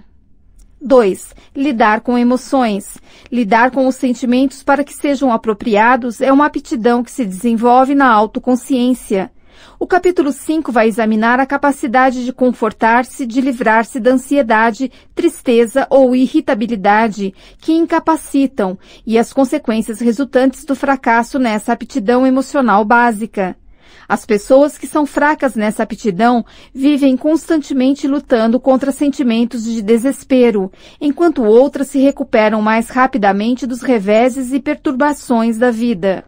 2. 0.80 1.34
Lidar 1.56 2.02
com 2.02 2.16
emoções. 2.16 3.00
Lidar 3.32 3.72
com 3.72 3.88
os 3.88 3.96
sentimentos 3.96 4.62
para 4.62 4.84
que 4.84 4.94
sejam 4.94 5.34
apropriados 5.34 6.22
é 6.22 6.32
uma 6.32 6.46
aptidão 6.46 7.04
que 7.04 7.10
se 7.10 7.26
desenvolve 7.26 7.96
na 7.96 8.08
autoconsciência. 8.08 9.32
O 9.80 9.88
capítulo 9.88 10.32
5 10.32 10.72
vai 10.72 10.88
examinar 10.88 11.39
a 11.39 11.45
capacidade 11.45 12.24
de 12.24 12.32
confortar-se, 12.34 13.26
de 13.26 13.41
livrar-se 13.41 13.99
da 13.99 14.12
ansiedade, 14.12 14.91
tristeza 15.14 15.88
ou 15.89 16.16
irritabilidade 16.16 17.34
que 17.58 17.74
incapacitam 17.74 18.78
e 19.06 19.18
as 19.18 19.34
consequências 19.34 19.99
resultantes 19.99 20.66
do 20.66 20.76
fracasso 20.76 21.38
nessa 21.39 21.74
aptidão 21.74 22.26
emocional 22.26 22.84
básica. 22.86 23.56
As 24.08 24.26
pessoas 24.26 24.78
que 24.78 24.88
são 24.88 25.06
fracas 25.06 25.56
nessa 25.56 25.84
aptidão 25.84 26.45
vivem 26.74 27.18
constantemente 27.18 28.08
lutando 28.08 28.60
contra 28.60 28.91
sentimentos 28.91 29.64
de 29.64 29.82
desespero, 29.82 30.72
enquanto 31.01 31.43
outras 31.43 31.88
se 31.88 31.99
recuperam 31.99 32.62
mais 32.62 32.89
rapidamente 32.89 33.66
dos 33.66 33.82
reveses 33.82 34.53
e 34.53 34.60
perturbações 34.60 35.58
da 35.58 35.72
vida. 35.72 36.24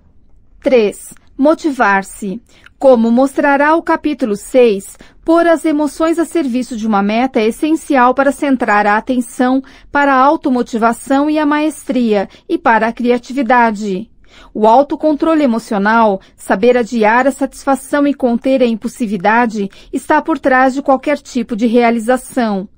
3. 0.61 1.13
Motivar-se. 1.37 2.41
Como 2.79 3.09
mostrará 3.09 3.75
o 3.75 3.81
capítulo 3.81 4.35
6, 4.35 4.99
pôr 5.25 5.47
as 5.47 5.65
emoções 5.65 6.19
a 6.19 6.25
serviço 6.25 6.77
de 6.77 6.85
uma 6.85 7.01
meta 7.01 7.39
é 7.39 7.47
essencial 7.47 8.13
para 8.13 8.31
centrar 8.31 8.85
a 8.85 8.97
atenção 8.97 9.63
para 9.91 10.13
a 10.13 10.19
automotivação 10.19 11.27
e 11.27 11.39
a 11.39 11.45
maestria 11.45 12.29
e 12.47 12.55
para 12.55 12.87
a 12.87 12.93
criatividade. 12.93 14.11
O 14.53 14.67
autocontrole 14.67 15.43
emocional, 15.43 16.21
saber 16.35 16.77
adiar 16.77 17.25
a 17.25 17.31
satisfação 17.31 18.05
e 18.05 18.13
conter 18.13 18.61
a 18.61 18.67
impulsividade, 18.67 19.71
está 19.91 20.21
por 20.21 20.37
trás 20.37 20.75
de 20.75 20.83
qualquer 20.83 21.17
tipo 21.17 21.55
de 21.55 21.65
realização. 21.65 22.69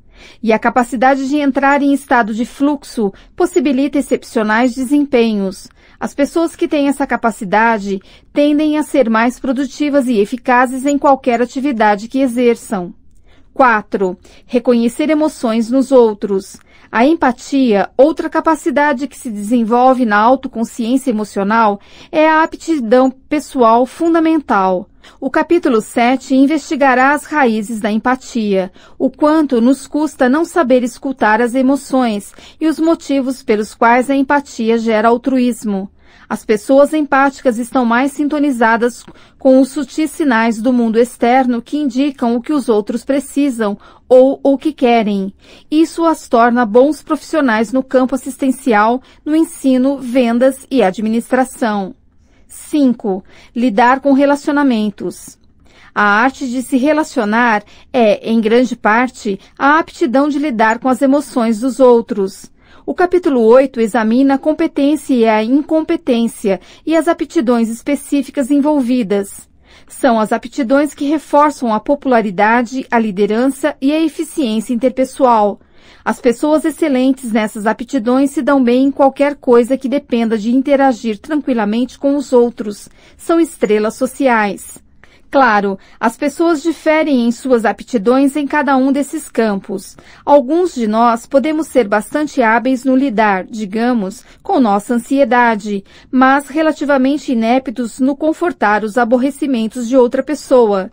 E 0.41 0.53
a 0.53 0.59
capacidade 0.59 1.27
de 1.27 1.37
entrar 1.37 1.81
em 1.81 1.93
estado 1.93 2.33
de 2.33 2.45
fluxo 2.45 3.11
possibilita 3.35 3.97
excepcionais 3.97 4.73
desempenhos. 4.73 5.67
As 5.99 6.13
pessoas 6.13 6.55
que 6.55 6.67
têm 6.67 6.87
essa 6.87 7.05
capacidade 7.05 7.99
tendem 8.31 8.77
a 8.77 8.83
ser 8.83 9.09
mais 9.09 9.39
produtivas 9.39 10.07
e 10.07 10.17
eficazes 10.17 10.85
em 10.85 10.97
qualquer 10.97 11.41
atividade 11.41 12.07
que 12.07 12.19
exerçam. 12.19 12.93
4. 13.53 14.17
Reconhecer 14.45 15.09
emoções 15.09 15.69
nos 15.69 15.91
outros. 15.91 16.57
A 16.89 17.05
empatia, 17.05 17.89
outra 17.97 18.29
capacidade 18.29 19.07
que 19.07 19.17
se 19.17 19.29
desenvolve 19.29 20.05
na 20.05 20.17
autoconsciência 20.17 21.09
emocional, 21.11 21.79
é 22.11 22.27
a 22.27 22.41
aptidão 22.41 23.11
pessoal 23.11 23.85
fundamental. 23.85 24.88
O 25.19 25.29
capítulo 25.29 25.81
7 25.81 26.35
investigará 26.35 27.13
as 27.13 27.25
raízes 27.25 27.79
da 27.79 27.91
empatia, 27.91 28.71
o 28.97 29.09
quanto 29.09 29.59
nos 29.59 29.87
custa 29.87 30.29
não 30.29 30.45
saber 30.45 30.83
escutar 30.83 31.41
as 31.41 31.55
emoções 31.55 32.33
e 32.59 32.67
os 32.67 32.79
motivos 32.79 33.43
pelos 33.43 33.73
quais 33.73 34.09
a 34.09 34.15
empatia 34.15 34.77
gera 34.77 35.09
altruísmo. 35.09 35.89
As 36.29 36.45
pessoas 36.45 36.93
empáticas 36.93 37.57
estão 37.57 37.83
mais 37.83 38.11
sintonizadas 38.11 39.03
com 39.39 39.59
os 39.59 39.69
sutis 39.69 40.11
sinais 40.11 40.61
do 40.61 40.71
mundo 40.71 40.99
externo 40.99 41.59
que 41.61 41.77
indicam 41.77 42.35
o 42.35 42.41
que 42.41 42.53
os 42.53 42.69
outros 42.69 43.03
precisam 43.03 43.77
ou 44.07 44.39
o 44.43 44.57
que 44.57 44.71
querem. 44.71 45.33
Isso 45.71 46.05
as 46.05 46.29
torna 46.29 46.65
bons 46.65 47.01
profissionais 47.01 47.73
no 47.73 47.81
campo 47.81 48.13
assistencial, 48.13 49.01
no 49.25 49.35
ensino, 49.35 49.97
vendas 49.97 50.67
e 50.69 50.83
administração. 50.83 51.95
5. 52.49 53.23
Lidar 53.55 54.01
com 54.01 54.11
relacionamentos. 54.11 55.37
A 55.93 56.03
arte 56.03 56.49
de 56.49 56.61
se 56.61 56.77
relacionar 56.77 57.63
é, 57.93 58.29
em 58.29 58.41
grande 58.41 58.75
parte, 58.75 59.39
a 59.57 59.79
aptidão 59.79 60.27
de 60.27 60.39
lidar 60.39 60.79
com 60.79 60.89
as 60.89 61.01
emoções 61.01 61.59
dos 61.59 61.79
outros. 61.79 62.51
O 62.85 62.93
capítulo 62.93 63.41
8 63.41 63.79
examina 63.79 64.33
a 64.33 64.37
competência 64.37 65.13
e 65.13 65.27
a 65.27 65.43
incompetência 65.43 66.59
e 66.85 66.95
as 66.95 67.07
aptidões 67.07 67.69
específicas 67.69 68.49
envolvidas. 68.49 69.47
São 69.87 70.19
as 70.19 70.31
aptidões 70.31 70.93
que 70.93 71.05
reforçam 71.05 71.73
a 71.73 71.79
popularidade, 71.79 72.85
a 72.89 72.97
liderança 72.97 73.75
e 73.81 73.91
a 73.91 73.99
eficiência 73.99 74.73
interpessoal. 74.73 75.59
As 76.03 76.19
pessoas 76.19 76.65
excelentes 76.65 77.31
nessas 77.31 77.65
aptidões 77.65 78.31
se 78.31 78.41
dão 78.41 78.63
bem 78.63 78.85
em 78.85 78.91
qualquer 78.91 79.35
coisa 79.35 79.77
que 79.77 79.89
dependa 79.89 80.37
de 80.37 80.55
interagir 80.55 81.19
tranquilamente 81.19 81.97
com 81.97 82.15
os 82.15 82.33
outros. 82.33 82.89
São 83.17 83.39
estrelas 83.39 83.95
sociais. 83.95 84.81
Claro, 85.31 85.77
as 85.99 86.17
pessoas 86.17 86.63
diferem 86.63 87.27
em 87.27 87.31
suas 87.31 87.63
aptidões 87.63 88.35
em 88.35 88.47
cada 88.47 88.75
um 88.75 88.91
desses 88.91 89.29
campos. 89.29 89.95
Alguns 90.25 90.73
de 90.73 90.87
nós 90.87 91.27
podemos 91.27 91.67
ser 91.67 91.87
bastante 91.87 92.41
hábeis 92.41 92.83
no 92.83 92.95
lidar, 92.95 93.45
digamos, 93.45 94.23
com 94.41 94.59
nossa 94.59 94.95
ansiedade, 94.95 95.83
mas 96.11 96.47
relativamente 96.47 97.31
ineptos 97.31 97.99
no 97.99 98.15
confortar 98.15 98.83
os 98.83 98.97
aborrecimentos 98.97 99.87
de 99.87 99.95
outra 99.95 100.23
pessoa. 100.23 100.91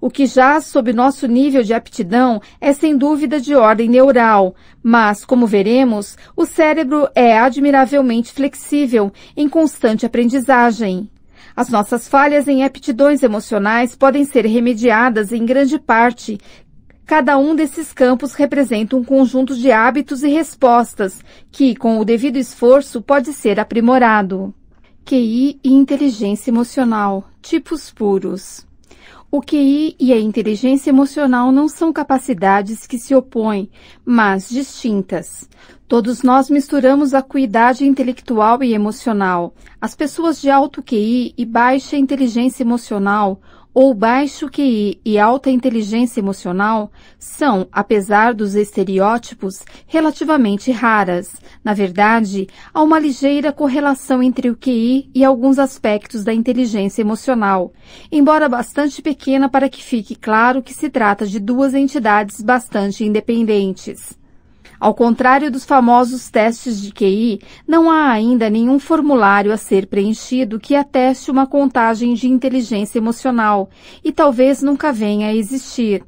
O 0.00 0.10
que 0.10 0.26
já 0.26 0.60
sob 0.60 0.92
nosso 0.92 1.26
nível 1.26 1.62
de 1.62 1.74
aptidão 1.74 2.40
é 2.60 2.72
sem 2.72 2.96
dúvida 2.96 3.40
de 3.40 3.54
ordem 3.54 3.88
neural, 3.88 4.54
mas, 4.82 5.24
como 5.24 5.46
veremos, 5.46 6.16
o 6.36 6.44
cérebro 6.44 7.08
é 7.14 7.38
admiravelmente 7.38 8.32
flexível, 8.32 9.12
em 9.36 9.48
constante 9.48 10.06
aprendizagem. 10.06 11.10
As 11.56 11.70
nossas 11.70 12.06
falhas 12.06 12.46
em 12.46 12.64
aptidões 12.64 13.22
emocionais 13.22 13.96
podem 13.96 14.24
ser 14.24 14.44
remediadas 14.44 15.32
em 15.32 15.46
grande 15.46 15.78
parte. 15.78 16.38
Cada 17.06 17.38
um 17.38 17.54
desses 17.54 17.92
campos 17.92 18.34
representa 18.34 18.96
um 18.96 19.02
conjunto 19.02 19.56
de 19.56 19.72
hábitos 19.72 20.22
e 20.22 20.28
respostas 20.28 21.22
que, 21.50 21.74
com 21.74 21.98
o 21.98 22.04
devido 22.04 22.36
esforço, 22.36 23.00
pode 23.00 23.32
ser 23.32 23.58
aprimorado. 23.58 24.52
QI 25.04 25.60
e 25.62 25.72
inteligência 25.72 26.50
emocional, 26.50 27.24
tipos 27.40 27.92
puros. 27.92 28.66
O 29.30 29.40
QI 29.42 29.96
e 29.98 30.12
a 30.12 30.20
inteligência 30.20 30.90
emocional 30.90 31.50
não 31.50 31.68
são 31.68 31.92
capacidades 31.92 32.86
que 32.86 32.96
se 32.96 33.14
opõem, 33.14 33.68
mas 34.04 34.48
distintas. 34.48 35.48
Todos 35.88 36.22
nós 36.22 36.48
misturamos 36.48 37.12
acuidade 37.12 37.84
intelectual 37.84 38.62
e 38.62 38.72
emocional. 38.72 39.54
As 39.80 39.96
pessoas 39.96 40.40
de 40.40 40.48
alto 40.48 40.82
QI 40.82 41.34
e 41.36 41.44
baixa 41.44 41.96
inteligência 41.96 42.62
emocional, 42.62 43.40
ou 43.78 43.92
baixo 43.92 44.48
QI 44.48 45.02
e 45.04 45.18
alta 45.18 45.50
inteligência 45.50 46.18
emocional, 46.18 46.90
são, 47.18 47.68
apesar 47.70 48.32
dos 48.32 48.54
estereótipos, 48.54 49.62
relativamente 49.86 50.72
raras. 50.72 51.34
Na 51.62 51.74
verdade, 51.74 52.46
há 52.72 52.82
uma 52.82 52.98
ligeira 52.98 53.52
correlação 53.52 54.22
entre 54.22 54.48
o 54.48 54.56
QI 54.56 55.10
e 55.14 55.22
alguns 55.22 55.58
aspectos 55.58 56.24
da 56.24 56.32
inteligência 56.32 57.02
emocional, 57.02 57.70
embora 58.10 58.48
bastante 58.48 59.02
pequena 59.02 59.46
para 59.46 59.68
que 59.68 59.84
fique 59.84 60.14
claro 60.14 60.62
que 60.62 60.72
se 60.72 60.88
trata 60.88 61.26
de 61.26 61.38
duas 61.38 61.74
entidades 61.74 62.40
bastante 62.40 63.04
independentes. 63.04 64.16
Ao 64.78 64.94
contrário 64.94 65.50
dos 65.50 65.64
famosos 65.64 66.28
testes 66.28 66.80
de 66.80 66.92
QI, 66.92 67.40
não 67.66 67.90
há 67.90 68.10
ainda 68.10 68.50
nenhum 68.50 68.78
formulário 68.78 69.52
a 69.52 69.56
ser 69.56 69.86
preenchido 69.86 70.60
que 70.60 70.74
ateste 70.74 71.30
uma 71.30 71.46
contagem 71.46 72.14
de 72.14 72.28
inteligência 72.28 72.98
emocional 72.98 73.70
e 74.04 74.12
talvez 74.12 74.62
nunca 74.62 74.92
venha 74.92 75.28
a 75.28 75.34
existir. 75.34 76.04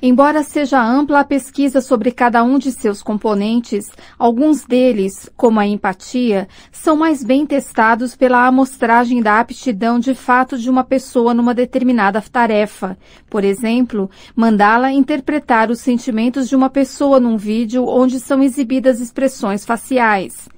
Embora 0.00 0.42
seja 0.42 0.82
ampla 0.82 1.20
a 1.20 1.24
pesquisa 1.24 1.80
sobre 1.80 2.10
cada 2.10 2.42
um 2.42 2.58
de 2.58 2.70
seus 2.70 3.02
componentes, 3.02 3.90
alguns 4.18 4.64
deles, 4.64 5.28
como 5.36 5.58
a 5.58 5.66
empatia, 5.66 6.46
são 6.70 6.96
mais 6.96 7.24
bem 7.24 7.44
testados 7.44 8.14
pela 8.14 8.46
amostragem 8.46 9.20
da 9.20 9.40
aptidão 9.40 9.98
de 9.98 10.14
fato 10.14 10.56
de 10.56 10.70
uma 10.70 10.84
pessoa 10.84 11.34
numa 11.34 11.54
determinada 11.54 12.22
tarefa. 12.22 12.96
Por 13.28 13.44
exemplo, 13.44 14.10
mandá-la 14.34 14.92
interpretar 14.92 15.70
os 15.70 15.80
sentimentos 15.80 16.48
de 16.48 16.56
uma 16.56 16.70
pessoa 16.70 17.18
num 17.18 17.36
vídeo 17.36 17.86
onde 17.86 18.20
são 18.20 18.42
exibidas 18.42 19.00
expressões 19.00 19.64
faciais. 19.64 20.48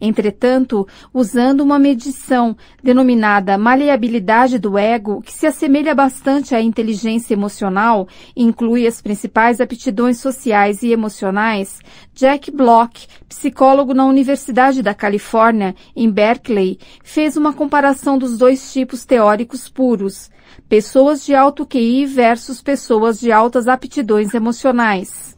Entretanto, 0.00 0.86
usando 1.12 1.60
uma 1.60 1.78
medição 1.78 2.56
denominada 2.82 3.58
maleabilidade 3.58 4.56
do 4.58 4.78
ego, 4.78 5.20
que 5.22 5.32
se 5.32 5.46
assemelha 5.46 5.92
bastante 5.94 6.54
à 6.54 6.62
inteligência 6.62 7.34
emocional 7.34 8.06
e 8.36 8.44
inclui 8.44 8.86
as 8.86 9.02
principais 9.02 9.60
aptidões 9.60 10.20
sociais 10.20 10.82
e 10.82 10.92
emocionais, 10.92 11.80
Jack 12.14 12.50
Block, 12.50 13.08
psicólogo 13.28 13.92
na 13.92 14.06
Universidade 14.06 14.82
da 14.82 14.94
Califórnia, 14.94 15.74
em 15.96 16.08
Berkeley, 16.08 16.78
fez 17.02 17.36
uma 17.36 17.52
comparação 17.52 18.16
dos 18.16 18.38
dois 18.38 18.72
tipos 18.72 19.04
teóricos 19.04 19.68
puros, 19.68 20.30
pessoas 20.68 21.26
de 21.26 21.34
alto 21.34 21.66
QI 21.66 22.06
versus 22.06 22.62
pessoas 22.62 23.18
de 23.18 23.32
altas 23.32 23.66
aptidões 23.66 24.32
emocionais. 24.32 25.36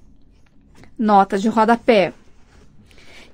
Nota 0.99 1.39
de 1.39 1.49
rodapé. 1.49 2.13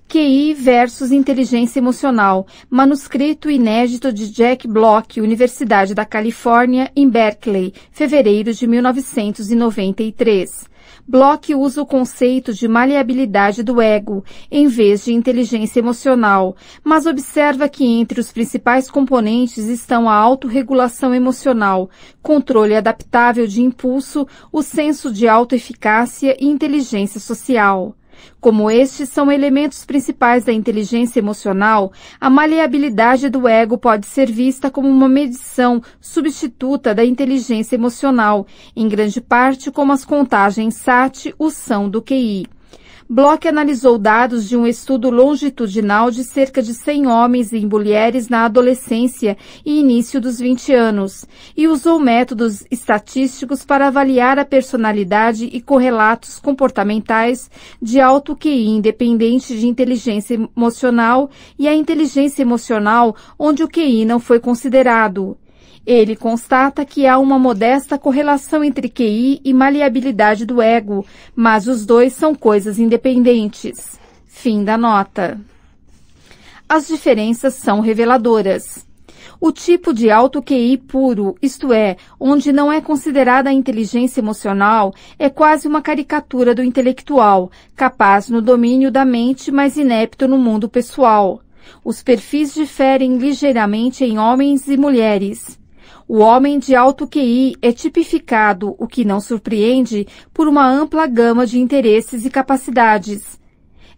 QI 0.09 0.55
versus 0.55 1.11
Inteligência 1.11 1.81
Emocional, 1.81 2.47
manuscrito 2.71 3.51
inédito 3.51 4.13
de 4.13 4.31
Jack 4.31 4.69
Block, 4.69 5.21
Universidade 5.21 5.97
da 5.97 6.05
Califórnia, 6.05 6.93
em 6.95 7.09
Berkeley, 7.09 7.75
fevereiro 7.91 8.53
de 8.53 8.69
1993. 8.69 10.71
Block 11.09 11.53
usa 11.57 11.83
o 11.83 11.87
conceito 11.87 12.55
de 12.55 12.69
maleabilidade 12.69 13.65
do 13.65 13.83
ego, 13.83 14.25
em 14.49 14.69
vez 14.69 15.05
de 15.05 15.13
inteligência 15.13 15.81
emocional, 15.81 16.55
mas 16.85 17.05
observa 17.05 17.69
que 17.69 17.85
entre 17.85 18.21
os 18.21 18.31
principais 18.31 18.89
componentes 18.89 19.67
estão 19.67 20.09
a 20.09 20.15
autorregulação 20.15 21.13
emocional, 21.13 21.91
controle 22.23 22.77
adaptável 22.77 23.47
de 23.47 23.61
impulso, 23.61 24.27
o 24.53 24.63
senso 24.63 25.13
de 25.13 25.27
autoeficácia 25.27 26.37
e 26.41 26.47
inteligência 26.47 27.19
social. 27.19 27.97
Como 28.41 28.71
estes 28.71 29.09
são 29.09 29.31
elementos 29.31 29.85
principais 29.85 30.45
da 30.45 30.53
inteligência 30.53 31.19
emocional, 31.19 31.93
a 32.21 32.31
maleabilidade 32.31 33.29
do 33.29 33.47
ego 33.49 33.79
pode 33.79 34.07
ser 34.07 34.31
vista 34.31 34.71
como 34.71 34.89
uma 34.89 35.09
medição 35.09 35.83
substituta 36.01 36.95
da 36.95 37.05
inteligência 37.05 37.77
emocional, 37.77 38.47
em 38.75 38.89
grande 38.89 39.21
parte 39.21 39.71
como 39.71 39.93
as 39.93 40.05
contagens 40.05 40.77
SAT 40.77 41.35
o 41.39 41.51
são 41.51 41.89
do 41.89 42.03
QI. 42.03 42.47
Bloch 43.09 43.47
analisou 43.47 43.99
dados 43.99 44.49
de 44.49 44.57
um 44.57 44.67
estudo 44.67 45.11
longitudinal 45.11 46.11
de 46.11 46.25
cerca 46.25 46.61
de 46.61 46.75
100 46.75 47.07
homens 47.07 47.53
e 47.53 47.65
mulheres 47.65 48.29
na 48.29 48.45
adolescência 48.45 49.37
e 49.65 49.79
início 49.79 50.21
dos 50.21 50.41
20 50.41 50.75
anos 50.75 51.25
e 51.57 51.69
usou 51.69 52.01
métodos 52.01 52.65
estatísticos 52.69 53.65
para 53.65 53.87
avaliar 53.87 54.41
a 54.41 54.45
personalidade 54.45 55.49
e 55.53 55.61
correlatos 55.61 56.41
comportamentais 56.41 57.49
de 57.81 58.01
alto 58.01 58.35
QI 58.35 58.67
independente 58.71 59.57
de 59.57 59.69
inteligência 59.69 60.35
emocional 60.35 61.31
e 61.57 61.69
a 61.69 61.75
inteligência 61.77 62.43
emocional 62.43 63.15
onde 63.39 63.63
o 63.63 63.69
QI 63.69 64.05
não 64.05 64.19
foi 64.19 64.41
considerado. 64.41 65.39
Ele 65.87 66.17
constata 66.17 66.85
que 66.85 67.07
há 67.07 67.17
uma 67.17 67.39
modesta 67.39 67.97
correlação 67.97 68.65
entre 68.65 68.89
QI 68.89 69.41
e 69.45 69.55
maleabilidade 69.55 70.45
do 70.45 70.61
ego, 70.61 71.07
mas 71.35 71.69
os 71.69 71.87
dois 71.87 72.13
são 72.13 72.35
coisas 72.35 72.81
independentes. 72.81 73.97
Fim 74.27 74.65
da 74.65 74.77
nota. 74.77 75.41
As 76.69 76.89
diferenças 76.89 77.55
são 77.55 77.79
reveladoras. 77.79 78.85
O 79.41 79.53
tipo 79.53 79.95
de 79.95 80.11
alto 80.11 80.43
QI 80.43 80.77
puro, 80.77 81.37
isto 81.41 81.73
é, 81.73 81.97
onde 82.19 82.53
não 82.53 82.73
é 82.73 82.81
considerada 82.81 83.51
a 83.51 83.53
inteligência 83.53 84.21
emocional, 84.21 84.93
é 85.19 85.29
quase 85.29 85.69
uma 85.69 85.83
caricatura 85.83 86.53
do 86.53 86.65
intelectual, 86.65 87.51
capaz 87.77 88.29
no 88.29 88.43
domínio 88.43 88.91
da 88.91 89.05
mente, 89.05 89.53
mas 89.53 89.77
inepto 89.77 90.27
no 90.27 90.39
mundo 90.39 90.69
pessoal. 90.69 91.41
Os 91.85 92.03
perfis 92.03 92.55
diferem 92.55 93.19
ligeiramente 93.19 94.05
em 94.05 94.19
homens 94.19 94.67
e 94.67 94.77
mulheres. 94.77 95.59
O 96.09 96.19
homem 96.19 96.61
de 96.61 96.77
alto 96.77 97.05
QI 97.05 97.57
é 97.61 97.73
tipificado, 97.73 98.77
o 98.79 98.87
que 98.87 99.05
não 99.05 99.21
surpreende, 99.21 100.07
por 100.33 100.47
uma 100.47 100.65
ampla 100.65 101.05
gama 101.05 101.45
de 101.45 101.59
interesses 101.59 102.25
e 102.25 102.31
capacidades. 102.31 103.41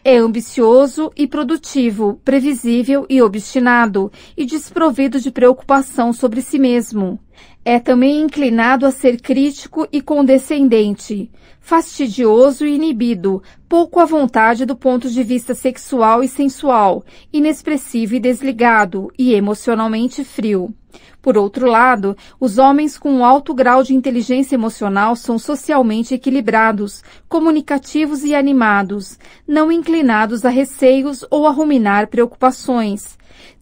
É 0.03 0.17
ambicioso 0.17 1.13
e 1.15 1.27
produtivo, 1.27 2.19
previsível 2.25 3.05
e 3.11 3.21
obstinado, 3.21 4.11
e 4.35 4.47
desprovido 4.47 5.21
de 5.21 5.31
preocupação 5.31 6.11
sobre 6.15 6.41
si 6.41 6.59
mesmo. 6.59 7.19
É 7.63 7.79
também 7.79 8.23
inclinado 8.23 8.87
a 8.87 8.91
ser 8.91 9.21
crítico 9.21 9.87
e 9.93 10.01
condescendente, 10.01 11.31
fastidioso 11.61 12.65
e 12.65 12.75
inibido, 12.75 13.43
pouco 13.69 14.01
à 14.01 14.07
vontade 14.07 14.65
do 14.65 14.75
ponto 14.75 15.11
de 15.11 15.23
vista 15.23 15.55
sexual 15.55 16.25
e 16.25 16.29
sensual, 16.29 17.05
inexpressivo 17.31 18.15
e 18.15 18.21
desligado, 18.21 19.13
e 19.19 19.35
emocionalmente 19.35 20.25
frio. 20.25 20.75
Por 21.21 21.37
outro 21.37 21.67
lado, 21.67 22.17
os 22.39 22.59
homens 22.59 22.97
com 22.97 23.25
alto 23.25 23.53
grau 23.53 23.83
de 23.83 23.95
inteligência 23.95 24.55
emocional 24.55 25.17
são 25.17 25.39
socialmente 25.39 26.15
equilibrados, 26.15 27.03
comunicativos 27.29 28.25
e 28.25 28.35
animados, 28.35 29.19
não 29.47 29.71
inclinados 29.71 30.45
a 30.45 30.49
receios 30.49 31.25
ou 31.31 31.47
a 31.47 31.51
ruminar 31.51 32.07
preocupações 32.09 33.18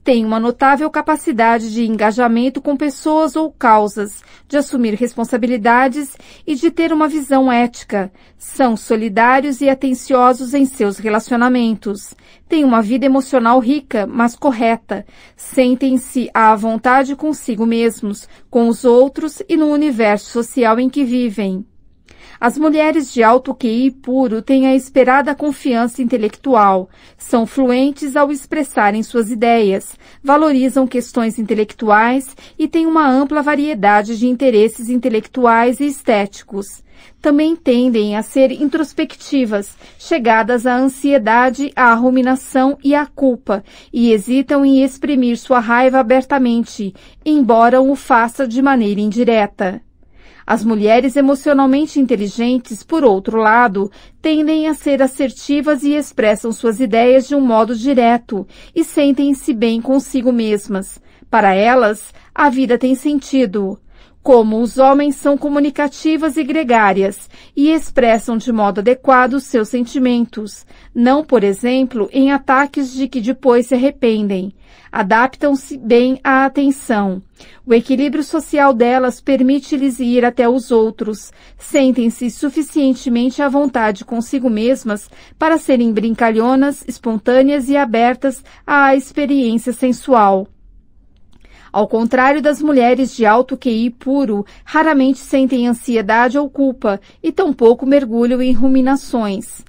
têm 0.06 0.24
uma 0.24 0.38
notável 0.38 0.88
capacidade 0.88 1.74
de 1.74 1.84
engajamento 1.84 2.62
com 2.62 2.76
pessoas 2.76 3.34
ou 3.34 3.50
causas, 3.50 4.22
de 4.46 4.56
assumir 4.56 4.94
responsabilidades 4.94 6.16
e 6.46 6.54
de 6.54 6.70
ter 6.70 6.92
uma 6.92 7.08
visão 7.08 7.50
ética. 7.50 8.12
São 8.38 8.76
solidários 8.76 9.60
e 9.60 9.68
atenciosos 9.68 10.54
em 10.54 10.64
seus 10.64 10.98
relacionamentos. 10.98 12.14
Têm 12.48 12.62
uma 12.62 12.80
vida 12.80 13.04
emocional 13.04 13.58
rica, 13.58 14.06
mas 14.06 14.36
correta. 14.36 15.04
Sentem-se 15.36 16.30
à 16.32 16.54
vontade 16.54 17.16
consigo 17.16 17.66
mesmos, 17.66 18.28
com 18.48 18.68
os 18.68 18.84
outros 18.84 19.42
e 19.48 19.56
no 19.56 19.66
universo 19.66 20.30
social 20.30 20.78
em 20.78 20.88
que 20.88 21.02
vivem. 21.02 21.66
As 22.38 22.58
mulheres 22.58 23.12
de 23.12 23.22
alto 23.22 23.54
QI 23.54 23.90
puro 23.90 24.42
têm 24.42 24.66
a 24.66 24.74
esperada 24.74 25.34
confiança 25.34 26.02
intelectual, 26.02 26.90
são 27.16 27.46
fluentes 27.46 28.14
ao 28.14 28.30
expressarem 28.30 29.02
suas 29.02 29.30
ideias, 29.30 29.96
valorizam 30.22 30.86
questões 30.86 31.38
intelectuais 31.38 32.36
e 32.58 32.68
têm 32.68 32.86
uma 32.86 33.08
ampla 33.08 33.42
variedade 33.42 34.18
de 34.18 34.26
interesses 34.26 34.90
intelectuais 34.90 35.80
e 35.80 35.86
estéticos. 35.86 36.84
Também 37.20 37.56
tendem 37.56 38.16
a 38.16 38.22
ser 38.22 38.52
introspectivas, 38.52 39.76
chegadas 39.98 40.66
à 40.66 40.76
ansiedade, 40.76 41.72
à 41.74 41.92
ruminação 41.94 42.78
e 42.84 42.94
à 42.94 43.06
culpa, 43.06 43.64
e 43.92 44.12
hesitam 44.12 44.64
em 44.64 44.82
exprimir 44.82 45.38
sua 45.38 45.58
raiva 45.58 45.98
abertamente, 45.98 46.94
embora 47.24 47.80
o 47.80 47.96
faça 47.96 48.46
de 48.46 48.60
maneira 48.60 49.00
indireta. 49.00 49.85
As 50.46 50.64
mulheres 50.64 51.16
emocionalmente 51.16 51.98
inteligentes, 51.98 52.84
por 52.84 53.02
outro 53.02 53.36
lado, 53.36 53.90
tendem 54.22 54.68
a 54.68 54.74
ser 54.74 55.02
assertivas 55.02 55.82
e 55.82 55.94
expressam 55.94 56.52
suas 56.52 56.78
ideias 56.78 57.26
de 57.26 57.34
um 57.34 57.40
modo 57.40 57.74
direto 57.74 58.46
e 58.72 58.84
sentem-se 58.84 59.52
bem 59.52 59.80
consigo 59.80 60.32
mesmas. 60.32 61.02
Para 61.28 61.52
elas, 61.52 62.14
a 62.32 62.48
vida 62.48 62.78
tem 62.78 62.94
sentido. 62.94 63.76
Como 64.22 64.60
os 64.60 64.78
homens 64.78 65.16
são 65.16 65.36
comunicativas 65.36 66.36
e 66.36 66.44
gregárias 66.44 67.28
e 67.56 67.70
expressam 67.70 68.36
de 68.36 68.52
modo 68.52 68.78
adequado 68.78 69.40
seus 69.40 69.68
sentimentos, 69.68 70.64
não, 70.94 71.24
por 71.24 71.42
exemplo, 71.42 72.08
em 72.12 72.30
ataques 72.30 72.92
de 72.92 73.08
que 73.08 73.20
depois 73.20 73.66
se 73.66 73.74
arrependem 73.74 74.52
adaptam-se 74.90 75.76
bem 75.76 76.18
à 76.22 76.44
atenção. 76.44 77.22
O 77.66 77.74
equilíbrio 77.74 78.24
social 78.24 78.72
delas 78.72 79.20
permite-lhes 79.20 80.00
ir 80.00 80.24
até 80.24 80.48
os 80.48 80.70
outros, 80.70 81.32
sentem-se 81.58 82.30
suficientemente 82.30 83.42
à 83.42 83.48
vontade 83.48 84.04
consigo 84.04 84.48
mesmas 84.48 85.10
para 85.38 85.58
serem 85.58 85.92
brincalhonas, 85.92 86.84
espontâneas 86.86 87.68
e 87.68 87.76
abertas 87.76 88.42
à 88.66 88.94
experiência 88.94 89.72
sensual. 89.72 90.48
Ao 91.72 91.86
contrário 91.86 92.40
das 92.40 92.62
mulheres 92.62 93.14
de 93.14 93.26
alto 93.26 93.54
QI 93.54 93.90
puro, 93.90 94.46
raramente 94.64 95.18
sentem 95.18 95.68
ansiedade 95.68 96.38
ou 96.38 96.48
culpa 96.48 96.98
e 97.22 97.30
tampouco 97.30 97.84
mergulham 97.84 98.40
em 98.40 98.52
ruminações. 98.52 99.62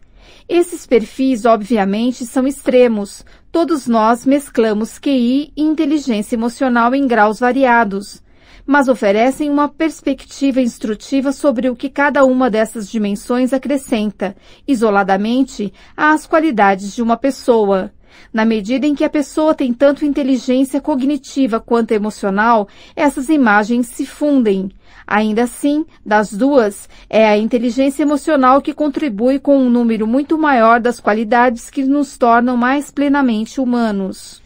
Esses 0.47 0.87
perfis, 0.87 1.43
obviamente, 1.43 2.25
são 2.25 2.47
extremos. 2.47 3.25
Todos 3.59 3.87
nós 3.87 4.23
mesclamos 4.23 4.99
QI 4.99 5.51
e 5.57 5.63
inteligência 5.63 6.35
emocional 6.35 6.93
em 6.93 7.07
graus 7.07 7.39
variados, 7.39 8.21
mas 8.67 8.87
oferecem 8.87 9.49
uma 9.49 9.67
perspectiva 9.67 10.61
instrutiva 10.61 11.31
sobre 11.31 11.67
o 11.67 11.75
que 11.75 11.89
cada 11.89 12.23
uma 12.23 12.51
dessas 12.51 12.87
dimensões 12.87 13.53
acrescenta, 13.53 14.35
isoladamente, 14.67 15.73
às 15.97 16.27
qualidades 16.27 16.93
de 16.93 17.01
uma 17.01 17.17
pessoa. 17.17 17.91
Na 18.33 18.45
medida 18.45 18.85
em 18.85 18.95
que 18.95 19.03
a 19.03 19.09
pessoa 19.09 19.53
tem 19.53 19.73
tanto 19.73 20.05
inteligência 20.05 20.81
cognitiva 20.81 21.59
quanto 21.59 21.91
emocional, 21.91 22.67
essas 22.95 23.29
imagens 23.29 23.87
se 23.87 24.05
fundem. 24.05 24.71
Ainda 25.05 25.43
assim, 25.43 25.85
das 26.05 26.33
duas, 26.33 26.89
é 27.09 27.27
a 27.27 27.37
inteligência 27.37 28.03
emocional 28.03 28.61
que 28.61 28.73
contribui 28.73 29.39
com 29.39 29.57
um 29.57 29.69
número 29.69 30.05
muito 30.05 30.37
maior 30.37 30.81
das 30.81 30.99
qualidades 30.99 31.69
que 31.69 31.83
nos 31.83 32.17
tornam 32.17 32.57
mais 32.57 32.91
plenamente 32.91 33.61
humanos. 33.61 34.41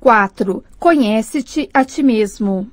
4. 0.00 0.62
Conhece-te 0.78 1.68
a 1.72 1.84
ti 1.84 2.02
mesmo. 2.02 2.70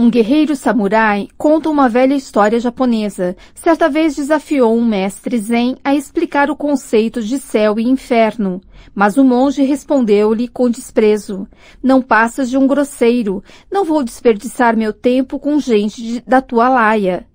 Um 0.00 0.08
guerreiro 0.08 0.56
samurai 0.56 1.28
conta 1.36 1.68
uma 1.68 1.86
velha 1.86 2.14
história 2.14 2.58
japonesa. 2.58 3.36
Certa 3.54 3.86
vez 3.86 4.16
desafiou 4.16 4.74
um 4.74 4.82
mestre 4.82 5.36
zen 5.36 5.76
a 5.84 5.94
explicar 5.94 6.50
o 6.50 6.56
conceito 6.56 7.20
de 7.20 7.38
céu 7.38 7.78
e 7.78 7.82
inferno. 7.82 8.62
Mas 8.94 9.18
o 9.18 9.24
monge 9.24 9.62
respondeu-lhe 9.62 10.48
com 10.48 10.70
desprezo: 10.70 11.46
Não 11.82 12.00
passas 12.00 12.48
de 12.48 12.56
um 12.56 12.66
grosseiro. 12.66 13.44
Não 13.70 13.84
vou 13.84 14.02
desperdiçar 14.02 14.74
meu 14.74 14.94
tempo 14.94 15.38
com 15.38 15.60
gente 15.60 16.02
de, 16.02 16.20
da 16.22 16.40
tua 16.40 16.70
laia. 16.70 17.26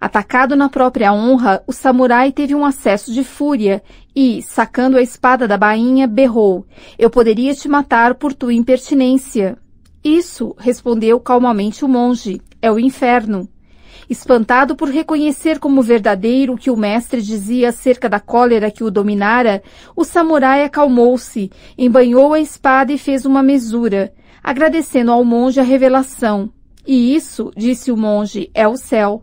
Atacado 0.00 0.54
na 0.54 0.68
própria 0.68 1.12
honra, 1.12 1.60
o 1.66 1.72
samurai 1.72 2.30
teve 2.30 2.54
um 2.54 2.64
acesso 2.64 3.12
de 3.12 3.24
fúria 3.24 3.82
e, 4.14 4.40
sacando 4.42 4.96
a 4.96 5.02
espada 5.02 5.48
da 5.48 5.58
bainha, 5.58 6.06
berrou: 6.06 6.64
Eu 6.96 7.10
poderia 7.10 7.52
te 7.52 7.68
matar 7.68 8.14
por 8.14 8.32
tua 8.32 8.54
impertinência. 8.54 9.58
Isso, 10.04 10.54
respondeu 10.58 11.20
calmamente 11.20 11.84
o 11.84 11.88
monge, 11.88 12.40
é 12.60 12.70
o 12.70 12.78
inferno. 12.78 13.48
Espantado 14.10 14.74
por 14.74 14.88
reconhecer 14.88 15.58
como 15.58 15.80
verdadeiro 15.80 16.54
o 16.54 16.56
que 16.56 16.70
o 16.70 16.76
mestre 16.76 17.22
dizia 17.22 17.68
acerca 17.68 18.08
da 18.08 18.18
cólera 18.18 18.70
que 18.70 18.82
o 18.82 18.90
dominara, 18.90 19.62
o 19.94 20.04
samurai 20.04 20.64
acalmou-se, 20.64 21.50
embanhou 21.78 22.32
a 22.32 22.40
espada 22.40 22.92
e 22.92 22.98
fez 22.98 23.24
uma 23.24 23.42
mesura, 23.42 24.12
agradecendo 24.42 25.12
ao 25.12 25.24
monge 25.24 25.60
a 25.60 25.62
revelação. 25.62 26.50
E 26.86 27.14
isso, 27.14 27.52
disse 27.56 27.92
o 27.92 27.96
monge, 27.96 28.50
é 28.52 28.66
o 28.66 28.76
céu. 28.76 29.22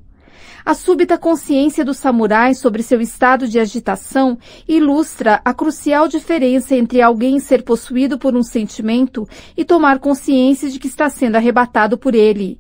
A 0.66 0.74
súbita 0.74 1.18
consciência 1.18 1.84
do 1.84 1.94
samurai 1.94 2.54
sobre 2.54 2.84
seu 2.84 3.02
estado 3.02 3.48
de 3.48 3.60
agitação 3.60 4.38
ilustra 4.68 5.42
a 5.44 5.54
crucial 5.54 6.08
diferença 6.08 6.76
entre 6.76 7.02
alguém 7.02 7.40
ser 7.40 7.64
possuído 7.64 8.18
por 8.18 8.36
um 8.36 8.44
sentimento 8.44 9.28
e 9.56 9.66
tomar 9.66 10.00
consciência 10.00 10.70
de 10.70 10.80
que 10.80 10.88
está 10.88 11.10
sendo 11.10 11.36
arrebatado 11.36 11.98
por 11.98 12.14
ele. 12.14 12.60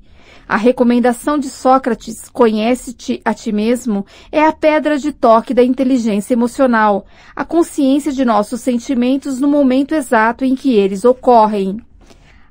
A 0.49 0.57
recomendação 0.57 1.37
de 1.37 1.47
Sócrates, 1.47 2.27
conhece-te 2.27 3.21
a 3.23 3.35
ti 3.35 3.51
mesmo, 3.51 4.03
é 4.31 4.43
a 4.43 4.51
pedra 4.51 4.97
de 4.97 5.11
toque 5.11 5.53
da 5.53 5.63
inteligência 5.63 6.33
emocional, 6.33 7.05
a 7.35 7.45
consciência 7.45 8.11
de 8.11 8.25
nossos 8.25 8.61
sentimentos 8.61 9.39
no 9.39 9.47
momento 9.47 9.93
exato 9.93 10.43
em 10.43 10.55
que 10.55 10.73
eles 10.73 11.05
ocorrem. 11.05 11.79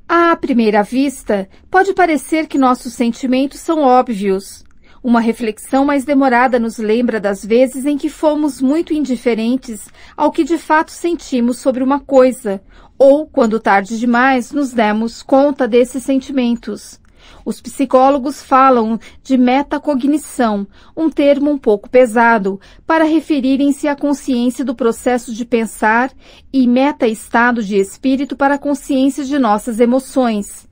À 0.08 0.36
primeira 0.36 0.84
vista, 0.84 1.48
pode 1.68 1.92
parecer 1.92 2.46
que 2.46 2.56
nossos 2.56 2.94
sentimentos 2.94 3.58
são 3.58 3.80
óbvios. 3.80 4.64
Uma 5.02 5.20
reflexão 5.20 5.84
mais 5.84 6.04
demorada 6.04 6.58
nos 6.58 6.76
lembra 6.78 7.20
das 7.20 7.44
vezes 7.44 7.86
em 7.86 7.96
que 7.96 8.08
fomos 8.08 8.60
muito 8.60 8.92
indiferentes 8.92 9.88
ao 10.16 10.32
que 10.32 10.42
de 10.42 10.58
fato 10.58 10.90
sentimos 10.90 11.58
sobre 11.58 11.84
uma 11.84 12.00
coisa, 12.00 12.60
ou, 12.98 13.26
quando 13.26 13.60
tarde 13.60 13.98
demais, 13.98 14.50
nos 14.50 14.72
demos 14.72 15.22
conta 15.22 15.68
desses 15.68 16.02
sentimentos. 16.02 17.00
Os 17.44 17.60
psicólogos 17.60 18.42
falam 18.42 18.98
de 19.22 19.36
metacognição, 19.38 20.66
um 20.96 21.08
termo 21.08 21.50
um 21.50 21.58
pouco 21.58 21.88
pesado, 21.88 22.60
para 22.86 23.04
referirem-se 23.04 23.86
à 23.86 23.94
consciência 23.94 24.64
do 24.64 24.74
processo 24.74 25.32
de 25.32 25.44
pensar 25.44 26.10
e 26.52 26.66
meta-estado 26.66 27.62
de 27.62 27.76
espírito 27.76 28.36
para 28.36 28.54
a 28.54 28.58
consciência 28.58 29.24
de 29.24 29.38
nossas 29.38 29.78
emoções. 29.78 30.67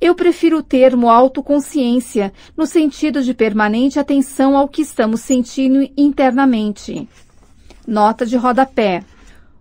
Eu 0.00 0.14
prefiro 0.14 0.58
o 0.58 0.62
termo 0.62 1.08
autoconsciência, 1.08 2.32
no 2.56 2.66
sentido 2.66 3.22
de 3.22 3.32
permanente 3.32 3.98
atenção 3.98 4.56
ao 4.56 4.68
que 4.68 4.82
estamos 4.82 5.20
sentindo 5.22 5.88
internamente. 5.96 7.08
Nota 7.86 8.26
de 8.26 8.36
rodapé. 8.36 9.02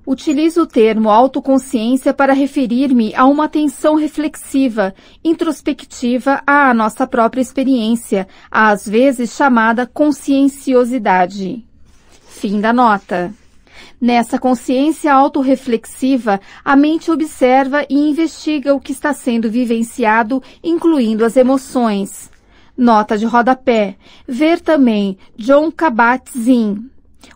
Utilizo 0.05 0.63
o 0.63 0.67
termo 0.67 1.09
autoconsciência 1.09 2.13
para 2.13 2.33
referir-me 2.33 3.15
a 3.15 3.25
uma 3.25 3.45
atenção 3.45 3.95
reflexiva, 3.95 4.93
introspectiva 5.23 6.43
à 6.45 6.73
nossa 6.73 7.07
própria 7.07 7.41
experiência, 7.41 8.27
às 8.51 8.88
vezes 8.88 9.31
chamada 9.31 9.88
conscienciosidade. 9.88 11.65
Fim 12.27 12.59
da 12.59 12.71
nota. 12.71 13.33
Nessa 13.99 14.37
consciência 14.37 15.13
autorreflexiva, 15.13 16.39
a 16.63 16.75
mente 16.75 17.09
observa 17.09 17.85
e 17.89 17.95
investiga 17.95 18.75
o 18.75 18.79
que 18.79 18.91
está 18.91 19.13
sendo 19.13 19.49
vivenciado, 19.49 20.43
incluindo 20.63 21.23
as 21.23 21.37
emoções. 21.37 22.29
Nota 22.77 23.17
de 23.17 23.25
rodapé. 23.25 23.95
Ver 24.27 24.59
também 24.59 25.17
John 25.37 25.71
Kabat-Zinn. 25.71 26.89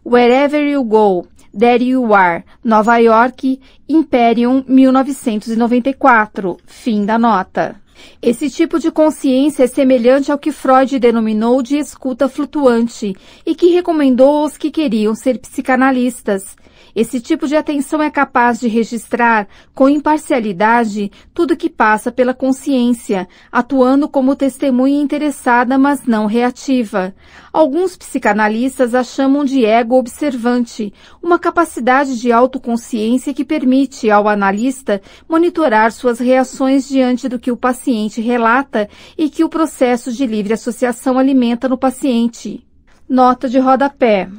Wherever 0.06 0.62
You 0.62 0.84
Go, 0.84 1.28
There 1.58 1.84
You 1.84 2.14
Are, 2.14 2.44
Nova 2.64 2.98
York, 2.98 3.60
Imperium, 3.88 4.64
1994. 4.68 6.58
Fim 6.66 7.06
da 7.06 7.18
nota. 7.18 7.82
Esse 8.22 8.50
tipo 8.50 8.80
de 8.80 8.92
consciência 8.92 9.64
é 9.64 9.68
semelhante 9.68 10.32
ao 10.32 10.38
que 10.38 10.52
Freud 10.52 11.00
denominou 11.00 11.62
de 11.62 11.78
escuta 11.78 12.28
flutuante 12.28 13.16
e 13.46 13.56
que 13.56 13.68
recomendou 13.68 14.44
aos 14.44 14.58
que 14.58 14.72
queriam 14.72 15.16
ser 15.16 15.40
psicanalistas. 15.40 16.56
Esse 16.96 17.20
tipo 17.20 17.48
de 17.48 17.56
atenção 17.56 18.02
é 18.02 18.10
capaz 18.10 18.60
de 18.60 18.68
registrar, 18.68 19.48
com 19.74 19.88
imparcialidade, 19.88 21.12
tudo 21.34 21.56
que 21.56 21.70
passa 21.70 22.12
pela 22.12 22.34
consciência, 22.34 23.28
atuando 23.52 24.08
como 24.08 24.36
testemunha 24.36 25.02
interessada, 25.02 25.78
mas 25.78 26.06
não 26.06 26.26
reativa. 26.26 27.14
Alguns 27.52 27.96
psicanalistas 27.96 28.94
a 28.94 29.04
chamam 29.04 29.44
de 29.44 29.66
ego 29.66 29.98
observante, 29.98 30.94
uma 31.22 31.40
capacidade 31.40 32.20
de 32.20 32.32
autoconsciência 32.32 33.34
que 33.34 33.46
permite 33.46 34.10
ao 34.10 34.28
analista 34.28 35.02
monitorar 35.28 35.92
suas 35.92 36.20
reações 36.20 36.88
diante 36.88 37.28
do 37.28 37.40
que 37.40 37.52
o 37.52 37.58
paciente 37.58 38.22
relata 38.22 38.90
e 39.18 39.30
que 39.30 39.44
o 39.44 39.50
processo 39.50 40.12
de 40.12 40.26
livre 40.26 40.54
associação 40.54 41.18
alimenta 41.18 41.68
no 41.68 41.78
paciente. 41.78 42.66
Nota 43.08 43.50
de 43.50 43.58
rodapé. 43.58 44.30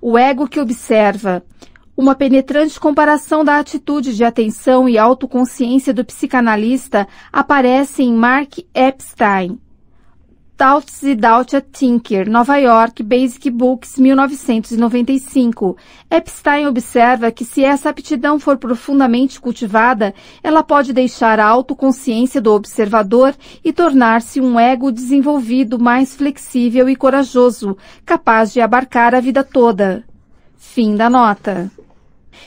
O 0.00 0.18
ego 0.18 0.48
que 0.48 0.60
observa. 0.60 1.42
Uma 1.98 2.14
penetrante 2.14 2.78
comparação 2.78 3.44
da 3.44 3.58
atitude 3.58 4.14
de 4.14 4.22
atenção 4.22 4.88
e 4.88 4.96
autoconsciência 4.96 5.92
do 5.92 6.04
psicanalista 6.04 7.08
aparece 7.32 8.04
em 8.04 8.14
Mark 8.14 8.58
Epstein. 8.72 9.58
Thoughts 10.56 11.02
Without 11.02 11.56
a 11.56 11.60
Thinker, 11.60 12.30
Nova 12.30 12.56
York, 12.56 13.02
Basic 13.02 13.50
Books, 13.50 13.98
1995. 13.98 15.76
Epstein 16.08 16.68
observa 16.68 17.32
que 17.32 17.44
se 17.44 17.64
essa 17.64 17.90
aptidão 17.90 18.38
for 18.38 18.58
profundamente 18.58 19.40
cultivada, 19.40 20.14
ela 20.40 20.62
pode 20.62 20.92
deixar 20.92 21.40
a 21.40 21.46
autoconsciência 21.46 22.40
do 22.40 22.52
observador 22.52 23.34
e 23.64 23.72
tornar-se 23.72 24.40
um 24.40 24.58
ego 24.58 24.92
desenvolvido 24.92 25.80
mais 25.80 26.14
flexível 26.14 26.88
e 26.88 26.94
corajoso, 26.94 27.76
capaz 28.06 28.52
de 28.52 28.60
abarcar 28.60 29.16
a 29.16 29.20
vida 29.20 29.42
toda. 29.42 30.04
Fim 30.56 30.94
da 30.94 31.10
nota. 31.10 31.68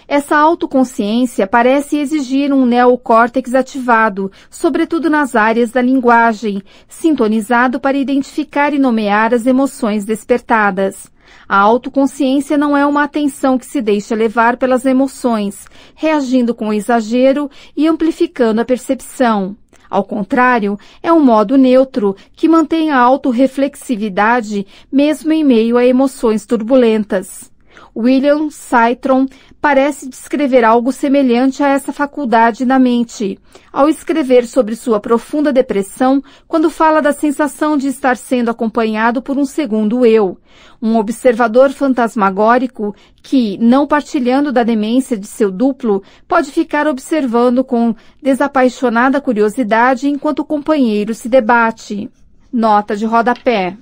Essa 0.07 0.37
autoconsciência 0.37 1.47
parece 1.47 1.97
exigir 1.97 2.53
um 2.53 2.65
neocórtex 2.65 3.53
ativado, 3.53 4.31
sobretudo 4.49 5.09
nas 5.09 5.35
áreas 5.35 5.71
da 5.71 5.81
linguagem, 5.81 6.61
sintonizado 6.87 7.79
para 7.79 7.97
identificar 7.97 8.73
e 8.73 8.79
nomear 8.79 9.33
as 9.33 9.45
emoções 9.45 10.05
despertadas. 10.05 11.11
A 11.47 11.57
autoconsciência 11.57 12.57
não 12.57 12.75
é 12.75 12.85
uma 12.85 13.03
atenção 13.03 13.57
que 13.57 13.65
se 13.65 13.81
deixa 13.81 14.15
levar 14.15 14.57
pelas 14.57 14.85
emoções, 14.85 15.65
reagindo 15.95 16.55
com 16.55 16.73
exagero 16.73 17.49
e 17.75 17.87
amplificando 17.87 18.61
a 18.61 18.65
percepção. 18.65 19.55
Ao 19.89 20.05
contrário, 20.05 20.79
é 21.03 21.11
um 21.11 21.19
modo 21.19 21.57
neutro 21.57 22.15
que 22.33 22.47
mantém 22.47 22.91
a 22.91 22.97
autorreflexividade 22.97 24.65
mesmo 24.89 25.33
em 25.33 25.43
meio 25.43 25.77
a 25.77 25.85
emoções 25.85 26.45
turbulentas. 26.45 27.51
William 27.93 28.49
Citron 28.49 29.25
parece 29.61 30.09
descrever 30.09 30.65
algo 30.65 30.91
semelhante 30.91 31.61
a 31.61 31.67
essa 31.67 31.93
faculdade 31.93 32.65
na 32.65 32.79
mente, 32.79 33.37
ao 33.71 33.87
escrever 33.87 34.47
sobre 34.47 34.75
sua 34.75 34.99
profunda 34.99 35.53
depressão, 35.53 36.21
quando 36.47 36.71
fala 36.71 36.99
da 36.99 37.13
sensação 37.13 37.77
de 37.77 37.87
estar 37.87 38.17
sendo 38.17 38.49
acompanhado 38.49 39.21
por 39.21 39.37
um 39.37 39.45
segundo 39.45 40.03
eu, 40.03 40.35
um 40.81 40.97
observador 40.97 41.69
fantasmagórico 41.69 42.95
que, 43.21 43.55
não 43.59 43.85
partilhando 43.85 44.51
da 44.51 44.63
demência 44.63 45.15
de 45.15 45.27
seu 45.27 45.51
duplo, 45.51 46.01
pode 46.27 46.51
ficar 46.51 46.87
observando 46.87 47.63
com 47.63 47.95
desapaixonada 48.21 49.21
curiosidade 49.21 50.09
enquanto 50.09 50.39
o 50.39 50.45
companheiro 50.45 51.13
se 51.13 51.29
debate. 51.29 52.09
Nota 52.51 52.95
de 52.97 53.05
rodapé. 53.05 53.77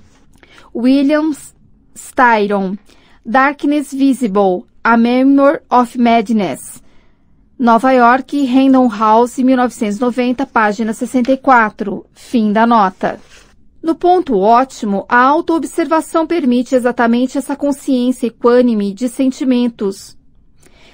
Williams 0.74 1.54
Styron 1.94 2.76
Darkness 3.24 3.92
Visible, 3.92 4.64
A 4.82 4.96
Memory 4.96 5.58
of 5.68 5.98
Madness. 5.98 6.82
Nova 7.58 7.92
York, 7.92 8.46
Random 8.46 8.88
House, 8.88 9.36
1990, 9.36 10.46
página 10.46 10.94
64. 10.94 12.06
Fim 12.14 12.50
da 12.50 12.66
nota. 12.66 13.20
No 13.82 13.94
ponto 13.94 14.38
ótimo, 14.38 15.04
a 15.06 15.22
autoobservação 15.22 16.26
permite 16.26 16.74
exatamente 16.74 17.36
essa 17.36 17.54
consciência 17.54 18.28
equânime 18.28 18.94
de 18.94 19.10
sentimentos, 19.10 20.16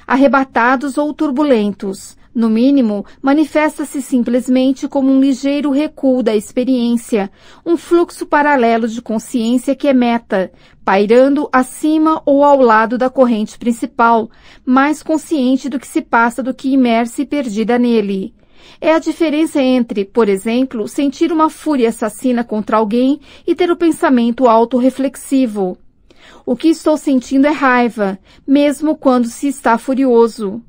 arrebatados 0.05 0.99
ou 0.99 1.15
turbulentos, 1.15 2.16
no 2.37 2.51
mínimo, 2.51 3.07
manifesta-se 3.23 4.03
simplesmente 4.03 4.87
como 4.87 5.11
um 5.11 5.19
ligeiro 5.19 5.71
recuo 5.71 6.23
da 6.23 6.37
experiência, 6.37 7.31
um 7.65 7.79
fluxo 7.79 8.27
paralelo 8.27 8.87
de 8.87 9.01
consciência 9.01 9.75
que 9.75 9.89
é 9.89 9.95
meta, 9.95 10.53
pairando 10.85 11.49
acima 11.51 12.21
ou 12.27 12.45
ao 12.45 12.61
lado 12.61 12.99
da 12.99 13.09
corrente 13.09 13.57
principal, 13.57 14.31
mais 14.67 15.03
consciente 15.03 15.71
do 15.71 15.79
que 15.79 15.87
se 15.87 16.03
passa 16.03 16.43
do 16.43 16.53
que 16.53 16.69
imersa 16.69 17.23
e 17.23 17.27
perdida 17.27 17.79
nele. 17.79 18.35
É 18.83 18.93
a 18.93 18.99
diferença 18.99 19.63
entre, 19.63 20.05
por 20.05 20.29
exemplo, 20.29 20.87
sentir 20.87 21.33
uma 21.33 21.49
fúria 21.49 21.89
assassina 21.89 22.45
contra 22.45 22.77
alguém 22.77 23.19
e 23.47 23.55
ter 23.55 23.71
o 23.71 23.77
pensamento 23.77 24.47
autorreflexivo. 24.47 25.79
O 26.45 26.55
que 26.55 26.69
estou 26.69 26.99
sentindo 26.99 27.47
é 27.47 27.51
raiva, 27.51 28.19
mesmo 28.47 28.95
quando 28.95 29.27
se 29.27 29.49
está 29.49 29.79
furioso. 29.79 30.63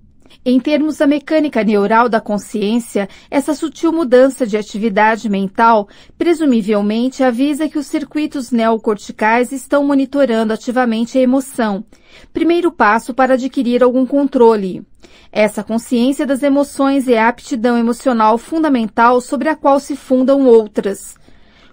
Em 0.49 0.61
termos 0.61 0.95
da 0.95 1.05
mecânica 1.05 1.61
neural 1.61 2.07
da 2.07 2.21
consciência, 2.21 3.09
essa 3.29 3.53
sutil 3.53 3.91
mudança 3.91 4.47
de 4.47 4.55
atividade 4.55 5.27
mental 5.27 5.89
presumivelmente 6.17 7.21
avisa 7.21 7.67
que 7.67 7.77
os 7.77 7.85
circuitos 7.85 8.49
neocorticais 8.49 9.51
estão 9.51 9.83
monitorando 9.83 10.53
ativamente 10.53 11.17
a 11.17 11.21
emoção, 11.21 11.83
primeiro 12.31 12.71
passo 12.71 13.13
para 13.13 13.33
adquirir 13.33 13.83
algum 13.83 14.05
controle. 14.05 14.87
Essa 15.33 15.65
consciência 15.65 16.25
das 16.25 16.41
emoções 16.41 17.09
é 17.09 17.19
a 17.19 17.27
aptidão 17.27 17.77
emocional 17.77 18.37
fundamental 18.37 19.19
sobre 19.19 19.49
a 19.49 19.55
qual 19.57 19.81
se 19.81 19.97
fundam 19.97 20.47
outras, 20.47 21.15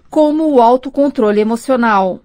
como 0.09 0.51
o 0.51 0.61
autocontrole 0.61 1.39
emocional. 1.39 2.24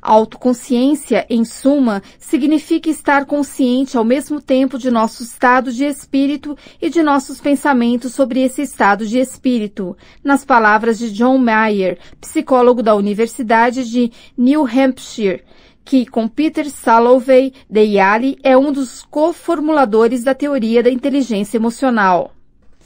Autoconsciência, 0.00 1.26
em 1.28 1.44
suma, 1.44 2.02
significa 2.18 2.88
estar 2.88 3.24
consciente 3.24 3.96
ao 3.96 4.04
mesmo 4.04 4.40
tempo 4.40 4.78
de 4.78 4.90
nosso 4.90 5.22
estado 5.22 5.72
de 5.72 5.84
espírito 5.84 6.56
e 6.80 6.88
de 6.88 7.02
nossos 7.02 7.40
pensamentos 7.40 8.14
sobre 8.14 8.40
esse 8.40 8.62
estado 8.62 9.06
de 9.06 9.18
espírito, 9.18 9.96
nas 10.22 10.44
palavras 10.44 10.98
de 10.98 11.10
John 11.10 11.38
Mayer, 11.38 11.98
psicólogo 12.20 12.82
da 12.82 12.94
Universidade 12.94 13.88
de 13.88 14.12
New 14.36 14.66
Hampshire, 14.66 15.42
que, 15.84 16.06
com 16.06 16.28
Peter 16.28 16.70
Salovey 16.70 17.52
de 17.68 17.82
Yale, 17.82 18.38
é 18.42 18.56
um 18.56 18.70
dos 18.70 19.02
co-formuladores 19.10 20.22
da 20.22 20.34
teoria 20.34 20.82
da 20.82 20.90
inteligência 20.90 21.56
emocional. 21.56 22.32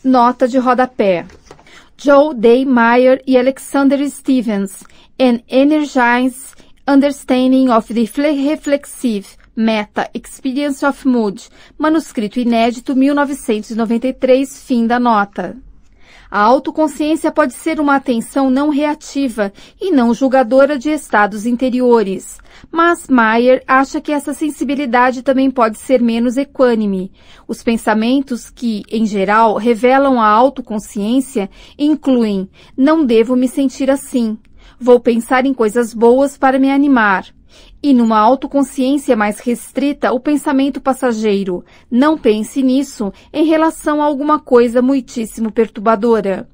Nota 0.05 0.47
de 0.47 0.57
rodapé. 0.59 1.27
Joe 1.97 2.35
Day 2.35 2.65
Meyer 2.65 3.23
e 3.27 3.37
Alexander 3.37 4.09
Stevens, 4.09 4.83
An 5.21 5.41
Energize 5.49 6.53
Understanding 6.85 7.71
of 7.71 7.95
the 7.95 8.01
Reflexive 8.01 9.37
Meta 9.55 10.11
Experience 10.13 10.85
of 10.85 11.07
Mood, 11.07 11.49
manuscrito 11.79 12.41
inédito 12.41 12.97
1993, 12.97 14.65
fim 14.65 14.85
da 14.85 14.99
nota. 14.99 15.57
A 16.29 16.41
autoconsciência 16.41 17.31
pode 17.31 17.55
ser 17.55 17.79
uma 17.79 17.95
atenção 17.95 18.51
não 18.51 18.69
reativa 18.69 19.53
e 19.81 19.93
não 19.93 20.13
julgadora 20.13 20.77
de 20.77 20.91
estados 20.91 21.47
interiores. 21.47 22.41
Mas 22.69 23.07
Mayer 23.07 23.63
acha 23.65 24.01
que 24.01 24.11
essa 24.11 24.35
sensibilidade 24.35 25.23
também 25.23 25.53
pode 25.53 25.79
ser 25.79 26.03
menos 26.03 26.37
equânime. 26.37 27.13
Os 27.47 27.63
pensamentos 27.63 28.51
que, 28.51 28.83
em 28.91 29.07
geral, 29.07 29.57
revelam 29.57 30.21
a 30.21 30.27
autoconsciência 30.27 31.49
incluem: 31.79 32.51
não 32.77 33.05
devo 33.05 33.37
me 33.37 33.47
sentir 33.47 33.89
assim, 33.89 34.37
Vou 34.85 34.99
pensar 34.99 35.47
em 35.47 35.55
coisas 35.55 35.95
boas 35.95 36.37
para 36.37 36.59
me 36.59 36.69
animar. 36.69 37.27
E 37.81 37.95
numa 37.95 38.19
autoconsciência 38.19 39.15
mais 39.15 39.39
restrita, 39.39 40.13
o 40.13 40.19
pensamento 40.19 40.81
passageiro. 40.81 41.65
Não 41.89 42.19
pense 42.19 42.61
nisso 42.65 43.13
em 43.33 43.45
relação 43.45 44.03
a 44.03 44.05
alguma 44.05 44.41
coisa 44.41 44.83
muitíssimo 44.83 45.53
perturbadora. 45.53 46.49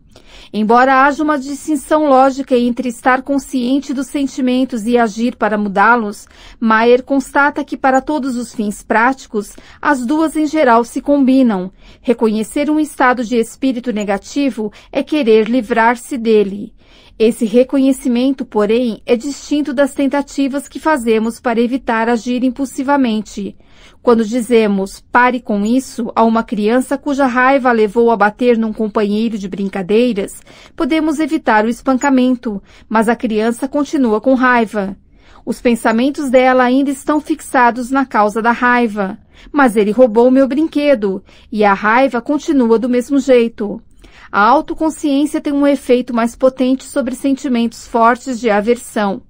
Embora 0.53 1.07
haja 1.07 1.23
uma 1.23 1.39
distinção 1.39 2.07
lógica 2.07 2.55
entre 2.55 2.91
estar 2.91 3.23
consciente 3.23 3.95
dos 3.95 4.09
sentimentos 4.09 4.87
e 4.87 4.99
agir 4.99 5.35
para 5.35 5.57
mudá-los, 5.57 6.29
Maier 6.61 7.03
constata 7.03 7.65
que 7.65 7.79
para 7.79 8.03
todos 8.03 8.37
os 8.37 8.55
fins 8.55 8.83
práticos, 8.83 9.57
as 9.81 10.05
duas 10.05 10.37
em 10.37 10.47
geral 10.47 10.85
se 10.85 11.01
combinam. 11.01 11.73
Reconhecer 12.03 12.69
um 12.69 12.79
estado 12.79 13.25
de 13.25 13.37
espírito 13.37 13.91
negativo 13.91 14.71
é 14.93 15.03
querer 15.03 15.49
livrar-se 15.49 16.19
dele. 16.19 16.75
Esse 17.19 17.45
reconhecimento, 17.45 18.45
porém, 18.45 19.03
é 19.05 19.17
distinto 19.17 19.75
das 19.75 19.93
tentativas 19.93 20.69
que 20.69 20.79
fazemos 20.79 21.41
para 21.41 21.61
evitar 21.61 22.09
agir 22.09 22.45
impulsivamente. 22.45 23.57
Quando 24.01 24.25
dizemos 24.25 25.01
pare 25.01 25.41
com 25.41 25.67
isso 25.67 26.13
a 26.15 26.23
uma 26.23 26.45
criança 26.45 26.97
cuja 26.97 27.27
raiva 27.27 27.71
a 27.71 27.73
levou 27.73 28.13
a 28.13 28.17
bater 28.17 28.57
num 28.57 28.73
companheiro 28.73 29.37
de 29.37 29.49
brincadeiras, 29.49 30.41
podemos 30.77 31.19
evitar 31.19 31.65
o 31.65 31.69
espancamento, 31.69 32.63
mas 32.89 33.09
a 33.09 33.17
criança 33.17 33.67
continua 33.67 34.21
com 34.21 34.35
raiva. 34.35 34.97
Os 35.45 35.61
pensamentos 35.61 36.31
dela 36.31 36.63
ainda 36.63 36.91
estão 36.91 37.21
fixados 37.21 37.91
na 37.91 38.07
causa 38.07 38.41
da 38.41 38.53
raiva. 38.53 39.19
Mas 39.51 39.77
ele 39.77 39.91
roubou 39.91 40.31
meu 40.31 40.47
brinquedo, 40.47 41.23
e 41.51 41.65
a 41.65 41.75
raiva 41.75 42.21
continua 42.21 42.79
do 42.79 42.89
mesmo 42.89 43.19
jeito. 43.19 43.83
A 44.31 44.41
autoconsciência 44.41 45.41
tem 45.41 45.53
um 45.53 45.67
efeito 45.67 46.15
mais 46.15 46.37
potente 46.37 46.85
sobre 46.85 47.15
sentimentos 47.15 47.87
fortes 47.87 48.39
de 48.39 48.51
aversão. 48.51 49.23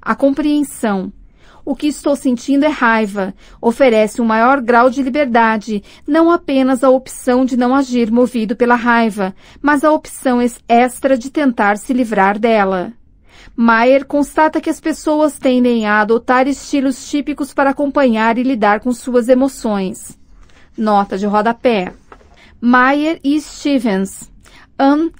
A 0.00 0.14
compreensão. 0.14 1.12
O 1.64 1.74
que 1.74 1.86
estou 1.86 2.14
sentindo 2.14 2.64
é 2.64 2.68
raiva. 2.68 3.34
Oferece 3.60 4.20
um 4.20 4.24
maior 4.24 4.60
grau 4.60 4.90
de 4.90 5.02
liberdade, 5.02 5.82
não 6.06 6.30
apenas 6.30 6.84
a 6.84 6.90
opção 6.90 7.44
de 7.44 7.56
não 7.56 7.74
agir 7.74 8.12
movido 8.12 8.54
pela 8.54 8.74
raiva, 8.74 9.34
mas 9.62 9.82
a 9.82 9.90
opção 9.90 10.40
extra 10.68 11.16
de 11.16 11.30
tentar 11.30 11.78
se 11.78 11.92
livrar 11.94 12.38
dela. 12.38 12.92
Maier 13.56 14.04
constata 14.04 14.60
que 14.60 14.68
as 14.68 14.78
pessoas 14.78 15.38
tendem 15.38 15.86
a 15.86 16.00
adotar 16.00 16.46
estilos 16.46 17.08
típicos 17.08 17.54
para 17.54 17.70
acompanhar 17.70 18.36
e 18.36 18.42
lidar 18.42 18.80
com 18.80 18.92
suas 18.92 19.28
emoções. 19.28 20.18
Nota 20.76 21.16
de 21.16 21.24
rodapé. 21.24 21.94
Maier 22.60 23.18
e 23.24 23.40
Stevens. 23.40 24.33
An 24.76 25.10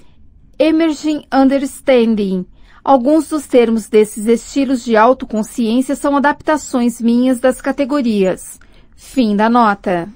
Emerging 0.58 1.26
Understanding. 1.32 2.44
Alguns 2.82 3.28
dos 3.28 3.46
termos 3.46 3.88
desses 3.88 4.26
estilos 4.26 4.84
de 4.84 4.96
autoconsciência 4.96 5.94
são 5.94 6.16
adaptações 6.16 7.00
minhas 7.00 7.38
das 7.38 7.60
categorias. 7.60 8.58
Fim 8.96 9.36
da 9.36 9.48
nota. 9.48 10.08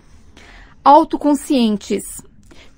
Autoconscientes. 0.84 2.20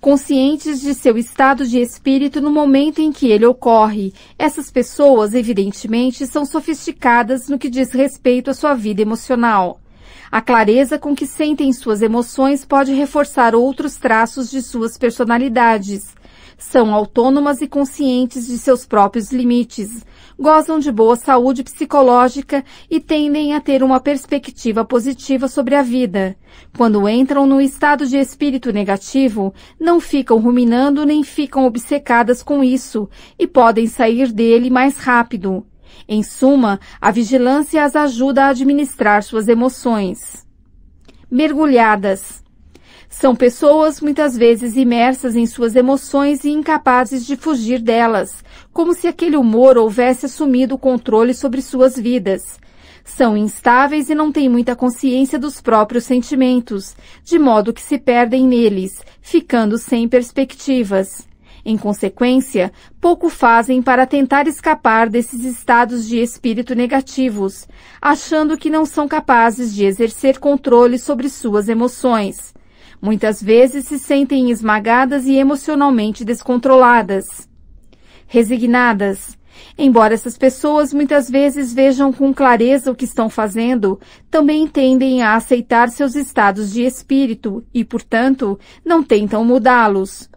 Conscientes 0.02 0.82
de 0.82 0.92
seu 0.92 1.16
estado 1.16 1.66
de 1.66 1.78
espírito 1.78 2.42
no 2.42 2.50
momento 2.50 3.00
em 3.00 3.10
que 3.10 3.28
ele 3.28 3.46
ocorre. 3.46 4.12
Essas 4.38 4.70
pessoas, 4.70 5.32
evidentemente, 5.32 6.26
são 6.26 6.44
sofisticadas 6.44 7.48
no 7.48 7.58
que 7.58 7.70
diz 7.70 7.90
respeito 7.92 8.50
à 8.50 8.54
sua 8.54 8.74
vida 8.74 9.00
emocional. 9.00 9.80
A 10.30 10.42
clareza 10.42 10.98
com 10.98 11.16
que 11.16 11.26
sentem 11.26 11.72
suas 11.72 12.02
emoções 12.02 12.66
pode 12.66 12.92
reforçar 12.92 13.54
outros 13.54 13.96
traços 13.96 14.50
de 14.50 14.60
suas 14.60 14.98
personalidades 14.98 16.19
são 16.60 16.94
autônomas 16.94 17.62
e 17.62 17.66
conscientes 17.66 18.46
de 18.46 18.58
seus 18.58 18.84
próprios 18.84 19.32
limites, 19.32 20.04
gozam 20.38 20.78
de 20.78 20.92
boa 20.92 21.16
saúde 21.16 21.64
psicológica 21.64 22.62
e 22.90 23.00
tendem 23.00 23.54
a 23.54 23.60
ter 23.60 23.82
uma 23.82 23.98
perspectiva 23.98 24.84
positiva 24.84 25.48
sobre 25.48 25.74
a 25.74 25.82
vida. 25.82 26.36
Quando 26.76 27.08
entram 27.08 27.46
no 27.46 27.60
estado 27.60 28.06
de 28.06 28.18
espírito 28.18 28.72
negativo, 28.72 29.54
não 29.80 29.98
ficam 29.98 30.38
ruminando 30.38 31.06
nem 31.06 31.24
ficam 31.24 31.64
obcecadas 31.64 32.42
com 32.42 32.62
isso 32.62 33.08
e 33.38 33.46
podem 33.46 33.86
sair 33.86 34.30
dele 34.30 34.68
mais 34.68 34.98
rápido. 34.98 35.66
Em 36.06 36.22
suma, 36.22 36.78
a 37.00 37.10
vigilância 37.10 37.82
as 37.82 37.96
ajuda 37.96 38.44
a 38.44 38.48
administrar 38.48 39.22
suas 39.22 39.48
emoções. 39.48 40.46
Mergulhadas. 41.30 42.44
São 43.12 43.34
pessoas 43.34 44.00
muitas 44.00 44.36
vezes 44.36 44.76
imersas 44.76 45.34
em 45.34 45.44
suas 45.44 45.74
emoções 45.74 46.44
e 46.44 46.50
incapazes 46.50 47.26
de 47.26 47.36
fugir 47.36 47.80
delas, 47.80 48.44
como 48.72 48.94
se 48.94 49.08
aquele 49.08 49.36
humor 49.36 49.76
houvesse 49.76 50.26
assumido 50.26 50.76
o 50.76 50.78
controle 50.78 51.34
sobre 51.34 51.60
suas 51.60 51.96
vidas. 51.96 52.40
São 53.04 53.36
instáveis 53.36 54.08
e 54.10 54.14
não 54.14 54.30
têm 54.30 54.48
muita 54.48 54.76
consciência 54.76 55.40
dos 55.40 55.60
próprios 55.60 56.04
sentimentos, 56.04 56.94
de 57.24 57.36
modo 57.36 57.72
que 57.72 57.82
se 57.82 57.98
perdem 57.98 58.46
neles, 58.46 59.02
ficando 59.20 59.76
sem 59.76 60.08
perspectivas. 60.08 61.28
Em 61.64 61.76
consequência, 61.76 62.72
pouco 63.00 63.28
fazem 63.28 63.82
para 63.82 64.06
tentar 64.06 64.46
escapar 64.46 65.10
desses 65.10 65.44
estados 65.44 66.06
de 66.06 66.18
espírito 66.18 66.76
negativos, 66.76 67.66
achando 68.00 68.56
que 68.56 68.70
não 68.70 68.86
são 68.86 69.08
capazes 69.08 69.74
de 69.74 69.84
exercer 69.84 70.38
controle 70.38 70.96
sobre 70.96 71.28
suas 71.28 71.68
emoções. 71.68 72.54
Muitas 73.00 73.42
vezes 73.42 73.86
se 73.86 73.98
sentem 73.98 74.50
esmagadas 74.50 75.26
e 75.26 75.34
emocionalmente 75.34 76.24
descontroladas. 76.24 77.48
Resignadas. 78.26 79.38
Embora 79.76 80.14
essas 80.14 80.36
pessoas 80.36 80.92
muitas 80.92 81.30
vezes 81.30 81.72
vejam 81.72 82.12
com 82.12 82.32
clareza 82.32 82.90
o 82.90 82.94
que 82.94 83.04
estão 83.04 83.30
fazendo, 83.30 83.98
também 84.30 84.66
tendem 84.66 85.22
a 85.22 85.34
aceitar 85.34 85.88
seus 85.88 86.14
estados 86.14 86.72
de 86.72 86.82
espírito 86.82 87.64
e, 87.72 87.84
portanto, 87.84 88.58
não 88.84 89.02
tentam 89.02 89.44
mudá-los. 89.44 90.28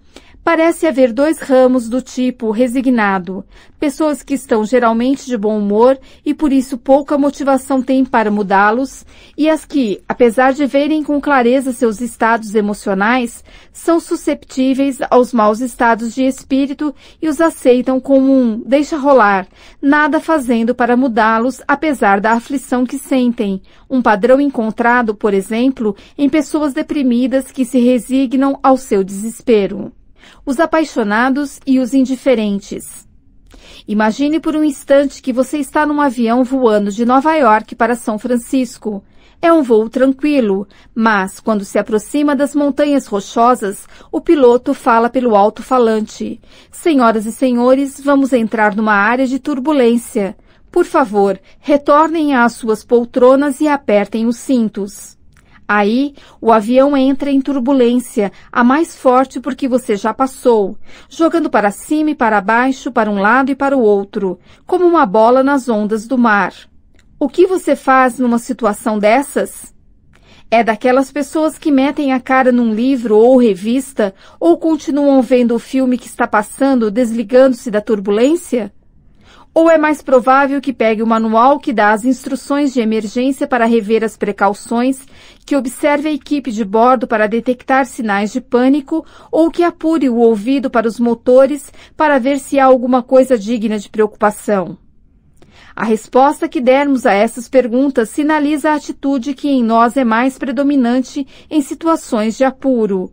Parece 0.44 0.86
haver 0.86 1.14
dois 1.14 1.40
ramos 1.40 1.88
do 1.88 2.02
tipo 2.02 2.52
resignado, 2.52 3.46
pessoas 3.80 4.22
que 4.22 4.34
estão 4.34 4.66
geralmente 4.66 5.26
de 5.26 5.38
bom 5.38 5.58
humor 5.58 5.98
e 6.26 6.34
por 6.34 6.52
isso 6.52 6.78
pouca 6.78 7.18
motivação 7.18 7.82
têm 7.82 8.04
para 8.04 8.30
mudá-los, 8.30 9.06
e 9.38 9.50
as 9.50 9.64
que, 9.64 10.04
apesar 10.06 10.52
de 10.52 10.66
verem 10.66 11.02
com 11.02 11.22
clareza 11.22 11.72
seus 11.72 12.02
estados 12.02 12.56
emocionais, 12.56 13.42
são 13.72 14.02
susceptíveis 14.02 15.00
aos 15.10 15.32
maus 15.32 15.62
estados 15.62 16.14
de 16.14 16.24
espírito 16.24 16.94
e 17.22 17.30
os 17.30 17.40
aceitam 17.40 17.98
como 18.02 18.38
um 18.38 18.62
deixa 18.66 18.98
rolar, 18.98 19.48
nada 19.82 20.20
fazendo 20.20 20.76
para 20.76 20.98
mudá-los 20.98 21.62
apesar 21.66 22.20
da 22.20 22.34
aflição 22.34 22.86
que 22.86 22.98
sentem, 22.98 23.62
um 23.90 24.02
padrão 24.02 24.42
encontrado, 24.42 25.16
por 25.16 25.34
exemplo, 25.34 25.96
em 26.18 26.28
pessoas 26.28 26.74
deprimidas 26.74 27.50
que 27.50 27.64
se 27.64 27.80
resignam 27.80 28.60
ao 28.62 28.76
seu 28.76 29.06
desespero 29.06 29.94
os 30.46 30.60
apaixonados 30.60 31.60
e 31.66 31.80
os 31.80 31.94
indiferentes. 31.94 33.08
Imagine 33.88 34.40
por 34.40 34.56
um 34.56 34.64
instante 34.64 35.22
que 35.22 35.34
você 35.34 35.58
está 35.58 35.86
num 35.86 36.00
avião 36.00 36.44
voando 36.44 36.92
de 36.92 37.06
Nova 37.06 37.34
York 37.36 37.76
para 37.76 37.96
São 37.96 38.18
Francisco. 38.18 39.04
É 39.42 39.52
um 39.52 39.62
voo 39.62 39.90
tranquilo, 39.90 40.66
mas 40.96 41.40
quando 41.40 41.66
se 41.66 41.78
aproxima 41.78 42.34
das 42.34 42.56
montanhas 42.56 43.08
rochosas, 43.08 43.86
o 44.10 44.22
piloto 44.22 44.74
fala 44.74 45.10
pelo 45.10 45.36
alto-falante. 45.36 46.40
Senhoras 46.72 47.26
e 47.26 47.32
senhores, 47.32 48.00
vamos 48.00 48.32
entrar 48.32 48.74
numa 48.74 48.94
área 48.94 49.28
de 49.28 49.40
turbulência. 49.40 50.38
Por 50.72 50.86
favor, 50.86 51.40
retornem 51.60 52.34
às 52.36 52.54
suas 52.54 52.86
poltronas 52.86 53.60
e 53.60 53.68
apertem 53.68 54.26
os 54.26 54.38
cintos. 54.38 55.18
Aí, 55.68 56.14
o 56.42 56.52
avião 56.52 56.96
entra 56.96 57.32
em 57.32 57.40
turbulência, 57.40 58.32
a 58.52 58.64
mais 58.64 58.96
forte 58.96 59.40
porque 59.40 59.68
você 59.68 59.96
já 59.96 60.14
passou, 60.14 60.78
jogando 61.10 61.50
para 61.50 61.72
cima 61.72 62.12
e 62.12 62.16
para 62.16 62.42
baixo, 62.42 62.92
para 62.92 63.10
um 63.10 63.20
lado 63.20 63.52
e 63.52 63.56
para 63.56 63.78
o 63.78 63.82
outro, 63.82 64.40
como 64.66 64.86
uma 64.86 65.06
bola 65.06 65.44
nas 65.44 65.70
ondas 65.70 66.06
do 66.06 66.18
mar. 66.18 66.54
O 67.20 67.30
que 67.30 67.48
você 67.48 67.76
faz 67.76 68.20
numa 68.20 68.38
situação 68.38 69.00
dessas? 69.00 69.74
É 70.52 70.64
daquelas 70.64 71.12
pessoas 71.12 71.58
que 71.58 71.72
metem 71.72 72.12
a 72.12 72.20
cara 72.20 72.52
num 72.52 72.74
livro 72.74 73.18
ou 73.18 73.38
revista 73.38 74.14
ou 74.40 74.58
continuam 74.58 75.22
vendo 75.22 75.56
o 75.56 75.60
filme 75.60 75.98
que 75.98 76.08
está 76.08 76.28
passando, 76.28 76.92
desligando-se 76.92 77.72
da 77.72 77.80
turbulência? 77.80 78.72
Ou 79.56 79.70
é 79.70 79.78
mais 79.78 80.02
provável 80.02 80.60
que 80.60 80.74
pegue 80.74 81.04
o 81.04 81.08
manual 81.08 81.60
que 81.60 81.72
dá 81.72 81.92
as 81.92 82.06
instruções 82.06 82.74
de 82.74 82.82
emergência 82.82 83.48
para 83.48 83.66
rever 83.66 84.04
as 84.04 84.18
precauções, 84.18 85.06
que 85.46 85.56
observe 85.56 86.10
a 86.10 86.12
equipe 86.12 86.52
de 86.52 86.66
bordo 86.66 87.08
para 87.08 87.28
detectar 87.28 87.86
sinais 87.86 88.34
de 88.34 88.42
pânico, 88.42 89.06
ou 89.32 89.52
que 89.52 89.64
apure 89.64 90.10
o 90.10 90.18
ouvido 90.18 90.72
para 90.72 90.88
os 90.88 91.00
motores 91.00 91.72
para 91.96 92.18
ver 92.18 92.40
se 92.40 92.60
há 92.60 92.66
alguma 92.66 93.04
coisa 93.04 93.38
digna 93.38 93.78
de 93.78 93.90
preocupação? 93.90 94.83
A 95.76 95.84
resposta 95.84 96.48
que 96.48 96.62
dermos 96.62 97.04
a 97.04 97.14
essas 97.14 97.50
perguntas 97.50 98.10
sinaliza 98.10 98.70
a 98.70 98.76
atitude 98.76 99.34
que 99.34 99.50
em 99.50 99.64
nós 99.64 99.98
é 99.98 100.04
mais 100.04 100.38
predominante 100.38 101.26
em 101.50 101.62
situações 101.62 102.38
de 102.38 102.44
apuro. 102.44 103.12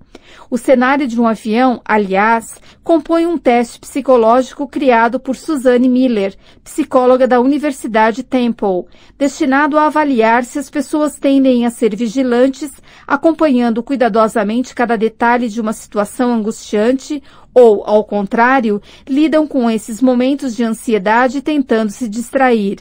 O 0.51 0.59
cenário 0.59 1.09
de 1.09 1.19
um 1.21 1.27
avião, 1.27 1.81
aliás, 1.85 2.61
compõe 2.85 3.27
um 3.27 3.39
teste 3.39 3.81
psicológico 3.81 4.69
criado 4.69 5.19
por 5.19 5.37
Suzanne 5.37 5.89
Miller, 5.89 6.37
psicóloga 6.63 7.27
da 7.27 7.41
Universidade 7.41 8.23
Temple, 8.23 8.85
destinado 9.19 9.79
a 9.79 9.87
avaliar 9.87 10.45
se 10.45 10.59
as 10.59 10.69
pessoas 10.69 11.19
tendem 11.19 11.65
a 11.65 11.71
ser 11.71 11.97
vigilantes, 11.97 12.71
acompanhando 13.07 13.83
cuidadosamente 13.83 14.75
cada 14.75 14.97
detalhe 14.97 15.49
de 15.49 15.61
uma 15.61 15.73
situação 15.73 16.33
angustiante 16.33 17.23
ou, 17.55 17.83
ao 17.85 18.05
contrário, 18.05 18.81
lidam 19.09 19.47
com 19.47 19.71
esses 19.71 20.01
momentos 20.01 20.55
de 20.55 20.65
ansiedade 20.65 21.43
tentando 21.43 21.91
se 21.91 22.09
distrair. 22.09 22.79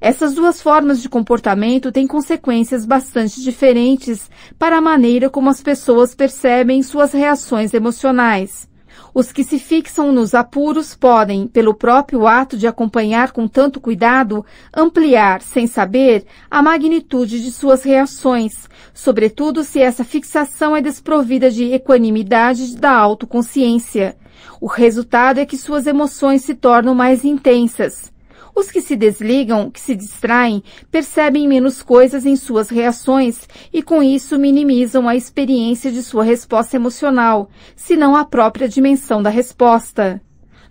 Essas 0.00 0.34
duas 0.34 0.60
formas 0.60 1.00
de 1.00 1.08
comportamento 1.08 1.92
têm 1.92 2.08
consequências 2.08 2.84
bastante 2.84 3.40
diferentes 3.40 4.28
para 4.58 4.78
a 4.78 4.80
maneira 4.80 5.30
como 5.30 5.48
as 5.48 5.62
pessoas 5.62 6.12
percebem 6.12 6.82
suas 6.82 7.12
reações 7.12 7.72
emocionais. 7.72 8.68
Os 9.14 9.30
que 9.30 9.44
se 9.44 9.58
fixam 9.58 10.10
nos 10.10 10.34
apuros 10.34 10.94
podem, 10.94 11.46
pelo 11.46 11.74
próprio 11.74 12.26
ato 12.26 12.56
de 12.56 12.66
acompanhar 12.66 13.32
com 13.32 13.46
tanto 13.46 13.80
cuidado, 13.80 14.44
ampliar, 14.74 15.42
sem 15.42 15.66
saber, 15.66 16.24
a 16.50 16.62
magnitude 16.62 17.42
de 17.42 17.50
suas 17.50 17.82
reações, 17.82 18.68
sobretudo 18.94 19.64
se 19.64 19.80
essa 19.80 20.04
fixação 20.04 20.74
é 20.74 20.80
desprovida 20.80 21.50
de 21.50 21.72
equanimidade 21.72 22.76
da 22.76 22.92
autoconsciência. 22.92 24.16
O 24.60 24.66
resultado 24.66 25.38
é 25.38 25.46
que 25.46 25.56
suas 25.56 25.86
emoções 25.86 26.42
se 26.42 26.54
tornam 26.54 26.94
mais 26.94 27.24
intensas. 27.24 28.11
Os 28.54 28.70
que 28.70 28.82
se 28.82 28.94
desligam, 28.94 29.70
que 29.70 29.80
se 29.80 29.96
distraem, 29.96 30.62
percebem 30.90 31.48
menos 31.48 31.82
coisas 31.82 32.26
em 32.26 32.36
suas 32.36 32.68
reações 32.68 33.48
e 33.72 33.82
com 33.82 34.02
isso 34.02 34.38
minimizam 34.38 35.08
a 35.08 35.16
experiência 35.16 35.90
de 35.90 36.02
sua 36.02 36.22
resposta 36.22 36.76
emocional, 36.76 37.50
se 37.74 37.96
não 37.96 38.14
a 38.14 38.24
própria 38.24 38.68
dimensão 38.68 39.22
da 39.22 39.30
resposta. 39.30 40.20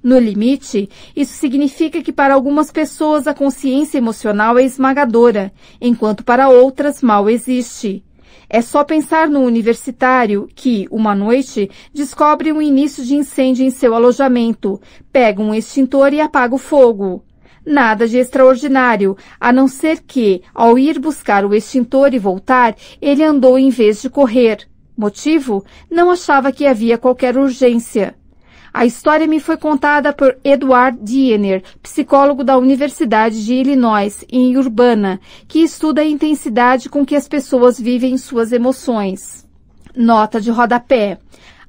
No 0.03 0.17
limite, 0.17 0.89
isso 1.15 1.33
significa 1.33 2.01
que 2.01 2.11
para 2.11 2.33
algumas 2.33 2.71
pessoas 2.71 3.27
a 3.27 3.33
consciência 3.33 3.97
emocional 3.97 4.57
é 4.57 4.63
esmagadora, 4.63 5.51
enquanto 5.79 6.23
para 6.23 6.49
outras 6.49 7.01
mal 7.01 7.29
existe. 7.29 8.03
É 8.49 8.61
só 8.61 8.83
pensar 8.83 9.29
no 9.29 9.41
universitário 9.41 10.47
que, 10.53 10.87
uma 10.91 11.15
noite, 11.15 11.69
descobre 11.93 12.51
um 12.51 12.61
início 12.61 13.03
de 13.03 13.15
incêndio 13.15 13.65
em 13.65 13.69
seu 13.69 13.95
alojamento, 13.95 14.79
pega 15.11 15.41
um 15.41 15.53
extintor 15.53 16.13
e 16.13 16.19
apaga 16.19 16.53
o 16.53 16.57
fogo. 16.57 17.23
Nada 17.65 18.07
de 18.07 18.17
extraordinário, 18.17 19.15
a 19.39 19.53
não 19.53 19.67
ser 19.67 20.01
que, 20.01 20.41
ao 20.53 20.79
ir 20.79 20.97
buscar 20.97 21.45
o 21.45 21.53
extintor 21.53 22.13
e 22.13 22.19
voltar, 22.19 22.75
ele 23.01 23.23
andou 23.23 23.57
em 23.57 23.69
vez 23.69 24.01
de 24.01 24.09
correr. 24.09 24.67
Motivo? 24.97 25.63
Não 25.89 26.09
achava 26.09 26.51
que 26.51 26.65
havia 26.65 26.97
qualquer 26.97 27.37
urgência. 27.37 28.15
A 28.73 28.85
história 28.85 29.27
me 29.27 29.39
foi 29.39 29.57
contada 29.57 30.13
por 30.13 30.37
Edward 30.43 30.97
Diener, 31.01 31.61
psicólogo 31.83 32.43
da 32.43 32.57
Universidade 32.57 33.43
de 33.43 33.53
Illinois, 33.53 34.23
em 34.31 34.57
Urbana, 34.57 35.19
que 35.47 35.59
estuda 35.59 36.01
a 36.01 36.05
intensidade 36.05 36.89
com 36.89 37.05
que 37.05 37.15
as 37.15 37.27
pessoas 37.27 37.79
vivem 37.79 38.17
suas 38.17 38.51
emoções. 38.51 39.45
Nota 39.95 40.39
de 40.39 40.49
rodapé. 40.49 41.19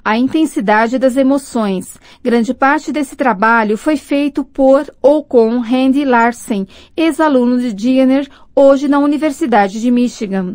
A 0.05 0.19
intensidade 0.19 0.99
das 0.99 1.17
emoções. 1.17 1.97
Grande 2.25 2.53
parte 2.53 2.91
desse 2.91 3.15
trabalho 3.15 3.79
foi 3.79 3.97
feito 3.97 4.43
por 4.43 4.93
ou 5.01 5.23
com 5.23 5.61
Randy 5.61 6.05
Larsen, 6.05 6.67
ex-aluno 6.97 7.61
de 7.61 7.73
Diener, 7.73 8.29
hoje 8.53 8.89
na 8.89 8.99
Universidade 8.99 9.81
de 9.81 9.93
Michigan. 9.93 10.51